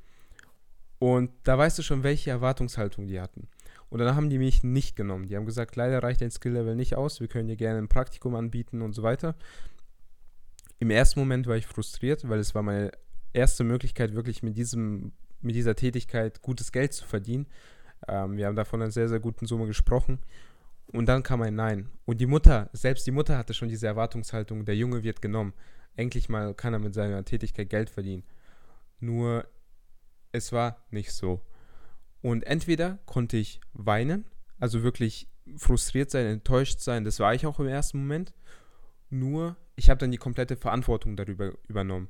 Und 0.99 1.31
da 1.43 1.57
weißt 1.57 1.77
du 1.77 1.81
schon, 1.81 2.03
welche 2.03 2.29
Erwartungshaltung 2.29 3.07
die 3.07 3.19
hatten. 3.19 3.47
Und 3.95 3.99
dann 3.99 4.17
haben 4.17 4.29
die 4.29 4.39
mich 4.39 4.61
nicht 4.61 4.97
genommen. 4.97 5.25
Die 5.25 5.37
haben 5.37 5.45
gesagt, 5.45 5.77
leider 5.77 6.03
reicht 6.03 6.19
dein 6.19 6.29
Skill-Level 6.29 6.75
nicht 6.75 6.97
aus, 6.97 7.21
wir 7.21 7.29
können 7.29 7.47
dir 7.47 7.55
gerne 7.55 7.77
ein 7.77 7.87
Praktikum 7.87 8.35
anbieten 8.35 8.81
und 8.81 8.91
so 8.91 9.03
weiter. 9.03 9.37
Im 10.79 10.89
ersten 10.89 11.17
Moment 11.21 11.47
war 11.47 11.55
ich 11.55 11.65
frustriert, 11.65 12.27
weil 12.27 12.39
es 12.39 12.53
war 12.53 12.61
meine 12.61 12.91
erste 13.31 13.63
Möglichkeit, 13.63 14.13
wirklich 14.13 14.43
mit, 14.43 14.57
diesem, 14.57 15.13
mit 15.39 15.55
dieser 15.55 15.77
Tätigkeit 15.77 16.41
gutes 16.41 16.73
Geld 16.73 16.91
zu 16.91 17.05
verdienen. 17.05 17.47
Ähm, 18.09 18.35
wir 18.35 18.47
haben 18.47 18.57
davon 18.57 18.81
einer 18.81 18.91
sehr, 18.91 19.07
sehr 19.07 19.21
guten 19.21 19.45
Summe 19.45 19.65
gesprochen. 19.65 20.19
Und 20.87 21.05
dann 21.05 21.23
kam 21.23 21.41
ein 21.41 21.55
Nein. 21.55 21.87
Und 22.03 22.19
die 22.19 22.25
Mutter, 22.25 22.69
selbst 22.73 23.07
die 23.07 23.11
Mutter 23.11 23.37
hatte 23.37 23.53
schon 23.53 23.69
diese 23.69 23.87
Erwartungshaltung, 23.87 24.65
der 24.65 24.75
Junge 24.75 25.03
wird 25.03 25.21
genommen. 25.21 25.53
Endlich 25.95 26.27
mal 26.27 26.53
kann 26.53 26.73
er 26.73 26.79
mit 26.79 26.93
seiner 26.93 27.23
Tätigkeit 27.23 27.69
Geld 27.69 27.89
verdienen. 27.89 28.25
Nur 28.99 29.47
es 30.33 30.51
war 30.51 30.83
nicht 30.91 31.13
so. 31.13 31.39
Und 32.25 32.47
entweder 32.47 32.97
konnte 33.05 33.37
ich 33.37 33.61
weinen, 33.73 34.25
also 34.59 34.81
wirklich 34.81 35.27
frustriert 35.57 36.09
sein, 36.09 36.25
enttäuscht 36.25 36.79
sein, 36.79 37.03
das 37.03 37.19
war 37.19 37.35
ich 37.35 37.45
auch 37.45 37.59
im 37.59 37.67
ersten 37.67 37.99
Moment. 37.99 38.33
Nur 39.11 39.57
ich 39.75 39.91
habe 39.91 39.99
dann 39.99 40.09
die 40.09 40.17
komplette 40.17 40.57
Verantwortung 40.57 41.17
darüber 41.17 41.53
übernommen. 41.67 42.07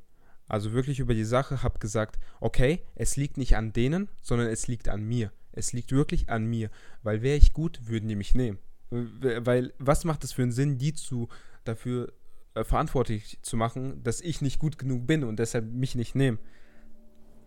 Also 0.47 0.71
wirklich 0.71 1.01
über 1.01 1.13
die 1.13 1.25
Sache, 1.25 1.63
habe 1.63 1.79
gesagt, 1.79 2.17
okay, 2.39 2.81
es 2.95 3.17
liegt 3.17 3.35
nicht 3.35 3.57
an 3.57 3.73
denen, 3.73 4.07
sondern 4.21 4.47
es 4.47 4.69
liegt 4.69 4.87
an 4.87 5.03
mir. 5.03 5.33
Es 5.51 5.73
liegt 5.73 5.91
wirklich 5.91 6.29
an 6.29 6.45
mir, 6.45 6.69
weil 7.03 7.21
wäre 7.21 7.35
ich 7.35 7.51
gut, 7.51 7.81
würden 7.85 8.07
die 8.07 8.15
mich 8.15 8.35
nehmen. 8.35 8.57
Weil 8.91 9.73
was 9.79 10.05
macht 10.05 10.23
es 10.23 10.31
für 10.31 10.43
einen 10.43 10.53
Sinn, 10.53 10.77
die 10.77 10.93
zu 10.93 11.27
dafür 11.65 12.13
äh, 12.53 12.63
verantwortlich 12.63 13.39
zu 13.41 13.57
machen, 13.57 14.01
dass 14.01 14.21
ich 14.21 14.39
nicht 14.39 14.59
gut 14.59 14.79
genug 14.79 15.07
bin 15.07 15.25
und 15.25 15.39
deshalb 15.39 15.65
mich 15.73 15.93
nicht 15.93 16.15
nehmen? 16.15 16.39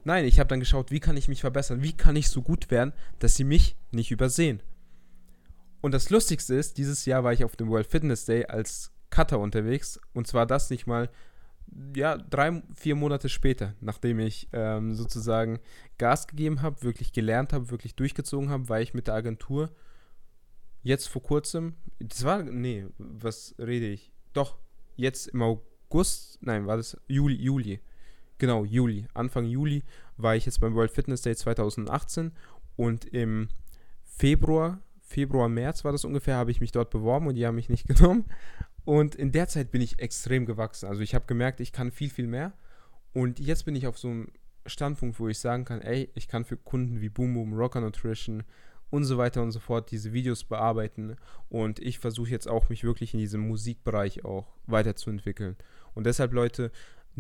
Nein, 0.05 0.25
ich 0.25 0.39
habe 0.39 0.49
dann 0.49 0.61
geschaut, 0.61 0.91
wie 0.91 1.01
kann 1.01 1.17
ich 1.17 1.29
mich 1.29 1.41
verbessern? 1.41 1.83
Wie 1.83 1.97
kann 1.97 2.17
ich 2.17 2.29
so 2.29 2.43
gut 2.43 2.71
werden, 2.71 2.93
dass 3.19 3.35
sie 3.35 3.45
mich 3.45 3.77
nicht 3.91 4.11
übersehen? 4.11 4.63
Und 5.81 5.93
das 5.93 6.11
Lustigste 6.11 6.55
ist, 6.55 6.79
dieses 6.79 7.05
Jahr 7.05 7.25
war 7.25 7.33
ich 7.33 7.45
auf 7.45 7.57
dem 7.57 7.69
World 7.69 7.87
Fitness 7.87 8.25
Day 8.25 8.47
als 8.47 8.93
Cutter 9.11 9.39
unterwegs 9.39 10.01
und 10.13 10.27
zwar 10.27 10.47
das 10.47 10.71
nicht 10.71 10.87
mal 10.87 11.09
ja, 11.95 12.17
drei, 12.17 12.63
vier 12.75 12.95
Monate 12.95 13.29
später, 13.29 13.75
nachdem 13.81 14.21
ich 14.21 14.49
ähm, 14.53 14.95
sozusagen 14.95 15.59
Gas 15.99 16.27
gegeben 16.27 16.63
habe, 16.63 16.83
wirklich 16.83 17.13
gelernt 17.13 17.53
habe, 17.53 17.71
wirklich 17.71 17.95
durchgezogen 17.95 18.51
habe, 18.51 18.69
war 18.69 18.81
ich 18.81 18.95
mit 18.95 19.07
der 19.07 19.15
Agentur 19.15 19.71
jetzt 20.83 21.09
vor 21.09 21.23
kurzem, 21.23 21.75
das 21.99 22.25
war, 22.25 22.43
nee, 22.43 22.87
was 22.99 23.55
rede 23.59 23.87
ich? 23.87 24.13
Doch, 24.33 24.59
jetzt 24.97 25.29
im 25.29 25.43
August, 25.43 26.39
nein, 26.41 26.67
war 26.67 26.77
das 26.77 26.97
Juli, 27.09 27.35
Juli, 27.35 27.81
genau, 28.39 28.65
Juli, 28.65 29.07
Anfang 29.15 29.45
Juli 29.45 29.83
war 30.17 30.37
ich 30.37 30.47
jetzt 30.47 30.61
beim 30.61 30.75
World 30.75 30.91
Fitness 30.91 31.23
Day 31.23 31.35
2018 31.35 32.33
und 32.77 33.05
im 33.07 33.49
Februar, 34.05 34.81
Februar, 35.01 35.49
März 35.49 35.85
war 35.85 35.93
das 35.93 36.05
ungefähr, 36.05 36.37
habe 36.37 36.51
ich 36.51 36.61
mich 36.61 36.73
dort 36.73 36.91
beworben 36.91 37.27
und 37.29 37.35
die 37.35 37.47
haben 37.47 37.55
mich 37.55 37.69
nicht 37.69 37.87
genommen. 37.89 38.25
Und 38.85 39.15
in 39.15 39.33
der 39.33 39.49
Zeit 39.49 39.71
bin 39.71 39.83
ich 39.83 39.99
extrem 39.99 40.47
gewachsen. 40.47 40.87
Also 40.87 41.03
ich 41.03 41.15
habe 41.15 41.27
gemerkt, 41.27 41.61
ich 41.61 41.73
kann 41.73 41.91
viel, 41.91 42.09
viel 42.09 42.27
mehr. 42.27 42.53
Und 43.13 43.39
jetzt 43.39 43.65
bin 43.65 43.77
ich 43.77 43.87
auf 43.87 43.99
so 43.99 44.09
einem 44.09 44.29
Standpunkt, 44.65 45.21
wo 45.21 45.29
ich 45.29 45.39
sagen 45.39 45.65
kann, 45.65 45.83
ey, 45.83 46.11
ich 46.15 46.29
kann 46.29 46.45
für 46.45 46.57
Kunden 46.57 47.01
wie 47.01 47.09
Boom 47.09 47.35
Boom, 47.35 47.53
Rocker 47.53 47.81
Nutrition 47.81 48.45
und 48.91 49.05
so 49.05 49.19
weiter 49.19 49.43
und 49.43 49.53
so 49.53 49.61
fort 49.61 49.91
diese 49.91 50.13
Videos 50.13 50.45
bearbeiten. 50.45 51.17
Und 51.49 51.79
ich 51.81 51.99
versuche 51.99 52.31
jetzt 52.31 52.49
auch, 52.49 52.69
mich 52.69 52.85
wirklich 52.85 53.13
in 53.15 53.21
diesem 53.21 53.47
Musikbereich 53.47 54.25
auch 54.25 54.55
weiterzuentwickeln. 54.67 55.57
Und 55.95 56.05
deshalb, 56.05 56.33
Leute, 56.33 56.71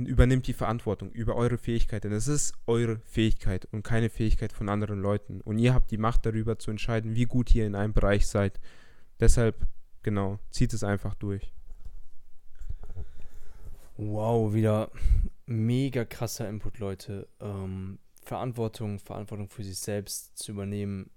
übernimmt 0.07 0.47
die 0.47 0.53
Verantwortung 0.53 1.11
über 1.11 1.37
eure 1.37 1.59
Fähigkeit, 1.59 2.05
denn 2.05 2.13
es 2.13 2.29
ist 2.29 2.55
eure 2.67 3.01
Fähigkeit 3.05 3.67
und 3.73 3.83
keine 3.83 4.11
Fähigkeit 4.11 4.53
von 4.53 4.69
anderen 4.69 5.01
Leuten. 5.01 5.41
Und 5.41 5.59
ihr 5.59 5.75
habt 5.75 5.91
die 5.91 5.99
Macht 5.99 6.27
darüber 6.27 6.59
zu 6.59 6.71
entscheiden, 6.71 7.15
wie 7.15 7.25
gut 7.25 7.55
ihr 7.55 7.67
in 7.67 7.75
einem 7.75 7.93
Bereich 7.93 8.27
seid. 8.27 8.61
Deshalb, 9.21 9.67
genau, 10.03 10.39
zieht 10.51 10.73
es 10.73 10.85
einfach 10.85 11.15
durch. 11.15 11.53
Wow, 13.97 14.55
wieder 14.55 14.91
mega 15.47 16.05
krasser 16.05 16.49
Input, 16.49 16.79
Leute. 16.79 17.27
Ähm, 17.41 17.99
Verantwortung, 18.23 18.99
Verantwortung 18.99 19.49
für 19.49 19.65
sich 19.65 19.79
selbst 19.79 20.39
zu 20.39 20.53
übernehmen, 20.53 21.11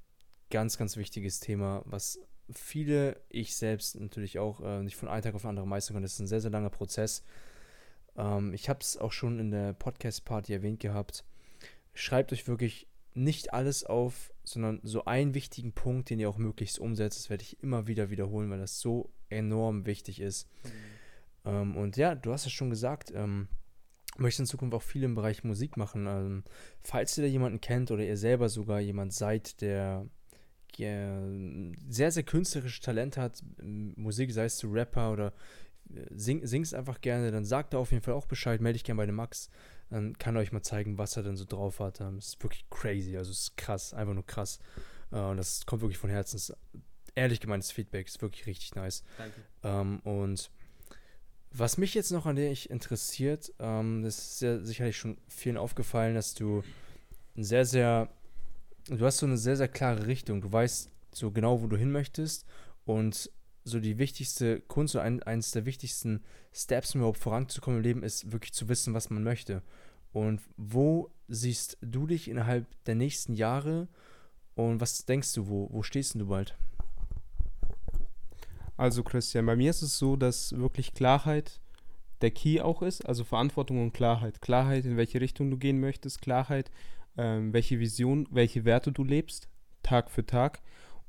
ganz, 0.50 0.78
ganz 0.78 0.98
wichtiges 0.98 1.40
Thema, 1.40 1.84
was 1.86 2.20
viele, 2.54 3.22
ich 3.30 3.56
selbst 3.56 4.00
natürlich 4.00 4.40
auch, 4.40 4.62
äh, 4.62 4.82
nicht 4.82 4.96
von 4.96 5.10
einem 5.10 5.22
Tag 5.22 5.36
auf 5.36 5.42
den 5.42 5.50
anderen 5.50 5.70
meistern 5.70 5.96
können. 5.96 6.04
Das 6.04 6.14
ist 6.14 6.20
ein 6.20 6.28
sehr, 6.28 6.42
sehr 6.42 6.52
langer 6.52 6.70
Prozess. 6.70 7.24
Ähm, 8.18 8.54
ich 8.54 8.70
habe 8.70 8.80
es 8.82 8.98
auch 8.98 9.12
schon 9.12 9.40
in 9.40 9.52
der 9.52 9.74
Podcast-Party 9.74 10.54
erwähnt 10.54 10.80
gehabt. 10.80 11.24
Schreibt 11.94 12.32
euch 12.34 12.48
wirklich 12.48 12.88
nicht 13.14 13.54
alles 13.54 13.84
auf, 13.84 14.32
sondern 14.44 14.80
so 14.84 15.06
einen 15.06 15.34
wichtigen 15.34 15.74
Punkt, 15.74 16.10
den 16.10 16.20
ihr 16.20 16.30
auch 16.30 16.38
möglichst 16.38 16.80
umsetzt. 16.80 17.20
Das 17.20 17.30
werde 17.30 17.44
ich 17.44 17.62
immer 17.62 17.88
wieder 17.88 18.10
wiederholen, 18.10 18.50
weil 18.50 18.60
das 18.60 18.80
so 18.80 19.12
enorm 19.30 19.86
wichtig 19.86 20.22
ist. 20.22 20.48
Mhm. 20.64 20.70
Ähm, 21.46 21.78
und 21.78 21.98
ja, 21.98 22.16
du 22.16 22.32
hast 22.32 22.46
es 22.46 22.52
schon 22.52 22.70
gesagt, 22.70 23.12
ähm, 23.14 23.48
möchte 24.18 24.42
in 24.42 24.46
Zukunft 24.46 24.74
auch 24.76 24.82
viel 24.82 25.04
im 25.04 25.16
Bereich 25.16 25.44
Musik 25.44 25.78
machen. 25.78 26.08
Ähm, 26.08 26.44
falls 26.82 27.18
ihr 27.18 27.24
da 27.24 27.30
jemanden 27.30 27.62
kennt 27.62 27.92
oder 27.92 28.04
ihr 28.04 28.18
selber 28.18 28.50
sogar 28.50 28.80
jemand 28.80 29.14
seid, 29.14 29.62
der 29.62 30.08
sehr, 30.78 32.12
sehr 32.12 32.24
künstlerisches 32.24 32.80
Talent 32.80 33.18
hat, 33.18 33.44
Musik, 33.62 34.32
sei 34.32 34.46
es 34.46 34.58
zu 34.58 34.72
Rapper 34.72 35.12
oder 35.12 35.34
sing, 36.16 36.46
singst 36.46 36.74
einfach 36.74 37.02
gerne, 37.02 37.32
dann 37.32 37.46
sagt 37.46 37.74
er 37.74 37.80
auf 37.80 37.92
jeden 37.92 38.04
Fall 38.04 38.14
auch 38.14 38.26
Bescheid, 38.26 38.62
melde 38.62 38.78
ich 38.78 38.84
gerne 38.84 38.98
bei 38.98 39.06
dem 39.06 39.16
Max. 39.16 39.50
Dann 39.90 40.18
kann 40.18 40.36
er 40.36 40.42
euch 40.42 40.52
mal 40.52 40.62
zeigen, 40.62 40.98
was 40.98 41.18
er 41.18 41.24
denn 41.24 41.36
so 41.36 41.46
drauf 41.46 41.80
hat. 41.80 42.00
Das 42.00 42.14
ist 42.16 42.44
wirklich 42.44 42.66
crazy, 42.70 43.18
also 43.18 43.32
es 43.32 43.40
ist 43.40 43.58
krass, 43.58 43.94
einfach 43.94 44.14
nur 44.14 44.26
krass. 44.26 44.60
Äh, 45.12 45.20
und 45.20 45.38
das 45.38 45.66
kommt 45.66 45.82
wirklich 45.82 45.98
von 45.98 46.10
Herzen. 46.10 46.38
Das 46.38 46.50
ist 46.50 46.58
ehrlich 47.16 47.40
gemeintes 47.40 47.72
Feedback, 47.72 48.08
ist 48.08 48.22
wirklich 48.22 48.46
richtig 48.46 48.76
nice. 48.76 49.04
Danke. 49.18 49.42
Ähm, 49.64 50.00
und 50.00 50.50
was 51.52 51.78
mich 51.78 51.94
jetzt 51.94 52.12
noch 52.12 52.26
an 52.26 52.38
dich 52.38 52.70
interessiert, 52.70 53.54
ähm, 53.60 54.04
das 54.04 54.18
ist 54.18 54.42
ja 54.42 54.60
sicherlich 54.60 54.98
schon 54.98 55.18
vielen 55.28 55.58
aufgefallen, 55.58 56.16
dass 56.16 56.34
du 56.34 56.64
sehr, 57.36 57.66
sehr, 57.66 58.10
du 58.88 59.06
hast 59.06 59.18
so 59.18 59.26
eine 59.26 59.38
sehr, 59.38 59.58
sehr 59.58 59.68
klare 59.68 60.08
Richtung. 60.08 60.42
Du 60.42 60.52
weißt 60.52 60.90
so 61.14 61.32
genau, 61.32 61.62
wo 61.62 61.68
du 61.68 61.76
hin 61.76 61.92
möchtest 61.92 62.46
und 62.86 63.30
so 63.64 63.80
die 63.80 63.98
wichtigste 63.98 64.62
Kunst 64.62 64.96
oder 64.96 65.04
ein, 65.04 65.22
eines 65.24 65.52
der 65.52 65.66
wichtigsten 65.66 66.24
Steps, 66.54 66.96
um 66.96 67.02
überhaupt 67.02 67.20
voranzukommen 67.20 67.80
im 67.80 67.84
Leben, 67.84 68.04
ist 68.04 68.32
wirklich 68.32 68.54
zu 68.54 68.70
wissen, 68.70 68.94
was 68.94 69.10
man 69.10 69.24
möchte. 69.24 69.62
Und 70.14 70.42
wo 70.58 71.12
siehst 71.28 71.78
du 71.82 72.08
dich 72.08 72.30
innerhalb 72.30 72.66
der 72.86 72.96
nächsten 72.96 73.34
Jahre 73.34 73.88
und 74.56 74.82
was 74.82 75.06
denkst 75.06 75.34
du, 75.34 75.48
wo, 75.48 75.70
wo 75.72 75.84
stehst 75.84 76.16
du 76.16 76.28
bald? 76.28 76.56
Also 78.78 79.04
Christian, 79.04 79.46
bei 79.46 79.56
mir 79.56 79.70
ist 79.70 79.84
es 79.84 79.98
so, 79.98 80.16
dass 80.16 80.58
wirklich 80.58 80.94
Klarheit 80.94 81.62
der 82.22 82.32
Key 82.32 82.62
auch 82.62 82.82
ist, 82.82 83.06
also 83.06 83.24
Verantwortung 83.24 83.82
und 83.82 83.94
Klarheit. 83.94 84.42
Klarheit, 84.42 84.86
in 84.86 84.98
welche 84.98 85.22
Richtung 85.22 85.50
du 85.50 85.58
gehen 85.58 85.80
möchtest, 85.80 86.22
Klarheit, 86.22 86.72
ähm, 87.18 87.54
welche 87.54 87.80
Vision, 87.80 88.28
welche 88.32 88.66
Werte 88.66 88.92
du 88.92 89.04
lebst, 89.04 89.48
Tag 89.84 90.10
für 90.12 90.26
Tag. 90.26 90.62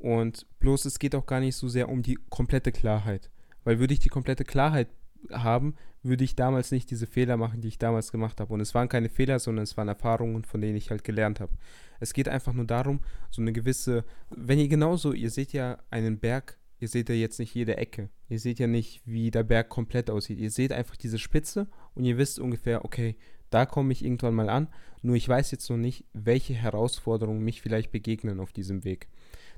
Und 0.03 0.47
bloß 0.59 0.85
es 0.85 0.99
geht 0.99 1.15
auch 1.15 1.27
gar 1.27 1.39
nicht 1.39 1.55
so 1.55 1.69
sehr 1.69 1.89
um 1.89 2.03
die 2.03 2.19
komplette 2.29 2.73
Klarheit. 2.73 3.31
Weil 3.63 3.79
würde 3.79 3.95
ich 3.95 4.01
die 4.01 4.09
komplette 4.09 4.45
Klarheit 4.45 4.89
haben, 5.31 5.77
würde 6.03 6.25
ich 6.25 6.35
damals 6.35 6.73
nicht 6.73 6.91
diese 6.91 7.07
Fehler 7.07 7.37
machen, 7.37 7.61
die 7.61 7.69
ich 7.69 7.79
damals 7.79 8.11
gemacht 8.11 8.41
habe. 8.41 8.53
Und 8.53 8.61
es 8.61 8.75
waren 8.75 8.89
keine 8.89 9.09
Fehler, 9.09 9.39
sondern 9.39 9.63
es 9.63 9.77
waren 9.77 9.87
Erfahrungen, 9.87 10.45
von 10.45 10.61
denen 10.61 10.77
ich 10.77 10.91
halt 10.91 11.05
gelernt 11.05 11.39
habe. 11.39 11.53
Es 12.01 12.13
geht 12.13 12.29
einfach 12.29 12.53
nur 12.53 12.65
darum, 12.65 12.99
so 13.31 13.41
eine 13.41 13.53
gewisse, 13.53 14.05
wenn 14.31 14.59
ihr 14.59 14.67
genauso, 14.67 15.13
ihr 15.13 15.31
seht 15.31 15.53
ja 15.53 15.79
einen 15.91 16.19
Berg 16.19 16.59
Ihr 16.83 16.89
seht 16.89 17.09
ja 17.09 17.15
jetzt 17.15 17.39
nicht 17.39 17.55
jede 17.55 17.77
Ecke. 17.77 18.11
Ihr 18.29 18.41
seht 18.41 18.59
ja 18.59 18.67
nicht, 18.67 19.03
wie 19.05 19.31
der 19.31 19.45
Berg 19.45 19.69
komplett 19.69 20.11
aussieht. 20.11 20.41
Ihr 20.41 20.51
seht 20.51 20.73
einfach 20.73 20.97
diese 20.97 21.21
Spitze 21.21 21.69
und 21.95 22.03
ihr 22.03 22.19
wisst 22.19 22.41
ungefähr, 22.41 22.85
okay, 22.85 23.15
da 23.51 23.67
komme 23.67 23.93
ich 23.93 24.05
irgendwann 24.05 24.35
mal 24.35 24.49
an. 24.49 24.67
Nur 25.01 25.15
ich 25.15 25.29
weiß 25.29 25.53
jetzt 25.53 25.71
noch 25.71 25.77
nicht, 25.77 26.05
welche 26.13 26.55
Herausforderungen 26.55 27.45
mich 27.45 27.63
vielleicht 27.63 27.93
begegnen 27.93 28.41
auf 28.41 28.53
diesem 28.53 28.83
Weg. 28.83 29.07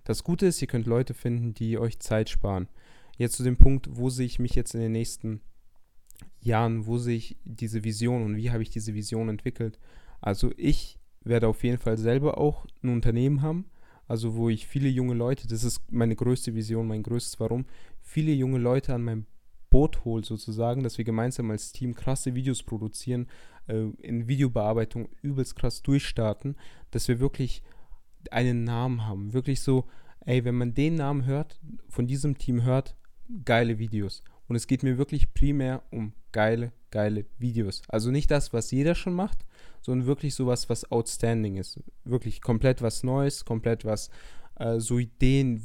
Das 0.05 0.23
Gute 0.23 0.47
ist, 0.47 0.61
ihr 0.61 0.69
könnt 0.69 0.87
Leute 0.87 1.15
finden, 1.15 1.55
die 1.55 1.79
euch 1.79 1.99
Zeit 1.99 2.29
sparen. 2.29 2.69
Jetzt 3.17 3.37
zu 3.37 3.43
dem 3.43 3.57
Punkt, 3.57 3.89
wo 3.91 4.11
sehe 4.11 4.27
ich 4.27 4.39
mich 4.39 4.55
jetzt 4.55 4.75
in 4.75 4.81
den 4.81 4.93
nächsten 4.93 5.41
Jahren, 6.41 6.87
wo 6.87 6.99
sehe 6.99 7.17
ich 7.17 7.37
diese 7.45 7.85
Vision 7.85 8.25
und 8.25 8.37
wie 8.37 8.51
habe 8.51 8.63
ich 8.63 8.71
diese 8.71 8.95
Vision 8.95 9.29
entwickelt. 9.29 9.79
Also 10.21 10.53
ich 10.57 10.99
werde 11.23 11.49
auf 11.49 11.65
jeden 11.65 11.79
Fall 11.79 11.97
selber 11.97 12.39
auch 12.39 12.67
ein 12.83 12.91
Unternehmen 12.91 13.41
haben, 13.41 13.65
also 14.07 14.35
wo 14.35 14.51
ich 14.51 14.67
viele 14.67 14.89
junge 14.89 15.15
Leute, 15.15 15.49
das 15.49 15.65
ist 15.65 15.81
meine 15.91 16.15
größte 16.15 16.55
Vision, 16.55 16.87
mein 16.87 17.03
größtes 17.03 17.41
Warum, 17.41 17.65
viele 18.03 18.33
junge 18.33 18.59
Leute 18.59 18.95
an 18.95 19.03
mein 19.03 19.27
Boot 19.71 20.05
hole 20.05 20.23
sozusagen, 20.23 20.83
dass 20.83 20.99
wir 20.99 21.05
gemeinsam 21.05 21.51
als 21.51 21.73
Team 21.73 21.95
krasse 21.95 22.35
Videos 22.35 22.63
produzieren, 22.63 23.27
äh, 23.67 23.87
in 24.03 24.29
Videobearbeitung 24.29 25.09
übelst 25.23 25.57
krass 25.57 25.83
durchstarten, 25.83 26.57
dass 26.91 27.09
wir 27.09 27.19
wirklich 27.19 27.63
einen 28.31 28.65
Namen 28.65 29.07
haben. 29.07 29.33
Wirklich 29.33 29.61
so, 29.61 29.87
ey, 30.27 30.45
wenn 30.45 30.55
man 30.55 30.75
den 30.75 30.97
Namen 30.97 31.27
hört, 31.27 31.61
von 31.89 32.07
diesem 32.07 32.39
Team 32.39 32.63
hört, 32.63 32.97
geile 33.45 33.79
Videos. 33.79 34.23
Und 34.49 34.57
es 34.57 34.67
geht 34.67 34.83
mir 34.83 34.99
wirklich 34.99 35.33
primär 35.33 35.83
um 35.91 36.13
geile, 36.33 36.73
geile 36.91 37.25
Videos. 37.39 37.83
Also 37.89 38.11
nicht 38.11 38.31
das, 38.31 38.53
was 38.53 38.71
jeder 38.71 38.95
schon 38.95 39.15
macht, 39.15 39.45
sondern 39.81 40.07
wirklich 40.07 40.35
sowas, 40.35 40.69
was 40.69 40.91
outstanding 40.91 41.57
ist. 41.57 41.81
Wirklich 42.05 42.41
komplett 42.41 42.83
was 42.83 43.03
Neues, 43.03 43.45
komplett 43.45 43.85
was 43.85 44.11
äh, 44.57 44.81
so 44.81 44.99
Ideen. 44.99 45.63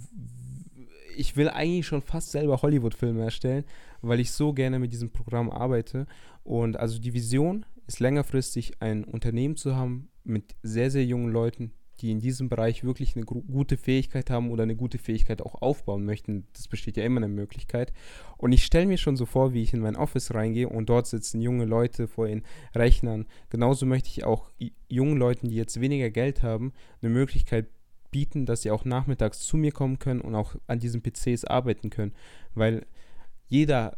Ich 1.18 1.36
will 1.36 1.49
eigentlich 1.49 1.88
schon 1.88 2.01
fast 2.01 2.32
selber 2.32 2.62
Hollywood-Filme 2.62 3.24
erstellen, 3.24 3.66
weil 4.01 4.20
ich 4.20 4.32
so 4.32 4.53
gerne 4.53 4.80
mit 4.80 4.93
diesem 4.93 5.10
Programm 5.10 5.49
arbeite. 5.49 6.07
Und 6.43 6.78
also 6.78 6.99
die 6.99 7.14
Vision 7.14 7.66
ist 7.88 7.99
längerfristig 7.99 8.82
ein 8.82 9.03
Unternehmen 9.03 9.57
zu 9.57 9.76
haben 9.76 10.10
mit 10.24 10.55
sehr, 10.64 10.91
sehr 10.91 11.05
jungen 11.05 11.32
Leuten, 11.32 11.72
die 12.02 12.12
in 12.12 12.20
diesem 12.20 12.50
Bereich 12.50 12.84
wirklich 12.84 13.16
eine 13.16 13.26
gute 13.26 13.78
Fähigkeit 13.78 14.30
haben 14.30 14.52
oder 14.52 14.64
eine 14.64 14.76
gute 14.76 14.97
Fähigkeit 14.97 15.41
auch 15.41 15.62
aufbauen 15.62 16.06
möchten. 16.06 16.47
Das 16.54 16.68
besteht 16.68 16.97
ja 16.97 17.04
immer 17.04 17.20
eine 17.20 17.28
Möglichkeit. 17.28 17.93
Und 18.38 18.52
ich 18.52 18.66
stelle 18.66 18.88
mir 18.88 18.97
schon 18.97 19.18
so 19.18 19.26
vor, 19.26 19.54
wie 19.54 19.64
ich 19.64 19.74
in 19.74 19.82
mein 19.82 19.95
Office 19.95 20.34
reingehe 20.34 20.70
und 20.70 20.89
dort 20.89 21.08
sitzen 21.08 21.41
junge 21.41 21.66
Leute 21.66 22.08
vor 22.08 22.28
den 22.28 22.43
Rechnern. 22.74 23.26
Genauso 23.50 23.86
möchte 23.86 24.10
ich 24.10 24.24
auch 24.24 24.50
jungen 24.88 25.18
Leuten, 25.18 25.50
die 25.50 25.56
jetzt 25.56 25.80
weniger 25.82 26.10
Geld 26.10 26.43
haben, 26.43 26.74
eine 27.02 27.12
Möglichkeit 27.12 27.68
bieten, 28.12 28.45
dass 28.45 28.64
sie 28.64 28.72
auch 28.72 28.86
nachmittags 28.86 29.39
zu 29.39 29.58
mir 29.58 29.72
kommen 29.72 30.00
können 30.00 30.22
und 30.22 30.36
auch 30.36 30.56
an 30.68 30.80
diesen 30.80 31.02
PCs 31.02 31.45
arbeiten 31.45 31.89
können. 31.89 32.14
Weil 32.56 32.86
jeder 33.47 33.97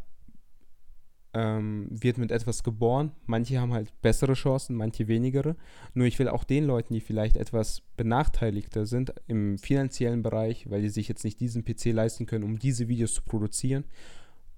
ähm, 1.33 1.87
wird 1.89 2.17
mit 2.17 2.31
etwas 2.31 2.63
geboren. 2.63 3.11
Manche 3.25 3.59
haben 3.59 3.73
halt 3.73 3.93
bessere 4.01 4.33
Chancen, 4.33 4.75
manche 4.75 5.07
wenigere. 5.07 5.55
Nur 5.93 6.07
ich 6.07 6.19
will 6.19 6.27
auch 6.27 6.43
den 6.43 6.65
Leuten, 6.65 6.93
die 6.93 7.01
vielleicht 7.01 7.37
etwas 7.37 7.81
benachteiligter 7.95 8.85
sind 8.85 9.13
im 9.27 9.57
finanziellen 9.57 10.23
Bereich, 10.23 10.69
weil 10.69 10.81
die 10.81 10.89
sich 10.89 11.07
jetzt 11.07 11.23
nicht 11.23 11.39
diesen 11.39 11.63
PC 11.63 11.85
leisten 11.93 12.25
können, 12.25 12.43
um 12.43 12.59
diese 12.59 12.87
Videos 12.87 13.13
zu 13.13 13.23
produzieren, 13.23 13.85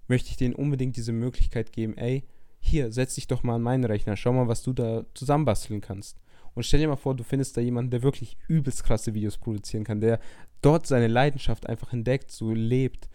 möchte 0.08 0.30
ich 0.30 0.38
denen 0.38 0.56
unbedingt 0.56 0.98
diese 0.98 1.14
Möglichkeit 1.14 1.72
geben, 1.72 1.96
ey, 1.98 2.24
hier, 2.60 2.92
setz 2.92 3.16
dich 3.16 3.28
doch 3.28 3.44
mal 3.44 3.56
an 3.56 3.62
meinen 3.62 3.84
Rechner, 3.84 4.16
schau 4.16 4.34
mal, 4.34 4.48
was 4.48 4.64
du 4.64 4.74
da 4.74 5.06
zusammenbasteln 5.14 5.82
kannst. 5.82 6.22
Und 6.56 6.64
stell 6.64 6.80
dir 6.80 6.88
mal 6.88 6.96
vor, 6.96 7.16
du 7.16 7.24
findest 7.24 7.58
da 7.58 7.62
jemanden, 7.62 7.92
der 7.92 8.04
wirklich 8.04 8.38
übelst 8.48 8.84
krasse 8.84 9.14
Videos 9.14 9.38
produzieren 9.38 9.84
kann, 9.84 10.02
der 10.02 10.20
dort 10.62 10.88
seine 10.88 11.08
Leidenschaft 11.08 11.68
einfach 11.68 11.94
entdeckt, 11.94 12.32
so 12.32 12.52
lebt 12.52 13.10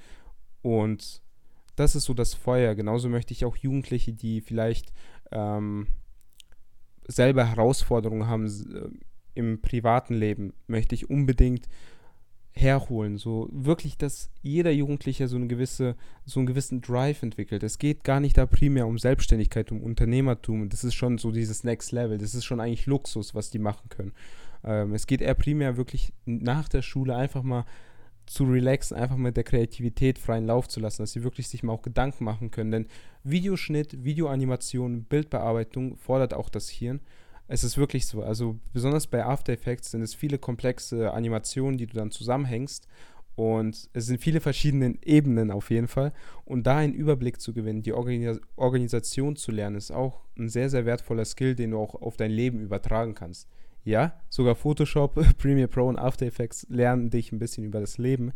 und 0.62 1.22
das 1.78 1.94
ist 1.94 2.04
so 2.04 2.14
das 2.14 2.34
Feuer. 2.34 2.74
Genauso 2.74 3.08
möchte 3.08 3.32
ich 3.32 3.44
auch 3.44 3.56
Jugendliche, 3.56 4.12
die 4.12 4.40
vielleicht 4.40 4.92
ähm, 5.30 5.86
selber 7.06 7.44
Herausforderungen 7.44 8.26
haben 8.26 8.46
äh, 8.46 8.88
im 9.34 9.60
privaten 9.60 10.14
Leben, 10.14 10.52
möchte 10.66 10.94
ich 10.94 11.08
unbedingt 11.08 11.68
herholen. 12.50 13.18
So 13.18 13.48
wirklich, 13.52 13.96
dass 13.96 14.30
jeder 14.42 14.72
Jugendliche 14.72 15.28
so 15.28 15.36
eine 15.36 15.46
gewisse, 15.46 15.96
so 16.24 16.40
einen 16.40 16.46
gewissen 16.46 16.80
Drive 16.80 17.22
entwickelt. 17.22 17.62
Es 17.62 17.78
geht 17.78 18.02
gar 18.02 18.18
nicht 18.18 18.36
da 18.36 18.46
primär 18.46 18.86
um 18.86 18.98
Selbstständigkeit, 18.98 19.70
um 19.70 19.82
Unternehmertum. 19.82 20.68
Das 20.68 20.82
ist 20.82 20.94
schon 20.94 21.18
so 21.18 21.30
dieses 21.30 21.62
Next 21.62 21.92
Level. 21.92 22.18
Das 22.18 22.34
ist 22.34 22.44
schon 22.44 22.60
eigentlich 22.60 22.86
Luxus, 22.86 23.34
was 23.34 23.50
die 23.50 23.60
machen 23.60 23.88
können. 23.88 24.12
Ähm, 24.64 24.92
es 24.94 25.06
geht 25.06 25.20
eher 25.20 25.34
primär 25.34 25.76
wirklich 25.76 26.12
nach 26.24 26.68
der 26.68 26.82
Schule 26.82 27.14
einfach 27.14 27.44
mal 27.44 27.64
zu 28.28 28.44
relaxen, 28.44 28.96
einfach 28.96 29.16
mit 29.16 29.36
der 29.36 29.44
Kreativität 29.44 30.18
freien 30.18 30.46
Lauf 30.46 30.68
zu 30.68 30.80
lassen, 30.80 31.02
dass 31.02 31.12
sie 31.12 31.24
wirklich 31.24 31.48
sich 31.48 31.62
mal 31.62 31.72
auch 31.72 31.82
Gedanken 31.82 32.24
machen 32.24 32.50
können. 32.50 32.70
Denn 32.70 32.86
Videoschnitt, 33.24 34.04
Videoanimation, 34.04 35.04
Bildbearbeitung 35.04 35.96
fordert 35.96 36.34
auch 36.34 36.48
das 36.48 36.68
Hirn. 36.68 37.00
Es 37.46 37.64
ist 37.64 37.78
wirklich 37.78 38.06
so. 38.06 38.22
Also 38.22 38.58
besonders 38.72 39.06
bei 39.06 39.24
After 39.24 39.52
Effects 39.52 39.90
sind 39.92 40.02
es 40.02 40.14
viele 40.14 40.38
komplexe 40.38 41.12
Animationen, 41.12 41.78
die 41.78 41.86
du 41.86 41.96
dann 41.96 42.10
zusammenhängst. 42.10 42.86
Und 43.34 43.88
es 43.92 44.06
sind 44.06 44.20
viele 44.20 44.40
verschiedene 44.40 44.96
Ebenen 45.02 45.50
auf 45.52 45.70
jeden 45.70 45.86
Fall. 45.86 46.12
Und 46.44 46.66
da 46.66 46.78
einen 46.78 46.92
Überblick 46.92 47.40
zu 47.40 47.54
gewinnen, 47.54 47.82
die 47.82 47.92
Organis 47.92 48.40
Organisation 48.56 49.36
zu 49.36 49.52
lernen, 49.52 49.76
ist 49.76 49.92
auch 49.92 50.24
ein 50.36 50.48
sehr, 50.48 50.68
sehr 50.68 50.84
wertvoller 50.86 51.24
Skill, 51.24 51.54
den 51.54 51.70
du 51.70 51.78
auch 51.78 51.94
auf 51.94 52.16
dein 52.16 52.32
Leben 52.32 52.60
übertragen 52.60 53.14
kannst. 53.14 53.48
Ja, 53.88 54.12
sogar 54.28 54.54
Photoshop, 54.54 55.14
Premiere 55.38 55.66
Pro 55.66 55.88
und 55.88 55.98
After 55.98 56.26
Effects 56.26 56.66
lernen 56.68 57.08
dich 57.08 57.32
ein 57.32 57.38
bisschen 57.38 57.64
über 57.64 57.80
das 57.80 57.96
Leben. 57.96 58.34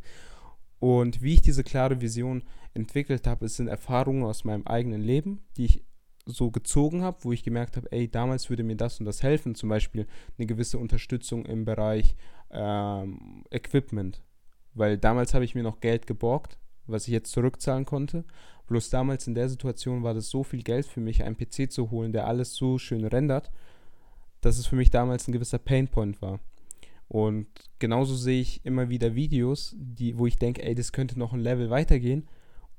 Und 0.78 1.20
wie 1.20 1.34
ich 1.34 1.42
diese 1.42 1.62
klare 1.62 2.00
Vision 2.00 2.44
entwickelt 2.72 3.26
habe, 3.26 3.44
es 3.44 3.56
sind 3.56 3.68
Erfahrungen 3.68 4.24
aus 4.24 4.44
meinem 4.44 4.66
eigenen 4.66 5.02
Leben, 5.02 5.42
die 5.58 5.66
ich 5.66 5.84
so 6.24 6.50
gezogen 6.50 7.02
habe, 7.02 7.18
wo 7.20 7.32
ich 7.32 7.42
gemerkt 7.42 7.76
habe, 7.76 7.92
ey, 7.92 8.10
damals 8.10 8.48
würde 8.48 8.62
mir 8.62 8.76
das 8.76 8.98
und 8.98 9.04
das 9.04 9.22
helfen, 9.22 9.54
zum 9.54 9.68
Beispiel 9.68 10.06
eine 10.38 10.46
gewisse 10.46 10.78
Unterstützung 10.78 11.44
im 11.44 11.66
Bereich 11.66 12.16
ähm, 12.50 13.44
Equipment, 13.50 14.22
weil 14.72 14.96
damals 14.96 15.34
habe 15.34 15.44
ich 15.44 15.54
mir 15.54 15.62
noch 15.62 15.80
Geld 15.80 16.06
geborgt, 16.06 16.56
was 16.86 17.08
ich 17.08 17.12
jetzt 17.12 17.30
zurückzahlen 17.30 17.84
konnte. 17.84 18.24
Bloß 18.68 18.88
damals 18.88 19.26
in 19.26 19.34
der 19.34 19.50
Situation 19.50 20.02
war 20.02 20.14
das 20.14 20.30
so 20.30 20.44
viel 20.44 20.62
Geld 20.62 20.86
für 20.86 21.00
mich, 21.00 21.22
einen 21.22 21.36
PC 21.36 21.70
zu 21.70 21.90
holen, 21.90 22.14
der 22.14 22.26
alles 22.26 22.54
so 22.54 22.78
schön 22.78 23.04
rendert, 23.04 23.50
dass 24.42 24.58
es 24.58 24.66
für 24.66 24.76
mich 24.76 24.90
damals 24.90 25.26
ein 25.26 25.32
gewisser 25.32 25.58
Painpoint 25.58 26.20
war. 26.20 26.40
Und 27.08 27.46
genauso 27.78 28.14
sehe 28.14 28.40
ich 28.40 28.64
immer 28.64 28.88
wieder 28.90 29.14
Videos, 29.14 29.74
die, 29.78 30.18
wo 30.18 30.26
ich 30.26 30.36
denke, 30.38 30.62
ey, 30.62 30.74
das 30.74 30.92
könnte 30.92 31.18
noch 31.18 31.32
ein 31.32 31.40
Level 31.40 31.70
weitergehen. 31.70 32.28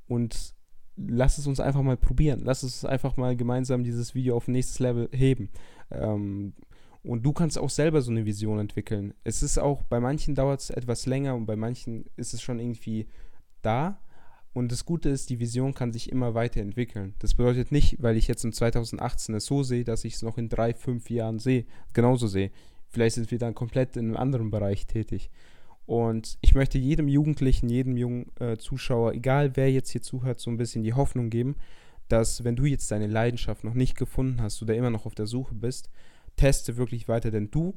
Und 0.07 0.55
lass 0.95 1.37
es 1.37 1.47
uns 1.47 1.59
einfach 1.59 1.81
mal 1.81 1.97
probieren. 1.97 2.41
Lass 2.43 2.63
es 2.63 2.85
einfach 2.85 3.17
mal 3.17 3.35
gemeinsam 3.35 3.83
dieses 3.83 4.15
Video 4.15 4.35
auf 4.35 4.47
nächstes 4.47 4.79
Level 4.79 5.09
heben. 5.11 5.49
Ähm, 5.91 6.53
und 7.03 7.23
du 7.25 7.33
kannst 7.33 7.57
auch 7.57 7.69
selber 7.69 8.01
so 8.01 8.11
eine 8.11 8.25
Vision 8.25 8.59
entwickeln. 8.59 9.13
Es 9.23 9.43
ist 9.43 9.57
auch, 9.57 9.83
bei 9.83 9.99
manchen 9.99 10.35
dauert 10.35 10.61
es 10.61 10.69
etwas 10.69 11.05
länger 11.05 11.35
und 11.35 11.45
bei 11.45 11.55
manchen 11.55 12.05
ist 12.15 12.33
es 12.33 12.41
schon 12.41 12.59
irgendwie 12.59 13.07
da. 13.61 13.99
Und 14.53 14.71
das 14.71 14.85
Gute 14.85 15.09
ist, 15.09 15.29
die 15.29 15.39
Vision 15.39 15.73
kann 15.73 15.91
sich 15.91 16.11
immer 16.11 16.35
weiterentwickeln. 16.35 17.15
Das 17.19 17.33
bedeutet 17.33 17.71
nicht, 17.71 18.01
weil 18.01 18.17
ich 18.17 18.27
jetzt 18.27 18.45
im 18.45 18.53
2018 18.53 19.35
es 19.35 19.45
so 19.45 19.63
sehe, 19.63 19.83
dass 19.83 20.05
ich 20.05 20.13
es 20.13 20.21
noch 20.21 20.37
in 20.37 20.47
drei, 20.47 20.73
fünf 20.73 21.09
Jahren 21.09 21.39
sehe, 21.39 21.65
genauso 21.93 22.27
sehe. 22.27 22.51
Vielleicht 22.89 23.15
sind 23.15 23.31
wir 23.31 23.39
dann 23.39 23.55
komplett 23.55 23.97
in 23.97 24.05
einem 24.05 24.17
anderen 24.17 24.51
Bereich 24.51 24.85
tätig. 24.85 25.31
Und 25.87 26.37
ich 26.41 26.53
möchte 26.53 26.77
jedem 26.77 27.07
Jugendlichen, 27.07 27.67
jedem 27.67 27.97
jungen 27.97 28.31
äh, 28.39 28.57
Zuschauer, 28.57 29.13
egal 29.13 29.55
wer 29.55 29.71
jetzt 29.71 29.89
hier 29.89 30.03
zuhört, 30.03 30.39
so 30.39 30.51
ein 30.51 30.57
bisschen 30.57 30.83
die 30.83 30.93
Hoffnung 30.93 31.31
geben, 31.31 31.55
dass 32.07 32.43
wenn 32.43 32.55
du 32.55 32.65
jetzt 32.65 32.91
deine 32.91 33.07
Leidenschaft 33.07 33.63
noch 33.63 33.73
nicht 33.73 33.97
gefunden 33.97 34.41
hast 34.41 34.61
oder 34.61 34.75
immer 34.75 34.91
noch 34.91 35.07
auf 35.07 35.15
der 35.15 35.25
Suche 35.25 35.55
bist, 35.55 35.89
teste 36.35 36.77
wirklich 36.77 37.07
weiter, 37.07 37.31
denn 37.31 37.49
du, 37.49 37.73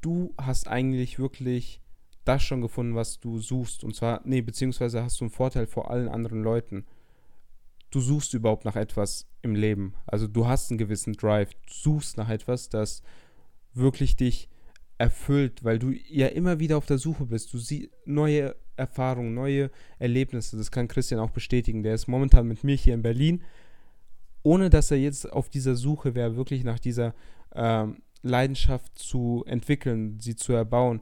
du 0.00 0.34
hast 0.36 0.68
eigentlich 0.68 1.18
wirklich 1.18 1.80
das 2.24 2.42
schon 2.42 2.60
gefunden, 2.60 2.94
was 2.94 3.20
du 3.20 3.38
suchst. 3.38 3.84
Und 3.84 3.94
zwar, 3.94 4.20
nee, 4.24 4.40
beziehungsweise 4.40 5.02
hast 5.02 5.20
du 5.20 5.24
einen 5.24 5.30
Vorteil 5.30 5.66
vor 5.66 5.90
allen 5.90 6.08
anderen 6.08 6.42
Leuten. 6.42 6.84
Du 7.90 8.00
suchst 8.00 8.34
überhaupt 8.34 8.64
nach 8.64 8.76
etwas 8.76 9.26
im 9.42 9.54
Leben. 9.54 9.94
Also 10.06 10.26
du 10.26 10.46
hast 10.46 10.70
einen 10.70 10.78
gewissen 10.78 11.12
Drive. 11.12 11.50
Du 11.66 11.72
suchst 11.72 12.16
nach 12.16 12.28
etwas, 12.28 12.68
das 12.68 13.02
wirklich 13.72 14.16
dich 14.16 14.48
erfüllt, 14.98 15.64
weil 15.64 15.78
du 15.78 15.90
ja 15.90 16.28
immer 16.28 16.58
wieder 16.60 16.78
auf 16.78 16.86
der 16.86 16.98
Suche 16.98 17.26
bist. 17.26 17.52
Du 17.52 17.58
siehst 17.58 17.90
neue 18.04 18.56
Erfahrungen, 18.76 19.34
neue 19.34 19.70
Erlebnisse. 19.98 20.56
Das 20.56 20.70
kann 20.70 20.88
Christian 20.88 21.20
auch 21.20 21.30
bestätigen. 21.30 21.82
Der 21.82 21.94
ist 21.94 22.08
momentan 22.08 22.48
mit 22.48 22.64
mir 22.64 22.76
hier 22.76 22.94
in 22.94 23.02
Berlin, 23.02 23.42
ohne 24.42 24.70
dass 24.70 24.90
er 24.90 24.98
jetzt 24.98 25.30
auf 25.30 25.48
dieser 25.48 25.74
Suche 25.74 26.14
wäre, 26.14 26.36
wirklich 26.36 26.64
nach 26.64 26.78
dieser 26.78 27.14
ähm, 27.54 28.02
Leidenschaft 28.22 28.98
zu 28.98 29.44
entwickeln, 29.46 30.18
sie 30.20 30.36
zu 30.36 30.52
erbauen 30.52 31.00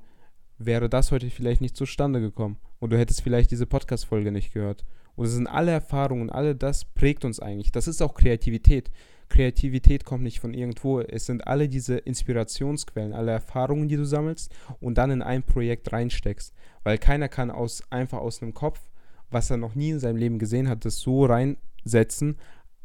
wäre 0.66 0.88
das 0.88 1.12
heute 1.12 1.30
vielleicht 1.30 1.60
nicht 1.60 1.76
zustande 1.76 2.20
gekommen. 2.20 2.56
Und 2.78 2.90
du 2.90 2.98
hättest 2.98 3.22
vielleicht 3.22 3.50
diese 3.50 3.66
Podcast-Folge 3.66 4.32
nicht 4.32 4.52
gehört. 4.52 4.84
Und 5.14 5.26
es 5.26 5.32
sind 5.32 5.46
alle 5.46 5.72
Erfahrungen, 5.72 6.30
alle 6.30 6.54
das 6.54 6.84
prägt 6.84 7.24
uns 7.24 7.40
eigentlich. 7.40 7.72
Das 7.72 7.86
ist 7.86 8.02
auch 8.02 8.14
Kreativität. 8.14 8.90
Kreativität 9.28 10.04
kommt 10.04 10.22
nicht 10.22 10.40
von 10.40 10.52
irgendwo. 10.52 11.00
Es 11.00 11.26
sind 11.26 11.46
alle 11.46 11.68
diese 11.68 11.96
Inspirationsquellen, 11.96 13.12
alle 13.12 13.32
Erfahrungen, 13.32 13.88
die 13.88 13.96
du 13.96 14.04
sammelst 14.04 14.54
und 14.80 14.98
dann 14.98 15.10
in 15.10 15.22
ein 15.22 15.42
Projekt 15.42 15.92
reinsteckst. 15.92 16.52
Weil 16.82 16.98
keiner 16.98 17.28
kann 17.28 17.50
aus, 17.50 17.82
einfach 17.90 18.18
aus 18.18 18.42
einem 18.42 18.52
Kopf, 18.52 18.80
was 19.30 19.50
er 19.50 19.56
noch 19.56 19.74
nie 19.74 19.90
in 19.90 20.00
seinem 20.00 20.16
Leben 20.16 20.38
gesehen 20.38 20.68
hat, 20.68 20.84
das 20.84 20.98
so 20.98 21.24
reinsetzen, 21.24 22.36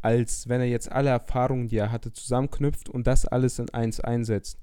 als 0.02 0.48
wenn 0.48 0.62
er 0.62 0.68
jetzt 0.68 0.92
alle 0.92 1.10
Erfahrungen, 1.10 1.68
die 1.68 1.78
er 1.78 1.92
hatte, 1.92 2.14
zusammenknüpft 2.14 2.88
und 2.88 3.08
das 3.08 3.26
alles 3.26 3.60
in 3.60 3.70
eins 3.72 4.00
einsetzt. 4.00 4.60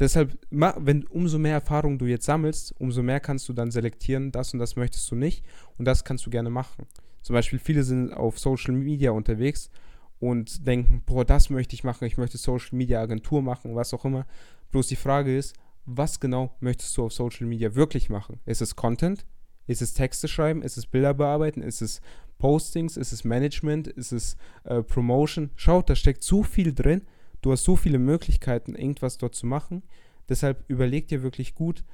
Deshalb, 0.00 0.36
wenn 0.50 1.04
umso 1.04 1.38
mehr 1.38 1.52
Erfahrung 1.52 1.98
du 1.98 2.06
jetzt 2.06 2.26
sammelst, 2.26 2.74
umso 2.78 3.02
mehr 3.02 3.20
kannst 3.20 3.48
du 3.48 3.52
dann 3.52 3.70
selektieren, 3.70 4.32
das 4.32 4.52
und 4.52 4.58
das 4.58 4.76
möchtest 4.76 5.10
du 5.10 5.14
nicht 5.14 5.44
und 5.78 5.84
das 5.84 6.04
kannst 6.04 6.26
du 6.26 6.30
gerne 6.30 6.50
machen. 6.50 6.86
Zum 7.22 7.34
Beispiel 7.34 7.58
viele 7.58 7.84
sind 7.84 8.12
auf 8.12 8.38
Social 8.38 8.74
Media 8.74 9.12
unterwegs 9.12 9.70
und 10.18 10.66
denken, 10.66 11.02
boah, 11.06 11.24
das 11.24 11.48
möchte 11.48 11.74
ich 11.74 11.84
machen, 11.84 12.04
ich 12.06 12.16
möchte 12.16 12.38
Social 12.38 12.76
Media 12.76 13.00
Agentur 13.00 13.40
machen, 13.40 13.74
was 13.76 13.94
auch 13.94 14.04
immer. 14.04 14.26
Bloß 14.72 14.88
die 14.88 14.96
Frage 14.96 15.36
ist, 15.36 15.54
was 15.86 16.18
genau 16.18 16.56
möchtest 16.60 16.96
du 16.96 17.04
auf 17.04 17.12
Social 17.12 17.46
Media 17.46 17.74
wirklich 17.74 18.10
machen? 18.10 18.40
Ist 18.46 18.62
es 18.62 18.74
Content? 18.74 19.24
Ist 19.66 19.80
es 19.80 19.94
Texte 19.94 20.28
schreiben? 20.28 20.62
Ist 20.62 20.76
es 20.76 20.86
Bilder 20.86 21.14
bearbeiten? 21.14 21.62
Ist 21.62 21.82
es 21.82 22.00
Postings? 22.38 22.96
Ist 22.96 23.12
es 23.12 23.24
Management? 23.24 23.88
Ist 23.88 24.12
es 24.12 24.36
äh, 24.64 24.82
Promotion? 24.82 25.50
Schaut, 25.56 25.88
da 25.88 25.94
steckt 25.94 26.22
so 26.22 26.42
viel 26.42 26.74
drin 26.74 27.02
Du 27.44 27.52
hast 27.52 27.64
so 27.64 27.76
viele 27.76 27.98
Möglichkeiten, 27.98 28.74
irgendwas 28.74 29.18
dort 29.18 29.34
zu 29.34 29.44
machen. 29.44 29.82
Deshalb 30.30 30.64
überleg 30.66 31.08
dir 31.08 31.22
wirklich 31.22 31.54
gut, 31.54 31.84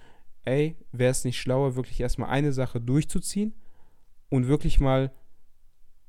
ey, 0.45 0.77
wäre 0.93 1.11
es 1.11 1.25
nicht 1.25 1.41
schlauer, 1.41 1.75
wirklich 1.75 1.99
erstmal 1.99 2.31
eine 2.31 2.53
Sache 2.53 2.81
durchzuziehen 2.81 3.53
und 4.29 4.47
wirklich 4.47 4.79
mal 4.79 5.11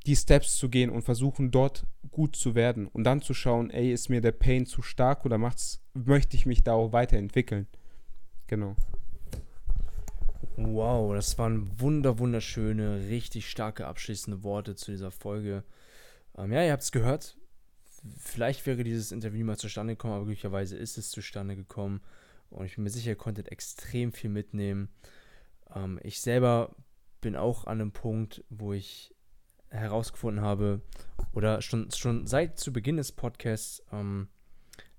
die 0.05 0.15
Steps 0.15 0.57
zu 0.57 0.69
gehen 0.69 0.91
und 0.91 1.01
versuchen, 1.01 1.49
dort 1.49 1.87
gut 2.11 2.35
zu 2.35 2.53
werden 2.53 2.85
und 2.85 3.03
dann 3.03 3.23
zu 3.23 3.33
schauen, 3.33 3.71
ey, 3.71 3.91
ist 3.91 4.09
mir 4.09 4.21
der 4.21 4.31
Pain 4.31 4.67
zu 4.67 4.83
stark 4.83 5.25
oder 5.25 5.39
macht's, 5.39 5.81
möchte 5.95 6.37
ich 6.37 6.45
mich 6.45 6.63
da 6.63 6.73
auch 6.73 6.93
weiterentwickeln? 6.93 7.65
Genau. 8.45 8.75
Wow, 10.55 11.15
das 11.15 11.39
waren 11.39 11.79
wunder, 11.79 12.19
wunderschöne, 12.19 13.07
richtig 13.09 13.49
starke 13.49 13.87
abschließende 13.87 14.43
Worte 14.43 14.75
zu 14.75 14.91
dieser 14.91 15.09
Folge. 15.09 15.63
Ähm, 16.37 16.51
ja, 16.51 16.63
ihr 16.63 16.73
habt 16.73 16.83
es 16.83 16.91
gehört. 16.91 17.40
Vielleicht 18.17 18.65
wäre 18.65 18.83
dieses 18.83 19.11
Interview 19.11 19.45
mal 19.45 19.57
zustande 19.57 19.93
gekommen, 19.93 20.13
aber 20.13 20.25
glücklicherweise 20.25 20.77
ist 20.77 20.97
es 20.97 21.11
zustande 21.11 21.55
gekommen. 21.55 22.01
Und 22.49 22.65
ich 22.65 22.75
bin 22.75 22.83
mir 22.83 22.89
sicher, 22.89 23.11
ihr 23.11 23.15
konntet 23.15 23.49
extrem 23.49 24.11
viel 24.11 24.29
mitnehmen. 24.29 24.89
Ähm, 25.73 25.99
ich 26.03 26.19
selber 26.21 26.75
bin 27.21 27.35
auch 27.35 27.65
an 27.65 27.79
einem 27.79 27.91
Punkt, 27.91 28.43
wo 28.49 28.73
ich 28.73 29.13
herausgefunden 29.69 30.43
habe, 30.43 30.81
oder 31.33 31.61
schon, 31.61 31.89
schon 31.91 32.27
seit 32.27 32.59
zu 32.59 32.73
Beginn 32.73 32.97
des 32.97 33.11
Podcasts, 33.11 33.81
ähm, 33.91 34.27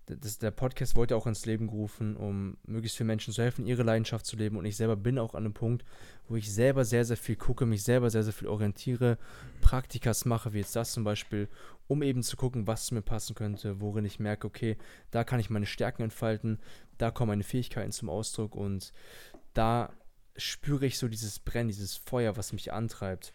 das, 0.07 0.39
der 0.39 0.51
Podcast 0.51 0.97
wollte 0.97 1.17
auch 1.17 1.27
ins 1.27 1.47
Leben 1.47 1.69
gerufen, 1.69 2.17
um 2.17 2.57
möglichst 2.65 2.97
vielen 2.97 3.07
Menschen 3.07 3.33
zu 3.33 3.43
helfen, 3.43 3.67
ihre 3.67 3.83
Leidenschaft 3.83 4.27
zu 4.27 4.37
leben. 4.37 4.57
Und 4.57 4.65
ich 4.65 4.77
selber 4.77 4.97
bin 4.97 5.19
auch 5.19 5.35
an 5.35 5.45
einem 5.45 5.55
Punkt, 5.55 5.85
wo 6.29 6.37
ich 6.37 6.53
selber 6.53 6.85
sehr, 6.85 7.05
sehr 7.05 7.17
viel 7.17 7.37
gucke, 7.37 7.67
mich 7.67 7.83
selber 7.83 8.11
sehr, 8.11 8.23
sehr 8.23 8.33
viel 8.33 8.49
orientiere, 8.49 9.19
Praktikas 9.61 10.25
mache, 10.25 10.53
wie 10.53 10.59
jetzt 10.59 10.75
das 10.75 10.93
zum 10.93 11.05
Beispiel, 11.05 11.49
um 11.87 12.03
eben 12.03 12.23
zu 12.23 12.37
gucken, 12.37 12.67
was 12.67 12.87
zu 12.87 12.95
mir 12.95 13.03
passen 13.03 13.35
könnte, 13.35 13.81
worin 13.81 14.05
ich 14.05 14.19
merke, 14.19 14.47
okay, 14.47 14.77
da 15.11 15.25
kann 15.25 15.41
ich 15.41 15.51
meine 15.51 15.67
Stärken 15.67 16.03
entfalten, 16.03 16.59
da 16.99 17.11
kommen 17.11 17.29
meine 17.29 17.45
Fähigkeiten 17.45 17.93
zum 17.93 18.11
Ausdruck 18.11 18.55
und 18.55 18.93
da 19.55 19.93
spüre 20.37 20.87
ich 20.87 20.99
so 20.99 21.09
dieses 21.09 21.39
Brennen, 21.39 21.69
dieses 21.69 21.97
Feuer, 21.97 22.37
was 22.37 22.53
mich 22.53 22.73
antreibt. 22.73 23.35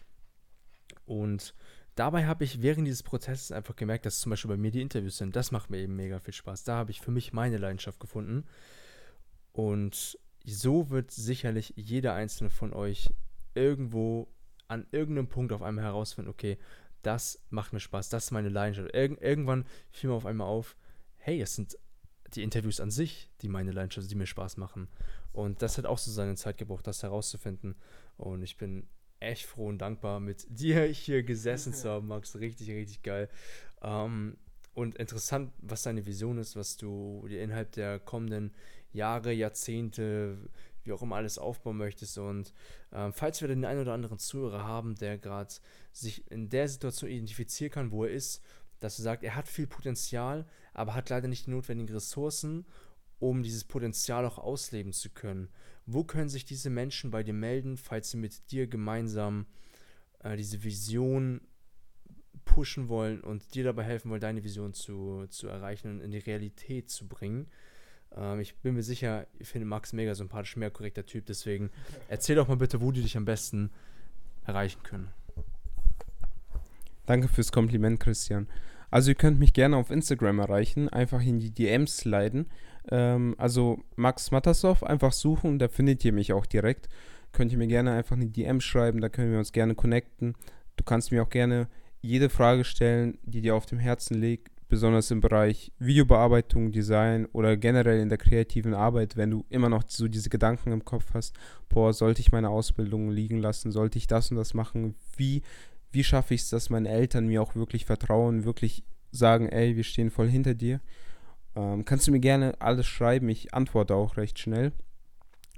Und 1.06 1.54
dabei 1.98 2.26
habe 2.26 2.44
ich 2.44 2.62
während 2.62 2.86
dieses 2.86 3.02
Prozesses 3.02 3.52
einfach 3.52 3.74
gemerkt, 3.74 4.06
dass 4.06 4.20
zum 4.20 4.30
Beispiel 4.30 4.50
bei 4.50 4.56
mir 4.56 4.70
die 4.70 4.82
Interviews 4.82 5.18
sind. 5.18 5.34
Das 5.34 5.50
macht 5.50 5.70
mir 5.70 5.78
eben 5.78 5.96
mega 5.96 6.20
viel 6.20 6.34
Spaß. 6.34 6.64
Da 6.64 6.76
habe 6.76 6.90
ich 6.90 7.00
für 7.00 7.10
mich 7.10 7.32
meine 7.32 7.58
Leidenschaft 7.58 7.98
gefunden. 7.98 8.44
Und 9.52 10.18
so 10.44 10.90
wird 10.90 11.10
sicherlich 11.10 11.74
jeder 11.76 12.14
einzelne 12.14 12.50
von 12.50 12.72
euch 12.72 13.10
irgendwo 13.54 14.28
an 14.68 14.86
irgendeinem 14.92 15.28
Punkt 15.28 15.52
auf 15.52 15.62
einmal 15.62 15.84
herausfinden, 15.84 16.30
okay, 16.30 16.58
das 17.02 17.40
macht 17.50 17.72
mir 17.72 17.80
Spaß, 17.80 18.08
das 18.08 18.26
ist 18.26 18.30
meine 18.30 18.48
Leidenschaft. 18.48 18.94
Ir 18.94 19.20
irgendwann 19.22 19.64
fiel 19.90 20.10
mir 20.10 20.16
auf 20.16 20.26
einmal 20.26 20.46
auf, 20.46 20.76
hey, 21.16 21.40
es 21.40 21.54
sind 21.54 21.78
die 22.34 22.42
Interviews 22.42 22.80
an 22.80 22.90
sich, 22.90 23.30
die 23.40 23.48
meine 23.48 23.72
Leidenschaft, 23.72 24.10
die 24.10 24.14
mir 24.14 24.26
Spaß 24.26 24.56
machen. 24.58 24.88
Und 25.32 25.62
das 25.62 25.78
hat 25.78 25.86
auch 25.86 25.98
so 25.98 26.10
seine 26.10 26.36
Zeit 26.36 26.58
gebraucht, 26.58 26.86
das 26.86 27.02
herauszufinden. 27.02 27.76
Und 28.16 28.42
ich 28.42 28.56
bin 28.56 28.86
echt 29.20 29.46
froh 29.46 29.66
und 29.66 29.78
dankbar, 29.78 30.20
mit 30.20 30.46
dir 30.48 30.84
hier 30.84 31.22
gesessen 31.22 31.72
zu 31.72 31.88
haben, 31.88 32.06
Max. 32.06 32.36
Richtig, 32.36 32.70
richtig 32.70 33.02
geil. 33.02 33.28
Ähm, 33.82 34.36
und 34.74 34.96
interessant, 34.96 35.52
was 35.58 35.82
deine 35.82 36.06
Vision 36.06 36.38
ist, 36.38 36.54
was 36.54 36.76
du 36.76 37.26
dir 37.28 37.42
innerhalb 37.42 37.72
der 37.72 37.98
kommenden 37.98 38.52
Jahre, 38.92 39.32
Jahrzehnte, 39.32 40.38
wie 40.84 40.92
auch 40.92 41.02
immer 41.02 41.16
alles 41.16 41.38
aufbauen 41.38 41.76
möchtest. 41.76 42.16
Und 42.18 42.54
ähm, 42.92 43.12
falls 43.12 43.40
wir 43.40 43.48
den 43.48 43.64
einen 43.64 43.80
oder 43.80 43.92
anderen 43.92 44.18
Zuhörer 44.18 44.62
haben, 44.64 44.94
der 44.94 45.18
gerade 45.18 45.52
sich 45.92 46.30
in 46.30 46.48
der 46.48 46.68
Situation 46.68 47.10
identifizieren 47.10 47.72
kann, 47.72 47.90
wo 47.90 48.04
er 48.04 48.12
ist, 48.12 48.42
dass 48.80 48.98
er 48.98 49.02
sagt, 49.02 49.24
er 49.24 49.34
hat 49.34 49.48
viel 49.48 49.66
Potenzial, 49.66 50.46
aber 50.72 50.94
hat 50.94 51.10
leider 51.10 51.28
nicht 51.28 51.46
die 51.46 51.50
notwendigen 51.50 51.92
Ressourcen, 51.92 52.64
um 53.18 53.42
dieses 53.42 53.64
Potenzial 53.64 54.24
auch 54.24 54.38
ausleben 54.38 54.92
zu 54.92 55.10
können. 55.10 55.48
Wo 55.86 56.04
können 56.04 56.28
sich 56.28 56.44
diese 56.44 56.70
Menschen 56.70 57.10
bei 57.10 57.22
dir 57.22 57.32
melden, 57.32 57.76
falls 57.76 58.10
sie 58.10 58.16
mit 58.16 58.50
dir 58.50 58.66
gemeinsam 58.66 59.46
äh, 60.20 60.36
diese 60.36 60.62
Vision 60.62 61.40
pushen 62.44 62.88
wollen 62.88 63.20
und 63.20 63.54
dir 63.54 63.64
dabei 63.64 63.84
helfen 63.84 64.10
wollen, 64.10 64.20
deine 64.20 64.44
Vision 64.44 64.72
zu, 64.72 65.26
zu 65.28 65.48
erreichen 65.48 65.90
und 65.90 66.00
in 66.00 66.10
die 66.10 66.18
Realität 66.18 66.90
zu 66.90 67.08
bringen? 67.08 67.46
Ähm, 68.16 68.40
ich 68.40 68.56
bin 68.56 68.74
mir 68.74 68.82
sicher, 68.82 69.26
ich 69.38 69.48
finde 69.48 69.66
Max 69.66 69.92
mega 69.92 70.14
sympathisch, 70.14 70.56
mehr 70.56 70.70
korrekter 70.70 71.06
Typ, 71.06 71.26
deswegen 71.26 71.70
erzähl 72.08 72.36
doch 72.36 72.48
mal 72.48 72.56
bitte, 72.56 72.80
wo 72.80 72.92
die 72.92 73.02
dich 73.02 73.16
am 73.16 73.24
besten 73.24 73.70
erreichen 74.44 74.82
können. 74.82 75.08
Danke 77.06 77.28
fürs 77.28 77.52
Kompliment, 77.52 78.00
Christian. 78.00 78.46
Also 78.90 79.10
ihr 79.10 79.14
könnt 79.14 79.38
mich 79.38 79.52
gerne 79.52 79.76
auf 79.76 79.90
Instagram 79.90 80.38
erreichen, 80.38 80.88
einfach 80.88 81.22
in 81.22 81.38
die 81.38 81.50
DMs 81.50 81.98
sliden. 81.98 82.46
Ähm, 82.90 83.34
also 83.38 83.80
Max 83.96 84.30
Matasov 84.30 84.82
einfach 84.82 85.12
suchen, 85.12 85.58
da 85.58 85.68
findet 85.68 86.04
ihr 86.04 86.12
mich 86.12 86.32
auch 86.32 86.46
direkt. 86.46 86.88
Könnt 87.32 87.52
ihr 87.52 87.58
mir 87.58 87.66
gerne 87.66 87.92
einfach 87.92 88.16
eine 88.16 88.26
DM 88.26 88.60
schreiben, 88.60 89.00
da 89.00 89.08
können 89.08 89.32
wir 89.32 89.38
uns 89.38 89.52
gerne 89.52 89.74
connecten. 89.74 90.34
Du 90.76 90.84
kannst 90.84 91.12
mir 91.12 91.22
auch 91.22 91.28
gerne 91.28 91.68
jede 92.00 92.28
Frage 92.28 92.64
stellen, 92.64 93.18
die 93.22 93.42
dir 93.42 93.54
auf 93.54 93.66
dem 93.66 93.78
Herzen 93.78 94.20
liegt, 94.20 94.50
besonders 94.68 95.10
im 95.10 95.20
Bereich 95.20 95.72
Videobearbeitung, 95.78 96.72
Design 96.72 97.26
oder 97.32 97.56
generell 97.56 98.00
in 98.00 98.08
der 98.08 98.18
kreativen 98.18 98.74
Arbeit, 98.74 99.16
wenn 99.16 99.30
du 99.30 99.44
immer 99.48 99.68
noch 99.68 99.82
so 99.86 100.08
diese 100.08 100.30
Gedanken 100.30 100.72
im 100.72 100.84
Kopf 100.84 101.14
hast, 101.14 101.36
boah, 101.68 101.92
sollte 101.92 102.20
ich 102.20 102.32
meine 102.32 102.50
Ausbildung 102.50 103.10
liegen 103.10 103.38
lassen, 103.38 103.72
sollte 103.72 103.98
ich 103.98 104.06
das 104.06 104.30
und 104.30 104.36
das 104.36 104.54
machen, 104.54 104.94
wie, 105.16 105.42
wie 105.90 106.04
schaffe 106.04 106.34
ich 106.34 106.42
es, 106.42 106.50
dass 106.50 106.70
meine 106.70 106.88
Eltern 106.88 107.26
mir 107.26 107.42
auch 107.42 107.56
wirklich 107.56 107.84
vertrauen, 107.84 108.44
wirklich 108.44 108.84
sagen, 109.10 109.48
ey, 109.48 109.76
wir 109.76 109.84
stehen 109.84 110.10
voll 110.10 110.28
hinter 110.28 110.54
dir. 110.54 110.80
Ähm, 111.58 111.84
kannst 111.84 112.06
du 112.06 112.12
mir 112.12 112.20
gerne 112.20 112.54
alles 112.60 112.86
schreiben, 112.86 113.28
ich 113.28 113.52
antworte 113.52 113.94
auch 113.94 114.16
recht 114.16 114.38
schnell. 114.38 114.72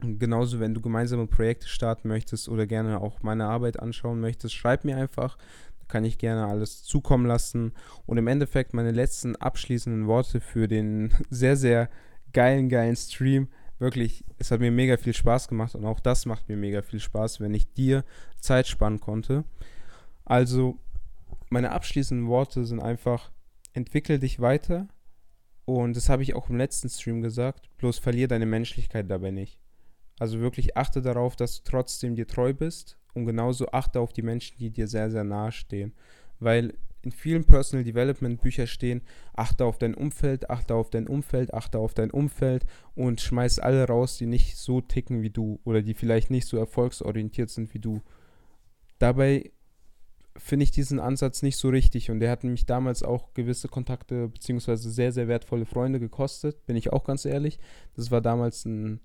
genauso, 0.03 0.61
wenn 0.61 0.73
du 0.73 0.81
gemeinsame 0.81 1.27
Projekte 1.27 1.69
starten 1.69 2.09
möchtest 2.09 2.49
oder 2.49 2.67
gerne 2.67 3.03
auch 3.03 3.23
meine 3.23 3.45
Arbeit 3.45 3.79
anschauen 3.79 4.19
möchtest, 4.19 4.55
schreib 4.55 4.85
mir 4.85 4.97
einfach. 4.97 5.37
Da 5.79 5.85
kann 5.89 6.05
ich 6.05 6.17
gerne 6.17 6.47
alles 6.47 6.85
zukommen 6.85 7.27
lassen. 7.27 7.75
Und 8.07 8.17
im 8.17 8.27
Endeffekt 8.29 8.73
meine 8.73 8.93
letzten 8.93 9.37
abschließenden 9.37 10.07
Worte 10.07 10.41
für 10.41 10.69
den 10.69 11.13
sehr, 11.31 11.57
sehr 11.57 11.91
geilen, 12.33 12.71
geilen 12.71 12.97
Stream. 12.97 13.49
Wirklich, 13.79 14.25
es 14.39 14.51
hat 14.51 14.61
mir 14.61 14.71
mega 14.71 14.97
viel 14.97 15.15
Spaß 15.15 15.49
gemacht 15.49 15.75
und 15.75 15.85
auch 15.85 16.01
das 16.01 16.25
macht 16.25 16.49
mir 16.49 16.57
mega 16.57 16.81
viel 16.81 17.01
Spaß, 17.01 17.41
wenn 17.41 17.53
ich 17.53 17.73
dir 17.75 18.05
Zeit 18.39 18.69
spannen 18.69 19.01
konnte. 19.01 19.45
Also, 20.25 20.79
meine 21.51 21.73
abschließenden 21.73 22.29
Worte 22.29 22.65
sind 22.65 22.81
einfach, 22.81 23.31
entwickle 23.75 24.19
dich 24.19 24.41
weiter, 24.41 24.89
und 25.77 25.97
das 25.97 26.09
habe 26.09 26.23
ich 26.23 26.35
auch 26.35 26.51
im 26.51 26.57
letzten 26.57 26.89
Stream 26.89 27.23
gesagt, 27.23 27.69
bloß 27.79 27.99
verlier 27.99 28.29
deine 28.29 28.47
Menschlichkeit 28.47 29.11
dabei 29.11 29.31
nicht. 29.31 29.59
Also 30.19 30.41
wirklich 30.41 30.77
achte 30.77 31.03
darauf, 31.03 31.37
dass 31.37 31.63
du 31.63 31.71
trotzdem 31.71 32.15
dir 32.15 32.27
treu 32.27 32.53
bist 32.53 32.99
und 33.15 33.27
genauso 33.27 33.71
achte 33.73 34.01
auf 34.01 34.13
die 34.13 34.23
Menschen, 34.23 34.59
die 34.59 34.71
dir 34.71 34.87
sehr, 34.87 35.11
sehr 35.11 35.25
nahe 35.25 35.53
stehen. 35.53 35.95
Weil 36.39 36.75
in 37.03 37.13
vielen 37.13 37.45
Personal 37.45 37.85
Development 37.85 38.41
Büchern 38.41 38.67
stehen, 38.67 39.03
achte 39.33 39.65
auf 39.65 39.79
dein 39.79 39.95
Umfeld, 39.95 40.51
achte 40.51 40.75
auf 40.75 40.91
dein 40.91 41.07
Umfeld, 41.07 41.55
achte 41.55 41.79
auf 41.79 41.95
dein 41.95 42.11
Umfeld 42.11 42.67
und 42.95 43.21
schmeiß 43.21 43.59
alle 43.59 43.87
raus, 43.87 44.19
die 44.19 44.27
nicht 44.27 44.57
so 44.57 44.81
ticken 44.81 45.23
wie 45.23 45.31
du 45.31 45.61
oder 45.65 45.81
die 45.83 45.95
vielleicht 45.95 46.31
nicht 46.31 46.47
so 46.47 46.59
erfolgsorientiert 46.59 47.49
sind 47.49 47.73
wie 47.73 47.79
du. 47.79 48.03
Dabei 48.99 49.51
finde 50.37 50.65
ich 50.65 50.71
diesen 50.71 51.01
Ansatz 51.01 51.43
nicht 51.43 51.57
so 51.57 51.69
richtig. 51.69 52.11
Und 52.11 52.21
der 52.21 52.31
hat 52.31 52.45
nämlich 52.45 52.67
damals 52.67 53.03
auch 53.03 53.35
gewisse 53.35 53.69
Kontakte 53.69 54.29
beziehungsweise 54.29 54.91
sehr, 54.91 55.13
sehr 55.13 55.29
wertvolle 55.29 55.67
Freunde 55.67 56.01
gekostet, 56.01 56.67
bin 56.67 56.77
ich 56.77 56.93
auch 56.93 57.05
ganz 57.05 57.25
ehrlich. 57.25 57.59
Das 57.95 58.11
war 58.11 58.21
damals 58.21 58.65
ein, 58.65 59.01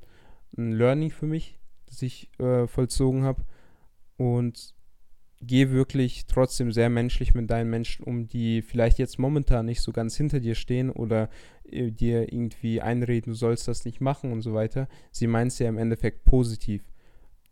ein 0.58 0.72
Learning 0.74 1.12
für 1.12 1.26
mich, 1.26 1.60
das 1.88 2.02
ich 2.02 2.30
äh, 2.40 2.68
vollzogen 2.68 3.24
habe. 3.24 3.44
Und 4.18 4.74
gehe 5.42 5.72
wirklich 5.72 6.26
trotzdem 6.28 6.72
sehr 6.72 6.90
menschlich 6.90 7.34
mit 7.34 7.50
deinen 7.50 7.70
Menschen 7.70 8.04
um, 8.04 8.28
die 8.28 8.62
vielleicht 8.62 8.98
jetzt 8.98 9.20
momentan 9.20 9.66
nicht 9.66 9.82
so 9.82 9.92
ganz 9.92 10.16
hinter 10.16 10.40
dir 10.40 10.56
stehen 10.56 10.90
oder 10.90 11.30
äh, 11.70 11.92
dir 11.92 12.32
irgendwie 12.32 12.82
einreden, 12.82 13.34
du 13.34 13.38
sollst 13.38 13.68
das 13.68 13.86
nicht 13.86 14.02
machen 14.02 14.32
und 14.32 14.42
so 14.42 14.54
weiter. 14.54 14.88
Sie 15.12 15.28
meinen 15.28 15.48
es 15.48 15.60
ja 15.60 15.68
im 15.68 15.78
Endeffekt 15.78 16.26
positiv. 16.26 16.84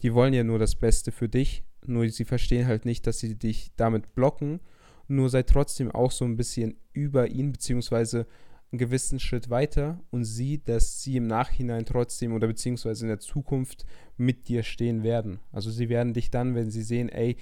Die 0.02 0.14
wollen 0.14 0.34
ja 0.34 0.44
nur 0.44 0.60
das 0.60 0.76
Beste 0.76 1.12
für 1.12 1.30
dich 1.30 1.64
nur 1.88 2.08
sie 2.10 2.26
verstehen 2.26 2.68
halt 2.68 2.86
nicht, 2.86 3.08
dass 3.08 3.20
sie 3.20 3.36
dich 3.36 3.72
damit 3.76 4.16
blocken. 4.16 4.60
Nur 5.08 5.30
sei 5.30 5.44
trotzdem 5.44 5.92
auch 5.92 6.12
so 6.12 6.26
ein 6.26 6.38
bisschen 6.38 6.78
über 6.94 7.28
ihn, 7.28 7.52
beziehungsweise 7.52 8.26
einen 8.72 8.80
gewissen 8.80 9.20
Schritt 9.20 9.50
weiter 9.50 10.00
und 10.10 10.26
sieh, 10.26 10.58
dass 10.64 11.02
sie 11.02 11.18
im 11.18 11.28
Nachhinein 11.28 11.86
trotzdem 11.86 12.34
oder 12.34 12.48
beziehungsweise 12.48 13.06
in 13.06 13.10
der 13.10 13.20
Zukunft 13.20 13.86
mit 14.18 14.48
dir 14.48 14.64
stehen 14.64 15.04
werden. 15.04 15.40
Also 15.52 15.70
sie 15.70 15.90
werden 15.90 16.14
dich 16.14 16.32
dann, 16.32 16.56
wenn 16.56 16.72
sie 16.72 16.82
sehen, 16.82 17.10
ey, 17.10 17.38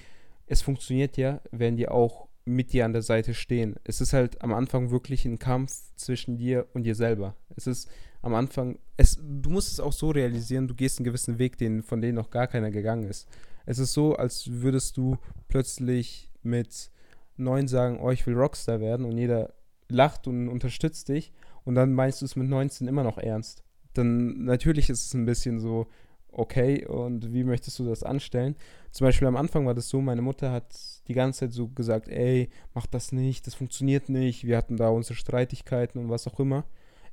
es 0.48 0.62
funktioniert 0.62 1.16
ja, 1.16 1.40
werden 1.52 1.78
die 1.78 1.88
auch 1.88 2.28
mit 2.44 2.74
dir 2.74 2.86
an 2.86 2.94
der 2.94 3.02
Seite 3.02 3.34
stehen. 3.34 3.76
Es 3.84 4.02
ist 4.02 4.14
halt 4.14 4.42
am 4.42 4.54
Anfang 4.54 4.92
wirklich 4.92 5.26
ein 5.26 5.40
Kampf 5.40 5.74
zwischen 5.96 6.38
dir 6.38 6.68
und 6.74 6.84
dir 6.84 6.96
selber. 6.96 7.36
Es 7.56 7.68
ist 7.68 7.90
am 8.22 8.36
Anfang, 8.36 8.78
es, 8.98 9.18
du 9.22 9.50
musst 9.50 9.72
es 9.72 9.80
auch 9.80 9.94
so 9.94 10.10
realisieren, 10.10 10.68
du 10.68 10.76
gehst 10.76 11.00
einen 11.00 11.06
gewissen 11.06 11.40
Weg, 11.40 11.58
den, 11.58 11.82
von 11.82 12.02
dem 12.02 12.16
noch 12.16 12.30
gar 12.30 12.48
keiner 12.48 12.72
gegangen 12.72 13.04
ist. 13.04 13.28
Es 13.72 13.80
ist 13.80 13.94
so, 13.94 14.18
als 14.18 14.52
würdest 14.52 14.98
du 14.98 15.18
plötzlich 15.48 16.30
mit 16.44 16.92
neun 17.38 17.70
sagen, 17.70 18.02
oh, 18.02 18.12
ich 18.12 18.28
will 18.28 18.34
Rockstar 18.34 18.82
werden 18.82 19.06
und 19.06 19.18
jeder 19.18 19.54
lacht 19.88 20.28
und 20.28 20.50
unterstützt 20.50 21.08
dich 21.08 21.32
und 21.64 21.76
dann 21.76 21.94
meinst 21.94 22.20
du 22.20 22.26
es 22.26 22.36
mit 22.36 22.50
19 22.50 22.90
immer 22.90 23.04
noch 23.04 23.18
ernst. 23.18 23.64
Dann 23.94 24.44
natürlich 24.44 24.90
ist 24.90 25.06
es 25.06 25.14
ein 25.14 25.26
bisschen 25.26 25.62
so, 25.62 25.88
okay, 26.34 26.86
und 26.86 27.32
wie 27.34 27.46
möchtest 27.46 27.80
du 27.80 27.86
das 27.86 28.04
anstellen? 28.04 28.58
Zum 28.92 29.08
Beispiel 29.08 29.30
am 29.30 29.38
Anfang 29.38 29.66
war 29.66 29.74
das 29.74 29.88
so, 29.88 30.02
meine 30.02 30.22
Mutter 30.22 30.52
hat 30.52 30.76
die 31.08 31.14
ganze 31.14 31.40
Zeit 31.40 31.54
so 31.54 31.70
gesagt, 31.70 32.10
ey, 32.10 32.50
mach 32.74 32.88
das 32.88 33.14
nicht, 33.14 33.48
das 33.48 33.54
funktioniert 33.54 34.10
nicht, 34.10 34.46
wir 34.46 34.58
hatten 34.58 34.76
da 34.76 34.90
unsere 34.90 35.16
Streitigkeiten 35.16 35.98
und 35.98 36.10
was 36.10 36.28
auch 36.28 36.42
immer. 36.42 36.66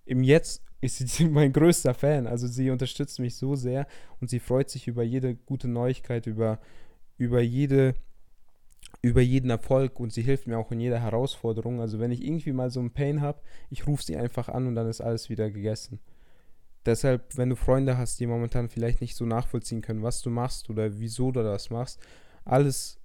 Im 0.09 0.23
Jetzt 0.23 0.63
ist 0.81 0.99
sie 1.09 1.29
mein 1.29 1.53
größter 1.53 1.95
Fan. 1.95 2.27
Also 2.27 2.47
sie 2.47 2.71
unterstützt 2.71 3.21
mich 3.21 3.37
so 3.37 3.55
sehr 3.55 3.87
und 4.21 4.31
sie 4.31 4.41
freut 4.41 4.71
sich 4.71 4.89
über 4.89 5.03
jede 5.03 5.35
gute 5.35 5.69
Neuigkeit, 5.69 6.27
über, 6.27 6.59
über 7.17 7.41
jede 7.41 7.95
über 9.03 9.21
jeden 9.21 9.51
Erfolg 9.51 10.01
und 10.01 10.13
sie 10.13 10.23
hilft 10.23 10.47
mir 10.47 10.59
auch 10.59 10.73
in 10.73 10.81
jeder 10.81 11.01
Herausforderung. 11.01 11.81
Also 11.81 12.01
wenn 12.01 12.11
ich 12.11 12.25
irgendwie 12.25 12.53
mal 12.53 12.71
so 12.71 12.81
einen 12.81 12.91
Pain 12.91 13.21
habe, 13.21 13.41
ich 13.71 13.87
rufe 13.87 14.03
sie 14.03 14.17
einfach 14.17 14.49
an 14.49 14.67
und 14.67 14.75
dann 14.75 14.89
ist 14.89 15.01
alles 15.01 15.29
wieder 15.29 15.51
gegessen. 15.51 16.01
Deshalb, 16.87 17.37
wenn 17.37 17.51
du 17.51 17.57
Freunde 17.57 17.99
hast, 17.99 18.19
die 18.19 18.27
momentan 18.27 18.69
vielleicht 18.69 19.01
nicht 19.01 19.15
so 19.15 19.27
nachvollziehen 19.27 19.83
können, 19.83 20.03
was 20.03 20.23
du 20.23 20.31
machst 20.31 20.71
oder 20.71 20.99
wieso 20.99 21.31
du 21.31 21.43
das 21.43 21.71
machst, 21.71 22.01
alles 22.45 22.98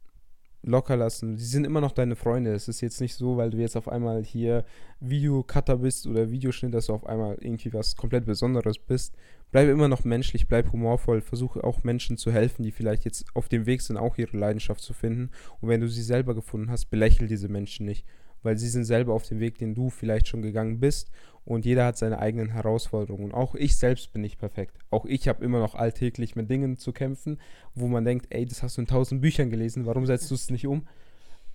locker 0.63 0.95
lassen. 0.95 1.37
Sie 1.37 1.45
sind 1.45 1.65
immer 1.65 1.81
noch 1.81 1.91
deine 1.91 2.15
Freunde. 2.15 2.53
Es 2.53 2.67
ist 2.67 2.81
jetzt 2.81 3.01
nicht 3.01 3.15
so, 3.15 3.37
weil 3.37 3.51
du 3.51 3.57
jetzt 3.57 3.75
auf 3.75 3.87
einmal 3.87 4.23
hier 4.23 4.65
Videocutter 4.99 5.77
bist 5.77 6.07
oder 6.07 6.31
Videoschnitt, 6.31 6.73
dass 6.73 6.87
du 6.87 6.93
auf 6.93 7.05
einmal 7.05 7.37
irgendwie 7.41 7.73
was 7.73 7.95
komplett 7.95 8.25
Besonderes 8.25 8.79
bist. 8.79 9.13
Bleib 9.51 9.69
immer 9.69 9.87
noch 9.87 10.03
menschlich, 10.03 10.47
bleib 10.47 10.71
humorvoll, 10.71 11.21
versuche 11.21 11.63
auch 11.63 11.83
Menschen 11.83 12.17
zu 12.17 12.31
helfen, 12.31 12.63
die 12.63 12.71
vielleicht 12.71 13.05
jetzt 13.05 13.25
auf 13.35 13.49
dem 13.49 13.65
Weg 13.65 13.81
sind, 13.81 13.97
auch 13.97 14.17
ihre 14.17 14.37
Leidenschaft 14.37 14.81
zu 14.81 14.93
finden. 14.93 15.29
Und 15.61 15.69
wenn 15.69 15.81
du 15.81 15.87
sie 15.87 16.01
selber 16.01 16.33
gefunden 16.33 16.71
hast, 16.71 16.85
belächel 16.85 17.27
diese 17.27 17.49
Menschen 17.49 17.85
nicht, 17.85 18.05
weil 18.43 18.57
sie 18.57 18.69
sind 18.69 18.85
selber 18.85 19.13
auf 19.13 19.27
dem 19.27 19.39
Weg, 19.39 19.57
den 19.57 19.73
du 19.73 19.89
vielleicht 19.89 20.27
schon 20.27 20.41
gegangen 20.41 20.79
bist 20.79 21.09
und 21.45 21.65
jeder 21.65 21.85
hat 21.85 21.97
seine 21.97 22.19
eigenen 22.19 22.49
Herausforderungen. 22.49 23.33
Auch 23.33 23.55
ich 23.55 23.75
selbst 23.75 24.13
bin 24.13 24.21
nicht 24.21 24.39
perfekt. 24.39 24.77
Auch 24.91 25.05
ich 25.05 25.27
habe 25.27 25.43
immer 25.43 25.59
noch 25.59 25.75
alltäglich 25.75 26.35
mit 26.35 26.49
Dingen 26.49 26.77
zu 26.77 26.93
kämpfen, 26.93 27.39
wo 27.75 27.87
man 27.87 28.05
denkt, 28.05 28.27
ey, 28.29 28.45
das 28.45 28.63
hast 28.63 28.77
du 28.77 28.81
in 28.81 28.87
tausend 28.87 29.21
Büchern 29.21 29.49
gelesen, 29.49 29.85
warum 29.85 30.05
setzt 30.05 30.31
du 30.31 30.35
es 30.35 30.49
nicht 30.49 30.67
um? 30.67 30.87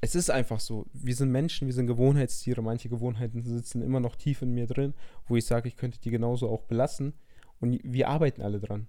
Es 0.00 0.14
ist 0.14 0.30
einfach 0.30 0.60
so. 0.60 0.86
Wir 0.92 1.14
sind 1.14 1.32
Menschen, 1.32 1.66
wir 1.66 1.74
sind 1.74 1.88
Gewohnheitstiere. 1.88 2.62
Manche 2.62 2.88
Gewohnheiten 2.88 3.42
sitzen 3.42 3.82
immer 3.82 3.98
noch 3.98 4.14
tief 4.14 4.42
in 4.42 4.54
mir 4.54 4.66
drin, 4.66 4.94
wo 5.26 5.36
ich 5.36 5.44
sage, 5.44 5.66
ich 5.68 5.76
könnte 5.76 6.00
die 6.00 6.10
genauso 6.10 6.48
auch 6.48 6.62
belassen. 6.62 7.14
Und 7.58 7.80
wir 7.82 8.08
arbeiten 8.08 8.42
alle 8.42 8.60
dran. 8.60 8.86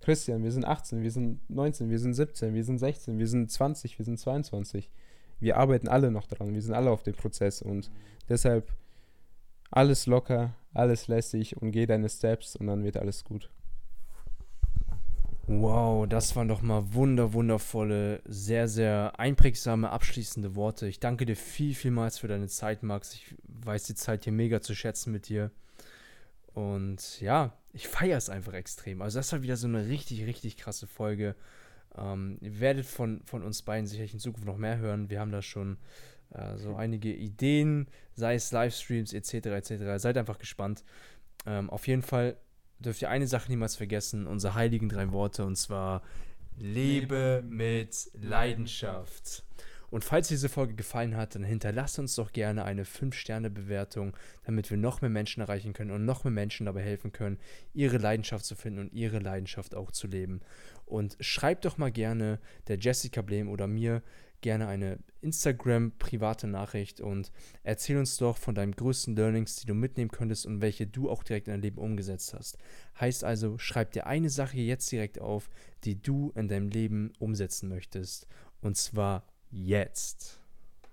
Christian, 0.00 0.44
wir 0.44 0.52
sind 0.52 0.64
18, 0.64 1.02
wir 1.02 1.10
sind 1.10 1.50
19, 1.50 1.90
wir 1.90 1.98
sind 1.98 2.14
17, 2.14 2.54
wir 2.54 2.64
sind 2.64 2.78
16, 2.78 3.18
wir 3.18 3.26
sind 3.26 3.50
20, 3.50 3.98
wir 3.98 4.04
sind 4.06 4.18
22. 4.18 4.90
Wir 5.40 5.56
arbeiten 5.56 5.88
alle 5.88 6.10
noch 6.10 6.26
dran. 6.26 6.54
Wir 6.54 6.62
sind 6.62 6.74
alle 6.74 6.90
auf 6.90 7.02
dem 7.02 7.14
Prozess 7.14 7.62
und 7.62 7.90
deshalb 8.28 8.72
alles 9.70 10.06
locker, 10.06 10.54
alles 10.72 11.08
lässig 11.08 11.56
und 11.56 11.72
geh 11.72 11.86
deine 11.86 12.08
Steps 12.08 12.56
und 12.56 12.66
dann 12.66 12.84
wird 12.84 12.96
alles 12.96 13.24
gut. 13.24 13.50
Wow, 15.50 16.06
das 16.06 16.36
waren 16.36 16.48
doch 16.48 16.60
mal 16.60 16.92
wunder, 16.92 17.32
wundervolle, 17.32 18.20
sehr, 18.26 18.68
sehr 18.68 19.18
einprägsame, 19.18 19.88
abschließende 19.88 20.54
Worte. 20.54 20.86
Ich 20.88 21.00
danke 21.00 21.24
dir 21.24 21.36
viel, 21.36 21.74
vielmals 21.74 22.18
für 22.18 22.28
deine 22.28 22.48
Zeit, 22.48 22.82
Max. 22.82 23.14
Ich 23.14 23.34
weiß 23.44 23.84
die 23.84 23.94
Zeit 23.94 24.24
hier 24.24 24.32
mega 24.34 24.60
zu 24.60 24.74
schätzen 24.74 25.10
mit 25.10 25.30
dir. 25.30 25.50
Und 26.52 27.20
ja, 27.22 27.56
ich 27.72 27.88
feiere 27.88 28.18
es 28.18 28.28
einfach 28.28 28.52
extrem. 28.52 29.00
Also 29.00 29.18
das 29.20 29.32
war 29.32 29.40
wieder 29.40 29.56
so 29.56 29.68
eine 29.68 29.86
richtig, 29.86 30.26
richtig 30.26 30.58
krasse 30.58 30.86
Folge. 30.86 31.34
Ähm, 31.96 32.38
ihr 32.40 32.60
werdet 32.60 32.86
von, 32.86 33.22
von 33.24 33.42
uns 33.42 33.62
beiden 33.62 33.86
sicherlich 33.86 34.14
in 34.14 34.20
Zukunft 34.20 34.46
noch 34.46 34.56
mehr 34.56 34.78
hören. 34.78 35.10
Wir 35.10 35.20
haben 35.20 35.32
da 35.32 35.42
schon 35.42 35.78
äh, 36.30 36.56
so 36.56 36.76
einige 36.76 37.12
Ideen, 37.14 37.88
sei 38.14 38.34
es 38.34 38.52
Livestreams 38.52 39.12
etc. 39.12 39.46
etc. 39.46 39.70
Seid 39.96 40.16
einfach 40.16 40.38
gespannt. 40.38 40.84
Ähm, 41.46 41.70
auf 41.70 41.86
jeden 41.86 42.02
Fall 42.02 42.36
dürft 42.78 43.02
ihr 43.02 43.10
eine 43.10 43.26
Sache 43.26 43.50
niemals 43.50 43.76
vergessen, 43.76 44.26
unsere 44.26 44.54
heiligen 44.54 44.88
drei 44.88 45.10
Worte, 45.12 45.44
und 45.44 45.56
zwar 45.56 46.02
Lebe 46.56 47.42
mit 47.48 48.10
Leidenschaft. 48.14 49.44
Und 49.90 50.04
falls 50.04 50.28
diese 50.28 50.48
Folge 50.48 50.74
gefallen 50.74 51.16
hat, 51.16 51.34
dann 51.34 51.44
hinterlasst 51.44 51.98
uns 51.98 52.14
doch 52.14 52.32
gerne 52.32 52.64
eine 52.64 52.84
5-Sterne-Bewertung, 52.84 54.16
damit 54.44 54.70
wir 54.70 54.76
noch 54.76 55.00
mehr 55.00 55.10
Menschen 55.10 55.40
erreichen 55.40 55.72
können 55.72 55.90
und 55.90 56.04
noch 56.04 56.24
mehr 56.24 56.32
Menschen 56.32 56.66
dabei 56.66 56.82
helfen 56.82 57.12
können, 57.12 57.38
ihre 57.72 57.98
Leidenschaft 57.98 58.44
zu 58.44 58.54
finden 58.54 58.80
und 58.80 58.92
ihre 58.92 59.18
Leidenschaft 59.18 59.74
auch 59.74 59.90
zu 59.90 60.06
leben. 60.06 60.40
Und 60.84 61.16
schreibt 61.20 61.64
doch 61.64 61.78
mal 61.78 61.92
gerne 61.92 62.38
der 62.66 62.78
Jessica 62.78 63.22
Blame 63.22 63.50
oder 63.50 63.66
mir, 63.66 64.02
gerne 64.40 64.68
eine 64.68 64.98
Instagram-private 65.20 66.46
Nachricht 66.46 67.00
und 67.00 67.32
erzähl 67.64 67.98
uns 67.98 68.16
doch 68.18 68.36
von 68.36 68.54
deinen 68.54 68.72
größten 68.72 69.16
Learnings, 69.16 69.56
die 69.56 69.66
du 69.66 69.74
mitnehmen 69.74 70.10
könntest 70.10 70.46
und 70.46 70.60
welche 70.60 70.86
du 70.86 71.10
auch 71.10 71.24
direkt 71.24 71.48
in 71.48 71.54
dein 71.54 71.62
Leben 71.62 71.78
umgesetzt 71.78 72.34
hast. 72.34 72.56
Heißt 73.00 73.24
also, 73.24 73.58
schreib 73.58 73.92
dir 73.92 74.06
eine 74.06 74.30
Sache 74.30 74.58
jetzt 74.58 74.90
direkt 74.92 75.20
auf, 75.20 75.50
die 75.84 76.00
du 76.00 76.32
in 76.36 76.48
deinem 76.48 76.68
Leben 76.68 77.12
umsetzen 77.18 77.68
möchtest. 77.68 78.28
Und 78.60 78.76
zwar 78.76 79.26
jetzt. 79.50 80.40